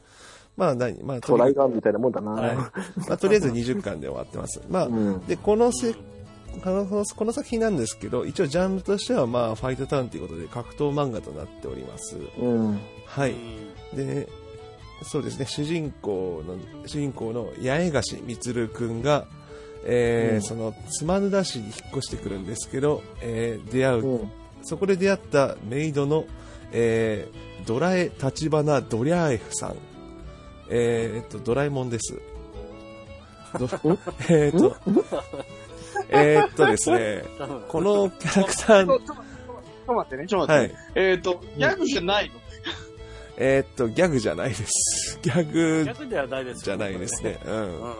[0.56, 2.30] まあ何、まあ、とトライガンみたいなもんだな。
[2.32, 2.70] はいま
[3.10, 4.60] あ、とりあえず20巻で終わってます。
[4.70, 5.94] まあ、うんで、このせ、
[6.62, 12.16] このこの作品なんですけど、一応ジャンルとしては、まあ、ファイトタウンということで格闘漫画となっております。
[12.38, 12.80] うん。
[13.06, 13.32] はい。
[13.32, 14.28] うんで、
[15.02, 16.56] そうですね、主人公の、
[16.86, 19.26] 主人公の八重樫充くんが、
[19.84, 24.30] えーうんその、妻ぬ田市に引っ越してくるんですけど、えー出会う、うん。
[24.62, 26.24] そこで出会ったメイドの、
[26.72, 29.76] えードラえ立花ドリャエフさん。
[30.68, 32.20] えーっと、ドラえもんです。
[33.58, 33.66] ど
[34.28, 34.76] えーっと、
[36.10, 37.24] えーっとですね、
[37.68, 39.00] このキャラクターちょ、っ
[39.86, 40.78] と待ってね、ちょっとは待って、い。
[40.94, 42.34] えっ、と、ギャグじゃないの？
[43.38, 45.18] えーっと、ギャグじゃないです。
[45.22, 47.38] ギャグ逆ではないですじゃないですね。。
[47.44, 47.80] うん。
[47.82, 47.94] うん。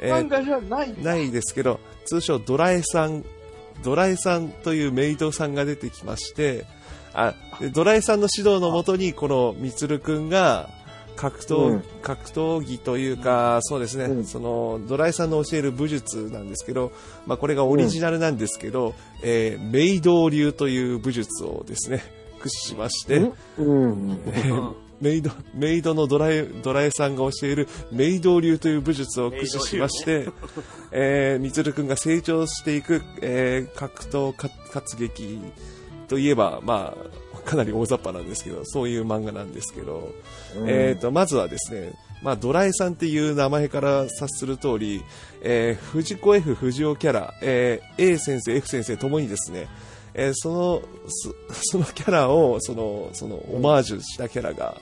[0.00, 3.24] えー漫画じゃないないですけど、通称ドラえさん、
[3.82, 6.66] ドラえさんというメイドさんが出てきまして、
[7.12, 10.68] あ、でドラえさんの指導のもとに、このみつるくんが、
[11.16, 11.84] 格闘、うん。
[12.02, 14.24] 格闘技というか、そうですね、うん。
[14.24, 16.92] その、ドラえさんの教える武術なんですけど、
[17.26, 22.02] まあこれがオリジナルなんですけど、えー、メイド流という武術をですね、
[22.38, 24.20] 駆使しまして、うん。
[24.26, 30.28] えーメイド、メイドのドラえ、ドラえさんが教えるメイド流という武術を駆使しまして、
[30.92, 35.40] えー、みつるくんが成長していく、えー、格闘か活劇
[36.08, 40.12] といえば、まあ、かなり大雑把なんですけど、そういう漫画なんですけど、
[40.66, 41.92] えーと、まずはですね、
[42.22, 45.04] まあ、ドラえさんっていう名前から察する通り、
[45.42, 49.68] えー、藤子 F 不二雄キャラ、えー A 先生、F 先生ともにですね、
[50.14, 51.34] えーその、そ
[51.70, 54.80] そのキャラを、その、その、オマージュしたキャラが、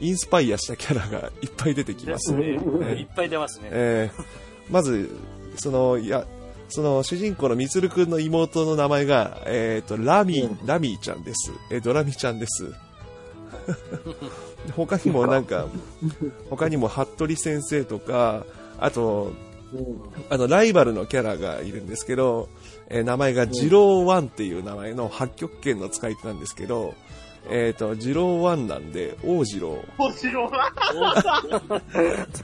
[0.00, 2.32] インスパイアしたキャラがいっぱい出てきます。
[2.34, 2.58] ね。
[2.82, 3.68] えいっぱい出ますね。
[3.72, 5.10] えーまず、
[5.56, 6.26] その、いや、
[6.68, 11.52] その主人公のみつるくんの妹の名前が、えっ、と、ラミ、うんラミーちゃんです。
[11.70, 12.66] えードラミちゃんです。
[14.66, 15.66] で 他にもなんか、
[16.50, 18.44] 他にも服部先生とか、
[18.78, 19.32] あと、
[20.30, 22.48] あの、ライバルのキャラがいるんですけど、
[22.88, 26.94] えー名前がジローワンっていう名前の八極拳の使い手なんですけど、
[27.50, 29.78] えっ、と、ジローワンなんで、王次郎。
[29.98, 30.50] 面白い。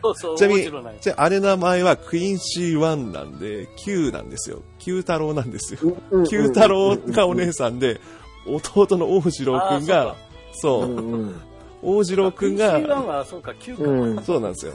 [0.03, 0.71] そうそう、ちなみに。
[1.01, 4.63] じゃあ、あれの名前はクイーンシーワンなんで、Q なんですよ。
[4.79, 5.81] Q 太郎なんですよ。
[6.29, 8.01] Q 太郎がお姉さんで、
[8.47, 10.17] 弟の王次郎くんが、
[10.53, 11.35] そうう、ん。
[11.83, 13.91] 王次郎くんが、1は、そうか、9か。
[13.91, 14.25] うん。
[14.25, 14.73] そうなんですよ。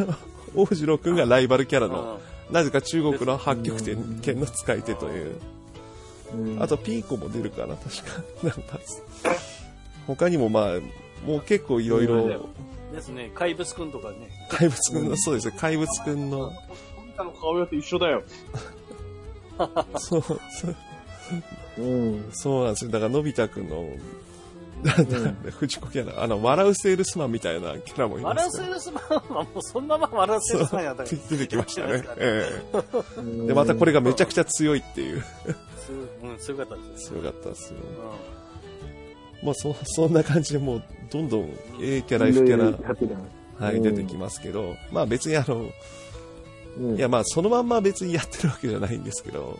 [0.54, 2.18] 王次郎くんがライバルキャラの、
[2.50, 3.80] うなぜか中国の八極
[4.20, 5.26] 拳の使い手という。
[5.26, 5.42] うん
[6.58, 8.22] あと、ピーコも出るかな、確か。
[8.42, 8.78] なんか、
[10.06, 10.80] 他にもまあ、
[11.26, 13.30] もう結構いろいろ、んですね。
[13.34, 14.28] 怪物くんとかね。
[14.48, 16.52] 怪物くんの、そうですね、怪物くんの、
[16.96, 18.22] 富田の顔親と一緒だよ。
[19.98, 20.32] そう、そ
[20.68, 20.76] う
[21.78, 22.28] うん。
[22.32, 22.90] そうなんですよ。
[22.90, 23.88] だから、のび太くんの、
[24.82, 28.64] なんだ、 藤子キャラ、あの、笑うセールスマンみたいなキャラもいま笑うすね。
[28.66, 31.18] セールスマンはもうそんなまま笑うセールスマンやったから。
[31.30, 32.04] 出てきましたね。
[32.18, 35.20] ええでで、またこれがめちゃくちゃ強いっていう。
[35.20, 35.92] す
[36.22, 37.20] うん、強かったですね。
[37.20, 37.76] 強かったですよ。
[37.78, 38.51] う
[39.42, 41.50] まあ、そ、 そんな感じでもう、どんどん
[41.80, 42.78] A キャラ、F キャラ、
[43.58, 45.66] はい、うん出てきますけど、まあ別にあの、
[46.78, 49.58] うんいやまあそのまんま別にやってるわけじゃないんですけど、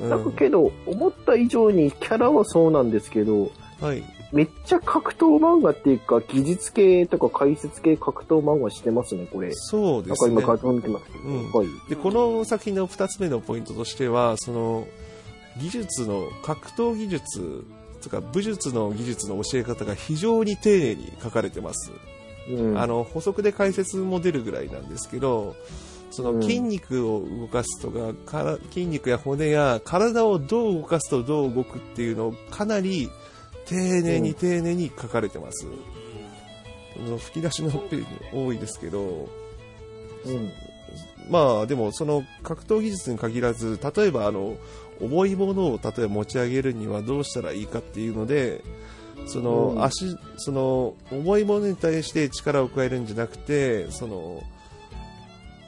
[0.00, 4.02] うんだけど、思った以上にキャラはそうなんですけど、はい。
[4.32, 9.50] めっちゃ格闘漫画っていうか、技術系とか解説系格闘漫画してますね、これ。
[9.52, 10.82] そうですねなんか今。
[10.82, 11.24] てますけど。
[11.24, 11.68] うんはい。
[11.88, 14.88] で、この作品の二つ目のポイントとしては、その、
[15.60, 17.64] 技術の、格闘技術、
[18.04, 21.90] とか武術の技術の教え方が非常に丁寧に書かれてます。
[22.48, 25.56] うんあの、補足で解説も出るぐらいなんですけど、
[26.10, 33.10] そのうん筋肉を動かすとか、筋肉や骨や体をどう動かすとどう動くっていうのをかなり
[33.66, 35.66] 丁寧に丁寧に書かれてます。
[36.94, 39.28] その吹き出しのページ多いですけど、
[40.26, 40.52] うん
[41.30, 44.56] まあでもその格闘技術に限らず、例えばあの、
[45.00, 48.62] 重いものを例えば持ち上げるにはどうしたらいいかっていうので、
[49.26, 49.84] そのうん。
[49.84, 54.42] 足、その重いものに対して力を加えるんじゃなくて、その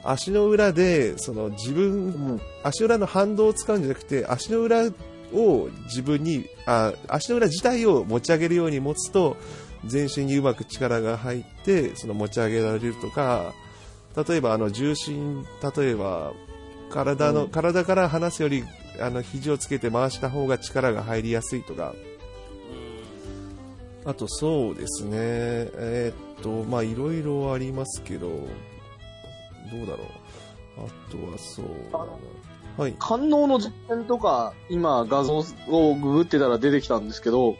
[0.03, 1.97] 足の裏で、その自分、う
[2.35, 2.41] ん。
[2.63, 4.89] 足の裏の反動を使うんじゃなくて、足の裏
[5.33, 9.35] を自分に、あ足の裏自体を持ち上げるように持つと、
[9.85, 13.53] 全身にうまく力が入って、その持ち上げられるとか、
[14.27, 15.45] 例えばあの重心、
[15.75, 16.33] 例えば
[16.89, 17.49] 体の、うん。
[17.49, 18.63] 体から離すより、
[18.99, 21.93] あの肘をつけて回した方が力が入りやすいとか、
[24.05, 28.35] あとそうですね、えーっと、まあいろいろありますけど、ど
[29.83, 30.07] うだろう。
[30.77, 32.05] あとはそうだな。
[32.77, 32.95] はい。
[32.99, 37.57] 官能の実験とか、今画像をググってたら出てきたんですけど、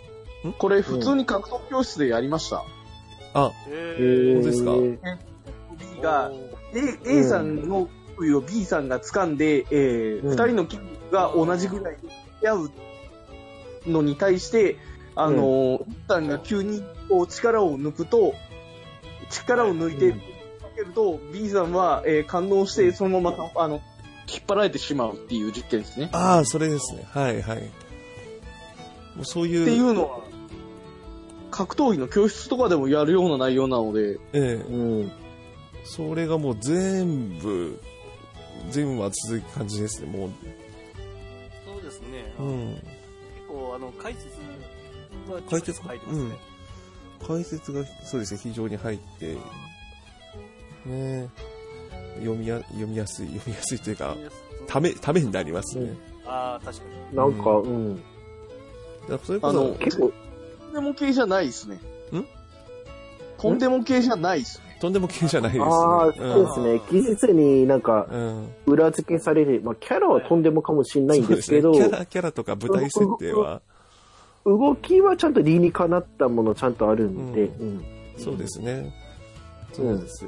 [0.58, 2.64] これ普通に格闘教室でやりました。
[3.34, 4.72] あ、え本当ですか
[5.96, 6.32] ？B が、
[7.06, 10.30] A, A さんの首を B さんが掴んで、えーうん。
[10.32, 12.10] 二人の筋肉が同じぐらいで
[12.42, 12.72] やう
[13.86, 14.78] のに対して、
[15.16, 18.36] あの、B さんが急にこう力を抜くと、
[19.30, 20.24] 力を抜いて、うんか
[20.76, 23.82] けると、B さんは、えー感動して、そのまま、あの、
[24.30, 26.10] 引っ張られてしまうっていう実験ですね。
[26.12, 27.08] ああ、それですね。
[27.12, 27.62] はいはい。
[29.16, 29.64] もうそういう。
[29.64, 30.20] っていうのは、
[31.50, 35.12] 格闘技の教室とかでもやるような内容なので、ええうん。
[35.84, 37.82] それがもう全部、
[38.70, 40.30] 全部は続く感じですね、もう。
[40.30, 40.67] そうですね。
[42.40, 42.76] うん。
[42.76, 42.84] 結
[43.48, 44.28] 構、あの、解説
[45.32, 46.38] は解説入りますね。
[47.28, 49.38] 解説が、そうですね、非常に入って、
[50.86, 51.30] ね
[52.20, 54.16] 読みや、読みやすい、読みやすいというか、
[54.68, 55.96] ため、ためになりますね。
[56.26, 57.16] ああ、確かに。
[57.16, 57.96] なんか、うん。
[57.96, 58.04] だか
[59.10, 60.12] らそれこあのそ、結構、
[60.60, 61.76] とんでも系じゃないですね。
[62.12, 62.26] ん？
[63.38, 64.67] とんでも系じゃないですね。
[64.80, 65.68] とんでも系じゃないですね。
[65.72, 66.82] ああ、そうですね。
[66.92, 68.56] 技術になんか、うん。
[68.66, 69.62] 裏付けされる。
[69.64, 73.62] まあ、キャラはとんでもかもしれないんですけど、ねキャラ、キャラとか舞台設定は、
[74.46, 77.86] 動きはちゃんと理にかなったものちゃんとあるんで、ううん。
[78.18, 78.94] そうですね。
[79.74, 80.26] そうです。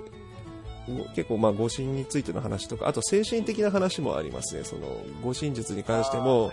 [1.15, 4.63] 結構まあ護身についての話とか、あと精神的な話もありますね。
[4.63, 4.87] その
[5.23, 6.51] 護身術に関しても、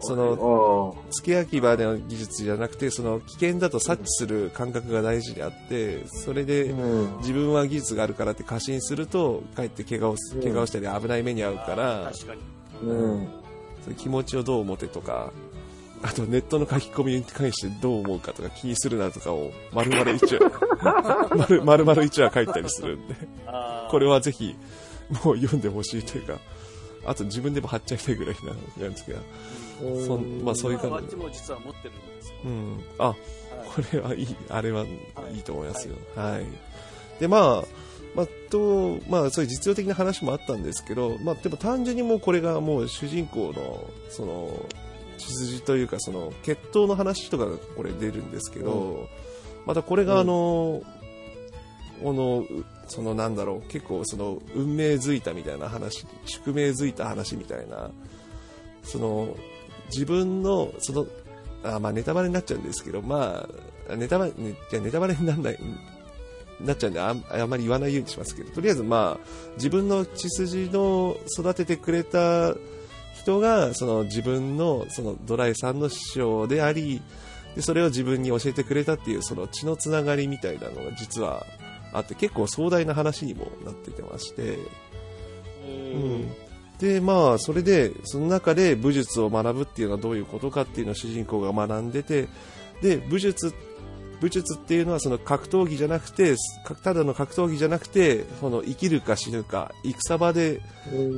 [0.00, 7.18] そのあ付け焼き場での技術じゃなくて、その危険だと察知する感覚が大事であって、それあ、でうん。
[7.18, 12.12] 自分は技術があるからって過信すると、かえって怪我を怪我をしたり危ない目に遭うから。
[12.82, 13.28] うん。
[13.82, 15.32] そういう気持ちをどう持てとか、
[16.02, 20.50] あとネットの書き込みに関してどう思うかとか気にするなとかを丸々一話、
[21.36, 23.14] 丸丸々一話書いたりするんで、
[23.90, 24.54] これはぜひ
[25.24, 26.38] もう読んでほしいというか、
[27.06, 28.36] あと自分でも貼っちゃいたいぐらい
[28.78, 29.20] なんですけど、
[30.06, 32.34] そんまあそういう感じバッジも実は持ってるんですよ。
[32.44, 32.84] うん。
[32.98, 33.16] あ、はい
[33.76, 34.84] これはいい、あれは
[35.30, 35.96] いいと思いますよ。
[36.14, 37.20] はい。
[37.20, 37.64] で、まあ、
[38.14, 44.66] まあ、と、まあ、そういう実用的な話もあったんですけど、まあ、でも単純にもうこれがもう主人公の、その、
[45.16, 49.08] 血筋というか、その、血統の話とかがこれ出るんですけど、
[49.66, 50.82] またこれがあの、
[52.02, 57.90] この、うそのなんだろう、結構その、運命づいたみたいな話、宿命づいた話みたいな、
[58.82, 59.36] その、
[59.90, 61.06] 自分の、その、
[61.64, 63.48] あまあネタバレになっちゃうんですけど、ま
[63.88, 65.58] あ、ネタバレ、ね、じゃあネタバレにならない、
[66.60, 69.26] なっちゃうんであんまり言わないようにしますけど、とりあえずまあ、
[69.56, 72.54] 自分の血筋の育ててくれた
[73.26, 77.02] 人が、その自分の、そのドライさんの師匠であり、
[77.56, 81.44] で、それを自分に教えてくれたっていう、その血のつながりみたいなのが実は
[81.92, 84.58] あって、結構壮大な話にもなっててまして、
[85.66, 86.32] うん。
[86.78, 92.28] で、まあ、それで、その中で武術を学ぶっていうのはどういうことかっていうのを主人公が学んでて、
[92.80, 93.52] で、武術、
[94.20, 100.60] 武術っていうのはその格闘技じゃなくて、かただの格闘技じゃなくて、その生きるか死ぬか、戦場で、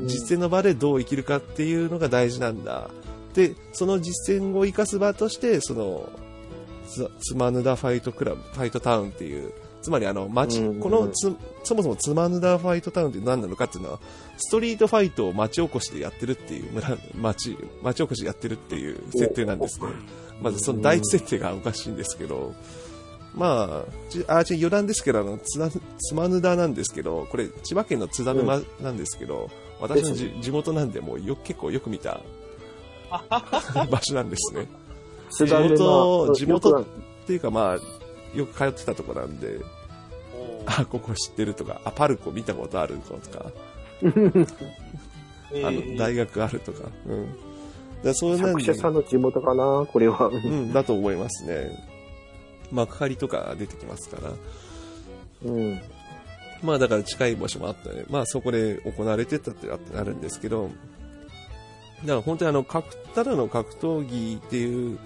[0.07, 2.91] 実践の場でどう生きるかっていうのが大事なんだ。
[3.35, 6.09] で、その実践を生かす場として、その、
[6.89, 9.53] つつまぬだファイトクラブ、ファイトタウンっていう、
[9.83, 14.01] つまりあの、街、うんこのつ、そもそもつまぬだファイトタウンって何なのかっていうのは、
[14.39, 19.89] ストリートファイトを町おこしでやってるっていう村、町、町おこしでやってるっていう設定なんですね。
[20.41, 22.55] まずその第一設定がおかしいんですけど、
[23.35, 29.51] まあ、ちあ、ち余談ですけど、あの、つな、つまぬだなんですけど、これ、千葉県の津田沼なんですけど、
[29.81, 32.21] 私のじ地元なんで、もうよ、結構よく見た
[33.91, 34.67] 場所なんですね。
[35.31, 36.85] 地地元、地元っ
[37.27, 39.61] ていうかまあ、よく通ってたとこなんで、
[40.67, 43.53] あ、ここ知ってるとか、あ、パルコ見たことあるとか、
[45.65, 47.29] あの、大学あるとか、うん。
[48.03, 50.29] だそうなんで作者さんの地元かな、これは。
[50.29, 51.88] うん、だと思いますね。
[52.71, 54.33] 幕張とか出てきますから。
[55.45, 55.81] うん。
[56.63, 58.05] まあだから近い場所もあったね。
[58.11, 60.71] まあそこで行われてたってあるんですけど、
[62.03, 64.99] だから本当にあの、格ただの格闘技っていう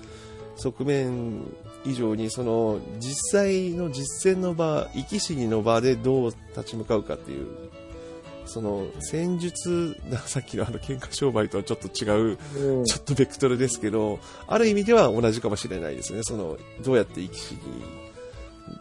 [0.57, 1.43] 側面
[1.85, 7.47] 以上に、その実際の実践の場、生き死にの場でどう立ち向かうかっていう、
[8.47, 9.97] その戦術、
[10.27, 16.23] さっきのあの喧嘩商売とはちょっと違ううんちょっとベクトルですけど、ある意味では同じかもしれないですね。
[16.23, 17.61] その、どうやって生き死に、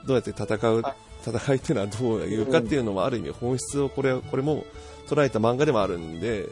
[0.05, 0.83] どうやって戦う、
[1.25, 4.65] 戦いっていうのはどういうかっていうのもある意味本質をこれ、これも
[5.07, 6.47] 捉えた漫画でもあるんで、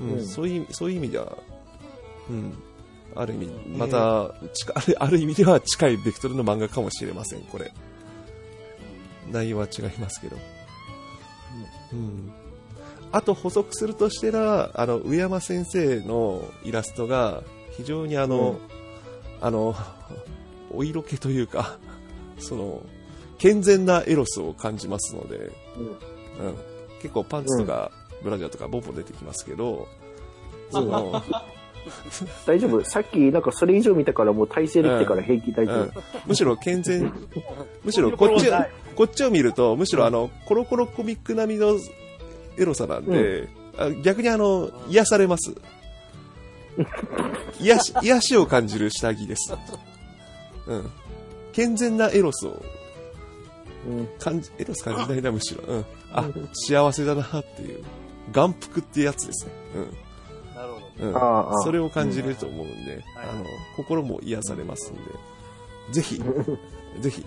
[0.00, 1.38] うん、うんそういう、そういう意味では、
[2.28, 2.52] うん、
[3.14, 3.46] ある意味、
[3.76, 4.34] また、
[4.98, 7.72] ある意味では近いベクトルの漫画かもしれません、これ。
[9.30, 10.36] 内容は違いますけど。
[11.92, 12.32] うん。
[13.10, 17.42] あと補足するとしたら、あの、上山先生のイラストが、
[17.76, 18.58] 非常にあの、うん
[19.40, 19.74] あの、
[20.72, 21.78] お色気というか、
[22.38, 22.82] その、
[23.38, 25.50] 健全なエロスを感じますので、うん。
[27.00, 27.90] 結構パンツとか、
[28.22, 29.86] ブラジャーとかボンボン出てきますけど、
[30.70, 31.22] その、
[32.46, 36.02] 大丈夫さっきなんかそれ以上見たからもう体勢できてから平気大丈うん夫。
[36.26, 37.12] むしろ健全、
[37.84, 38.54] むしろこっちを、
[38.98, 41.78] こっちを見ると、むしろあの、コロコロコミック並みの
[42.56, 45.54] エロさなんで、あ逆にあの、癒されます。
[47.60, 49.54] 癒し、癒しを感じる下着です。
[50.66, 50.90] うん。
[51.52, 52.60] 健全なエロスを
[53.86, 55.62] うん感じ、エロス感じないな、むしろ。
[55.62, 55.86] うん。
[56.12, 57.84] あ、幸せだなっていう。
[58.32, 59.52] 眼福ってやつですね。
[60.56, 60.86] なるほど。
[60.98, 61.08] うん。
[61.10, 61.16] うん。
[61.16, 63.44] ああああそれを感じると思うんで、はいあの、
[63.76, 65.02] 心も癒されますんで、
[65.92, 66.20] ぜひ、
[66.98, 67.24] ぜひ、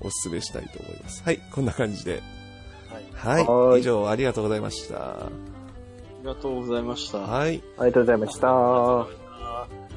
[0.00, 1.22] おすすめしたいと思います。
[1.24, 2.22] はい、こんな感じで。
[3.14, 3.36] はい。
[3.36, 4.96] はい、はい以上ありがとうございました。
[4.96, 5.30] あ
[6.22, 7.18] りがとうございました。
[7.18, 9.20] はい、ありがとうございました。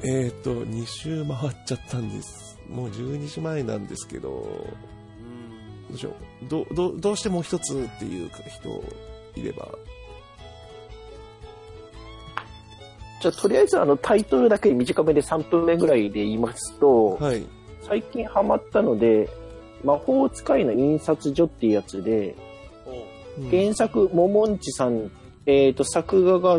[0.02, 2.58] えっ、ー、と、2周回っちゃったんです。
[2.68, 4.66] もう12時前なんですけど、ど
[5.90, 6.12] うんうしよ
[6.42, 6.48] う。
[6.48, 8.84] ど、ど、どうしてもう一つっていう人
[9.40, 9.68] いれば。
[13.22, 17.44] じゃあ、とりあえずあのタイトルだけ短めで3分目ぐらいで言いますと、はい。
[17.80, 19.30] 最近ハマったので、
[19.84, 22.34] 魔法使いの印刷所っていうやつで、
[23.50, 25.10] 原作、ももんちさん、
[25.46, 26.58] えっ、と、作画が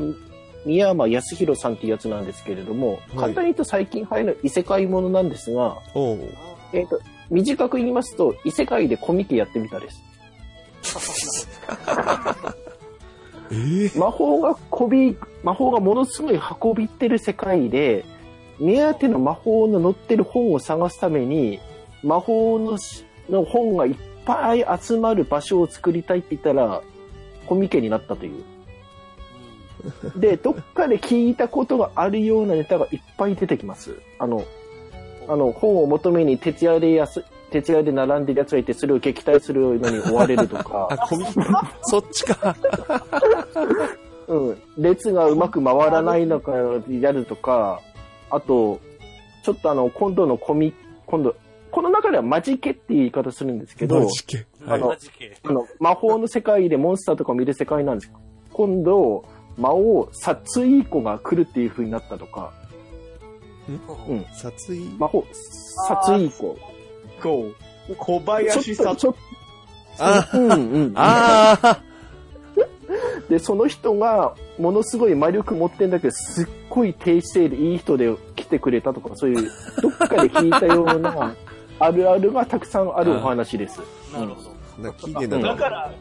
[0.66, 5.78] 宮山康弘さんっていうやつなんですけれども、い簡単に言うと最近流行る異世界ものなんですが、
[6.74, 7.00] えっ、と、
[7.30, 10.02] 短く言いますと、異世界でコミケやってみたです。
[13.52, 18.04] えー、魔法がこび、魔法がものすごい運びってる世界で、
[18.60, 21.60] 目当ての魔法の載ってる本を探すために、
[22.04, 23.96] 魔法のしの本がいっ
[24.26, 26.82] ぱい集まる場所を作りたいって言ったら、
[27.48, 28.44] コミケになったという。
[30.16, 34.00] で、どっかで聞いたことがあるようなネタがいっぱい出てきます。
[34.20, 34.44] あの、
[35.28, 40.88] あの、本を求めに徹夜でやす、徹夜で並んでる奴がいて、それを撃退するのに追われるとか。
[40.92, 41.26] あ、コミ
[41.84, 42.56] そっちか。
[44.28, 46.52] うん、列がうまく回らないのか
[46.90, 47.80] やるとか、
[48.32, 48.80] あと、
[49.44, 50.74] ちょっとあの、今度のコミ、
[51.06, 51.36] 今度、
[51.76, 54.46] この中ではマジケっていう言い方するんですけどマ、ジケ。
[54.66, 54.82] はい。
[55.44, 58.14] あの魔法の世界でモンスターとかを見る世界なんです
[58.54, 59.26] 今度、
[59.58, 62.54] 魔王、殺意子が来るっていう風になったとか、
[64.08, 64.90] うん、殺意？
[64.98, 65.26] 魔法、
[65.90, 66.58] 殺意子。
[67.22, 67.52] こ
[67.90, 69.20] う、小ち林さょっと、ちょっと、
[70.06, 70.94] あうんうん。
[70.96, 71.82] ああ
[73.30, 81.36] で、その人が、ものすごい魔力持ってんだけど、すっごい低姿勢でいい人で来てくれたとか、そういう、どっかで聞いたような、
[81.80, 83.82] あるあるがたくさんあるお話です。
[84.14, 84.56] なるほど。
[84.84, 85.50] なんか期限だな。
[85.50, 85.94] だから、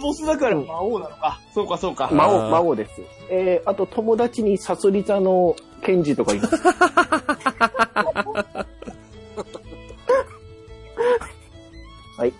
[0.00, 1.40] ボスだから魔王なのか。
[1.52, 2.10] そうか、そうか。
[2.12, 3.02] 魔王、あー魔王です。
[3.28, 6.56] えー、あと友達にサソリ座のケンジとかいます。
[12.16, 12.32] はい。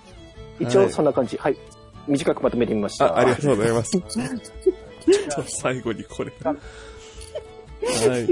[0.61, 1.37] 一応そんな感じ。
[1.37, 1.57] はい。
[2.07, 3.07] 短くまとめてみました。
[3.07, 3.93] あ、ありがとうございます。
[3.99, 6.33] ちょっと最後にこれ。
[6.43, 6.53] は
[8.19, 8.29] い。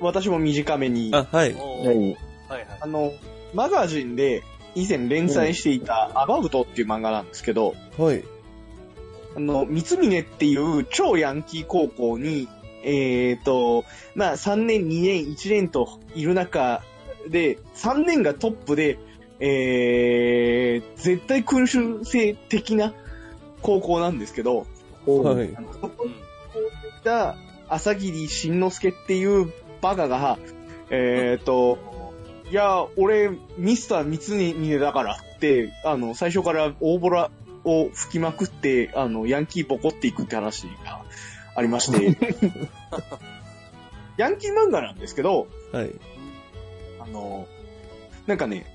[0.00, 1.10] 私も短めに。
[1.12, 1.56] あ、はい。
[1.58, 2.16] おう何？
[2.48, 2.66] はいはい。
[2.80, 3.12] あの、
[3.52, 4.42] マガジンで
[4.74, 8.24] 以前連載していたアバウトっていう漫画なんですけど、はい。
[9.36, 12.48] あの、三峰っていう超ヤンキー高校に、
[12.82, 13.84] えっ、と、
[14.14, 16.82] まあ3年、2年、1年といる中
[17.28, 18.98] で、3年がトップで、
[19.40, 22.94] えー、絶対空襲性的な
[23.62, 24.66] 高校なんですけど、
[25.06, 25.54] はい。
[25.56, 26.14] あのそこにい
[27.02, 27.36] た
[27.68, 30.38] 朝霧慎之介っていうバカが、
[30.90, 31.78] えっ、と、
[32.54, 37.32] いや、俺、ミスター三峰だからって、あの、最初から大ボラ
[37.64, 41.02] を吹きまくって、あの、ヤンキーボコっていくって話が
[41.56, 42.16] ありまして、
[44.18, 45.90] ヤンキー漫画なんですけど、はい。
[47.00, 47.48] あの、
[48.28, 48.66] なんかね、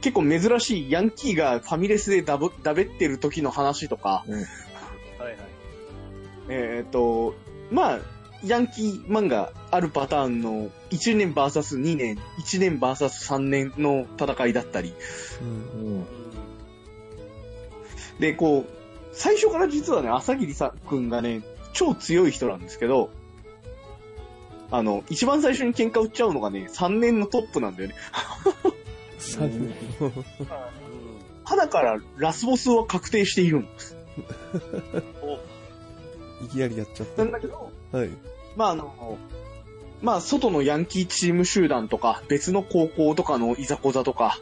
[0.00, 4.32] 結構珍しいヤンキーがファミレスでダブダベってる時の話とか、はい
[5.20, 5.36] はい。
[6.48, 7.34] えっ、と、
[7.70, 7.98] まあ、
[8.46, 14.94] ヤンキー漫画あるパターンの1年 VS2 年、1年 VS3 年の戦いだったり。
[15.40, 16.06] うんうん
[18.18, 18.70] で、こう、
[19.12, 21.42] 最初から実はね、朝霧さんくんがね、
[21.72, 23.10] 超強い人なんですけど、
[24.70, 27.94] あの、一番最初に喧嘩売っちゃうのがね、3年のトップなんだよね。
[29.18, 29.74] 三年
[31.44, 33.96] 肌からラスボスは確定しているんです。
[36.44, 37.98] いきなりやっちゃっなんだけど、た。
[37.98, 38.10] はい。
[38.56, 39.18] まああの、
[40.02, 44.38] まあ外のヤンキーチーム集団とか、別の高校とかのいざこざとか、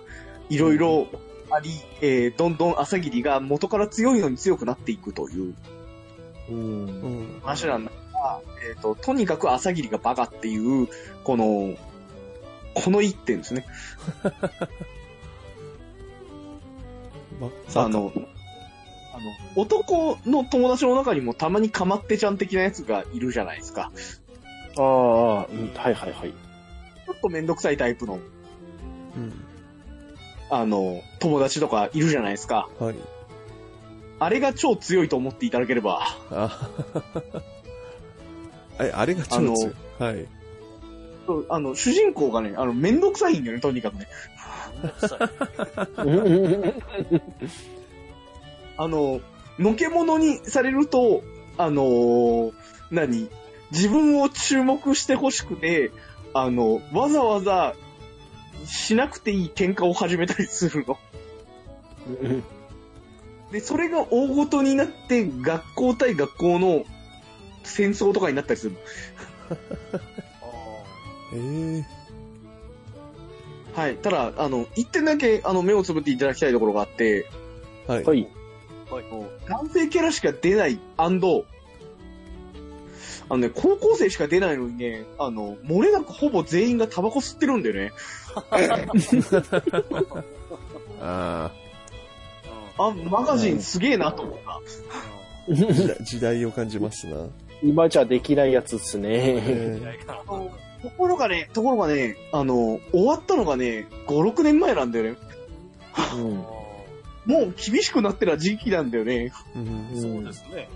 [0.48, 1.06] いろいろ
[1.50, 1.70] あり、
[2.00, 5.54] えーどんどん朝霧が元から強いのに強くなっていくという
[6.48, 6.58] うんう
[7.36, 7.40] ん。
[7.42, 10.88] 話なんだが、えっ、と、とにかく朝霧がバカっていう、
[11.24, 11.74] この、
[12.74, 13.66] この一点ですね。
[17.40, 18.20] まあの、あ
[19.22, 23.90] の、男の友達の中にもたまにかまってちゃん的なやつがいるじゃないですか。
[24.76, 26.30] ああ、うんはいはいはい。
[26.30, 28.18] ちょっとめんどくさいタイプの、う
[29.18, 29.32] ん。
[30.50, 32.68] あの、友達とかいるじゃないですか。
[32.78, 32.94] はい。
[34.18, 36.70] あれが超強いと思っていただければ、あ
[38.78, 39.74] え、あれが超強い？
[39.98, 40.26] はい。
[41.26, 44.06] そうあの、主人公がね、あの、めんどくさいんだよね、とにかくね。
[48.76, 49.20] あの、
[49.58, 51.22] のけ者にされると、
[51.58, 52.52] あのー
[52.92, 53.30] 何
[53.72, 55.90] 自分を注目してほしくて、
[56.34, 57.74] あの、わざわざ
[58.66, 60.98] しなくていい喧嘩を始めたりするの。
[63.50, 66.84] で、それが大ごとになって、学校対学校の
[67.64, 68.78] 戦争とかになったりするの。
[71.34, 71.84] えー、
[73.74, 73.96] はい。
[73.96, 77.26] ただ、あの、一点だけ、あの、目をつぶっていただきたいところがあって、
[77.86, 78.28] はい。
[78.92, 79.04] はい。
[79.48, 81.46] 男性キャラしか出ない、アンド、
[83.28, 87.92] あのね、高校生しか出ないのにね、あの、漏れなくほぼ全員がタバコ吸ってるんだよね。
[91.00, 91.50] あ
[92.78, 94.50] あ、マガジンすげえなと思った。
[94.50, 94.60] あ、
[96.04, 97.28] 時代を感じますな。
[97.62, 99.08] 今じゃできないやつっすね。
[99.14, 99.80] え
[100.82, 105.16] ところがね、ところがね、あの、終わったのがね、5、6年前なんだよね。
[106.16, 106.44] うん
[107.26, 109.32] もう厳しくなってる時期なんだよね。
[109.56, 110.00] ーうん。
[110.00, 110.68] そうですね。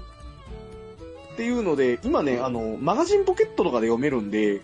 [1.35, 4.62] っていうので、今ね、あの、マガジンポケットとかで読めるんで、うん。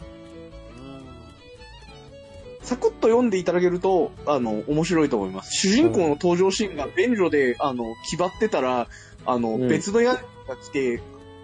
[2.62, 5.54] サクッと読んでいただけると、あの、面白いと思います。
[5.54, 8.88] 主人公の登場シーンが便所で、あの、気張ってたら、
[9.26, 9.68] あの、うん。
[9.68, 11.02] 別のやつが来て、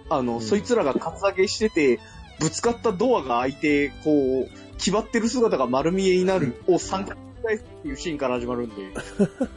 [0.08, 0.40] あの、ん。
[0.40, 2.00] そいつらがカツアゲしてて、
[2.40, 4.48] ぶつかったドアが開いて、こう、
[4.78, 8.76] 気張ってる姿が丸見えになるを3回繰り返すっていうシーンから始まるんで、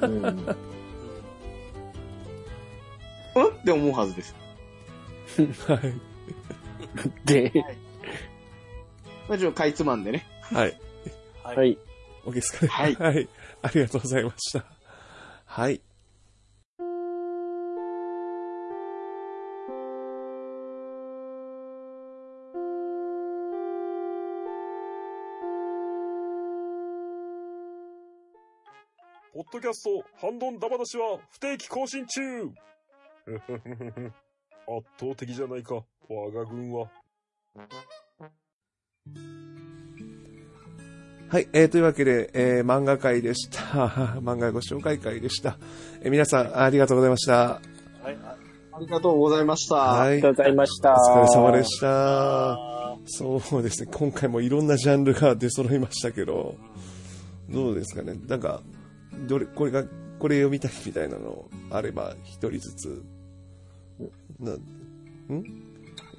[0.02, 0.56] うん
[3.36, 3.48] うん？
[3.48, 4.36] って思うはずです。
[5.68, 5.94] はい。
[7.26, 7.52] で、
[9.30, 10.26] まあ、ちょっとかいつまんでね。
[10.42, 10.78] はい。
[11.44, 11.78] ははい。
[12.26, 12.68] OK ですかね。
[12.68, 13.30] はいはい。
[13.62, 14.66] ありがとうございました。
[15.46, 15.82] はい。
[29.34, 32.22] ポッドキャスト、ハンドンダバなしは不定期更新中
[34.68, 36.90] 圧倒的じゃないか、我が軍は。
[41.30, 41.48] はい。
[41.54, 43.60] えー、というわけで、えー、漫画会でした。
[44.20, 45.58] 漫画ご紹介会でした。
[46.02, 47.34] えー皆さん、ありがとうございました。
[48.04, 48.18] はい。
[48.24, 48.38] あ
[48.74, 49.76] ありがとうございました。
[49.76, 50.12] はい。
[50.12, 50.94] ありがとうございました。
[50.94, 52.52] お疲れ様でした。
[52.54, 53.92] あそうですね。
[53.92, 56.56] 今回もいろんなジャンルが出揃いましたけど、
[57.50, 58.16] どうですかね。
[58.28, 58.62] なんか、
[59.28, 59.84] どれ、これが、
[60.20, 63.04] これ読みたいみたいなのあれば、一人ずつ。
[64.42, 64.62] な、ん？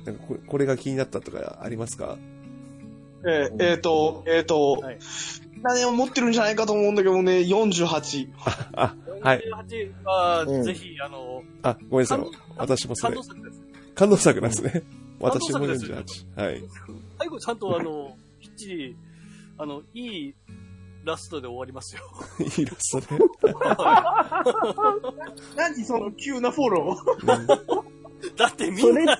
[0.04, 2.16] なんかこれ、これが気になったとかありますか？
[3.24, 4.98] えーえーと、えーと、はい
[5.64, 8.30] 何を持ってるんじゃないかと思うんだけどね、48。
[8.72, 9.44] あ、ーはい。
[9.68, 12.20] 48は、うんぜひ、あの、あ、ごめんなさい。
[12.56, 13.24] 私もそれ感動。
[13.28, 13.60] 作です。
[13.94, 14.70] 感動作なんですね。
[14.72, 14.82] 感
[15.20, 15.86] 私も動作です
[16.36, 16.42] 48。
[16.42, 16.64] はい。
[17.20, 18.96] 最後ちゃんと、あの、きっちり、
[19.56, 20.34] あの、いい
[21.04, 22.02] ラストで終わりますよ。
[22.58, 23.20] イラストね。
[25.56, 27.82] 何その急なフォロー？
[28.36, 29.18] だってみそれんな、、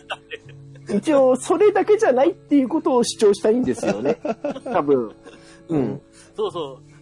[0.95, 4.19] 一応、それだけじゃないっていうことを主張したいんですよね。
[4.65, 5.13] 多分。
[5.69, 6.01] うん。
[6.37, 6.93] そうそう。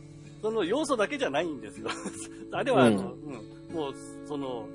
[0.43, 1.89] その要素だけじゃないんですよ。
[2.53, 3.95] あれは、あの、うん、もう、
[4.27, 4.67] その、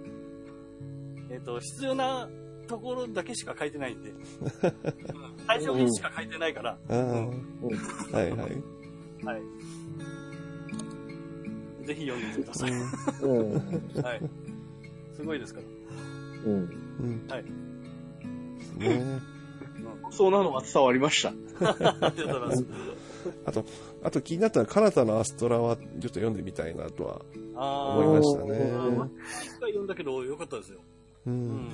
[1.29, 2.29] えっ、と、必要な
[2.67, 4.09] ところだけしか書いてないんで。
[4.09, 4.19] うん
[5.47, 6.77] 最初にしか書いてないから。
[6.89, 7.31] あー
[8.11, 8.51] はいはい。
[9.23, 9.41] はい。
[11.85, 12.71] ぜひ読んでください。
[13.21, 13.53] うん。
[14.01, 14.21] はい。
[15.15, 15.67] すごいですから。
[16.45, 16.53] うん。
[16.53, 16.57] う
[17.03, 17.25] ん。
[17.29, 17.43] はい。
[18.77, 19.19] ね
[20.11, 21.29] そうなのが伝わりました。
[21.29, 22.65] ありがとうございます。
[23.45, 23.65] あと、
[24.03, 27.21] あと気になったのは、カナタのアストラはちょっと読んでみたいなとは
[27.55, 28.55] あ思いましたあ、ね。
[29.43, 30.79] 一回読んだけどよかったですよ。
[31.25, 31.29] う。
[31.31, 31.69] うんん。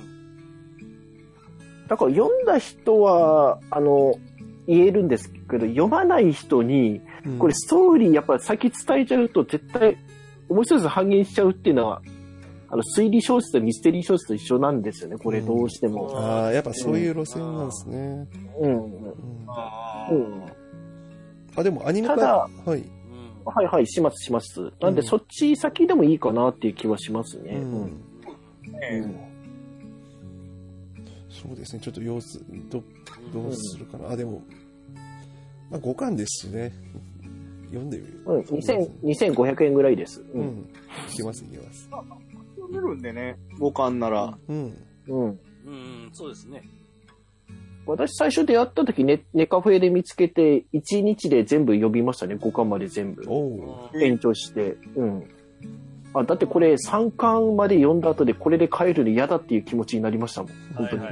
[1.88, 4.14] だから読んだ人は、あの、
[4.66, 9.96] 言えるんですけど、読まない人に、うんこれストーリーやっぱ先伝えちゃうと絶対
[10.48, 12.02] 面白さ半減しちゃうっていうのは、
[12.72, 16.10] あの、推理小説とミステリー小説と一緒なんですよね、これどうしても。
[16.14, 18.26] ああ、やっぱそういう路線なんですね。
[18.60, 18.72] うん。
[18.72, 19.14] うん
[19.46, 20.42] あうん。
[21.54, 22.78] あ、でもアニメ化、ただはい。
[22.78, 22.84] うん。
[23.44, 24.72] はいはい、しますします。
[24.80, 27.50] なんで、うんそっち先でもいいかなっていう気はしますね。
[27.52, 28.02] ううんん。
[31.28, 32.82] そうですね、ちょっと様子、ど、
[33.34, 34.10] どうするかな。
[34.12, 34.42] あ、でも、
[35.70, 36.72] まあ、5巻ですしね。
[37.68, 38.22] 読んでみる。
[38.24, 40.20] うん、2000 2500円ぐらいです。
[40.20, 40.24] う。
[40.38, 40.68] うんん。
[41.12, 41.90] いけます、いけます。
[42.72, 44.38] 読めるんでね、5巻なら。
[44.48, 44.76] うん。
[45.08, 45.40] うん。
[45.64, 46.62] うん、そうですね。
[47.86, 53.22] 私最初出会った時ネ、ネカフェで見つけて、1日で全部呼びましたね、5巻まで全部。
[54.00, 54.76] 延長して。
[54.96, 55.24] うん。
[56.14, 60.52] あ、だってこれ3巻まで読んだ後でこれで帰るの嫌だっていう気持ちになりましたもん。
[60.74, 61.02] 本当に。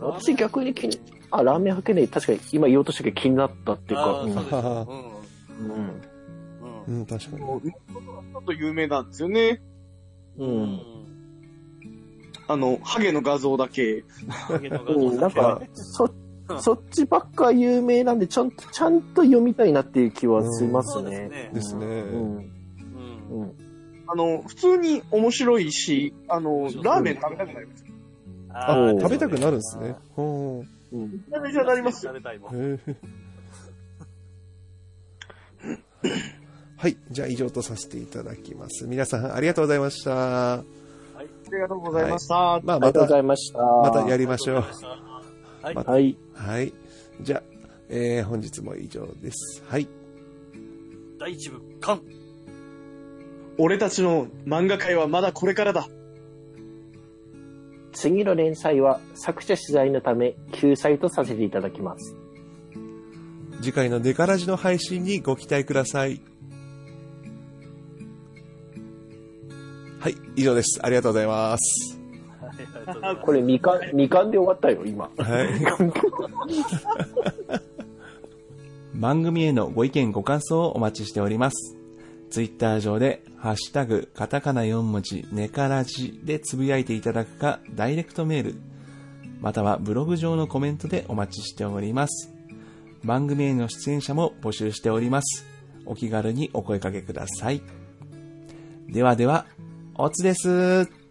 [0.00, 0.98] 私逆に気に、
[1.30, 4.22] あ、ラーメンはけね確かに今言おうとしたけど気になったっていうか。
[4.22, 5.13] うそうですようん。
[5.60, 5.66] うん
[6.86, 7.42] うんうん、確かに。
[7.42, 9.62] もう、ちょっと有名なんですよね。
[10.38, 10.44] う。
[10.44, 10.80] うんん
[12.46, 14.04] あの、ハゲの画像だけ。
[14.50, 16.10] うん、なんか、そ、
[16.60, 21.28] そっちばっか有名なんで、ちゃんと、ちゃんと読みたいなっていう気はしますそうですね。
[21.28, 21.50] ね。
[21.54, 21.86] ですね。
[21.86, 22.54] うん。
[24.06, 27.84] あの、普通に面白いし、あの、ラーメン食べたくなります。
[29.00, 29.96] 食べたくなるんですね。
[30.14, 30.96] ほう。
[30.96, 31.10] うん。
[31.10, 32.12] めちゃめちゃなりますよ。
[32.12, 32.80] 食べたいもん。
[36.76, 36.96] はい。
[37.10, 38.86] じゃあ以上とさせていただきます。
[38.86, 40.54] 皆さんありがとうございました。
[40.54, 40.64] あ
[41.52, 42.34] りがとうございました。
[42.34, 43.58] まあありがまたとうござ、いました。
[43.58, 44.64] またやりましょう。
[45.62, 45.74] はい。
[45.74, 46.16] またはい。
[46.34, 46.72] はい。
[47.20, 47.42] じゃあ、
[47.88, 49.62] えー、本日も以上です。
[49.68, 49.88] はい。
[51.18, 52.00] 第一部、完。
[53.56, 55.86] 俺たちの漫画界はまだこれからだ。
[57.92, 62.16] 次の連載は作者取材のため救済とさせていただきます。
[63.64, 66.20] 次回のデカラジの配信にご期待ください。
[69.98, 70.16] はい。
[70.36, 70.80] 以上です。
[70.82, 71.98] ありがとうございます。
[73.24, 75.10] これ2巻、二巻で終わったよ、今。
[75.16, 75.48] はい。
[79.00, 81.74] 番組へのご意見ご感想をお待ちしております。
[82.28, 88.56] ツイッター上で、ハッシュタグ、カタカナ4文字、ネカラジでつぶやいていただくか、ダイレクトメール、
[89.40, 92.33] またはブログ上のコメントでお待ちしております。
[93.04, 95.46] 番組への出演者も募集しております。
[95.86, 97.62] お気軽にお声掛けください。
[98.88, 99.46] ではでは、
[99.96, 101.03] おつです。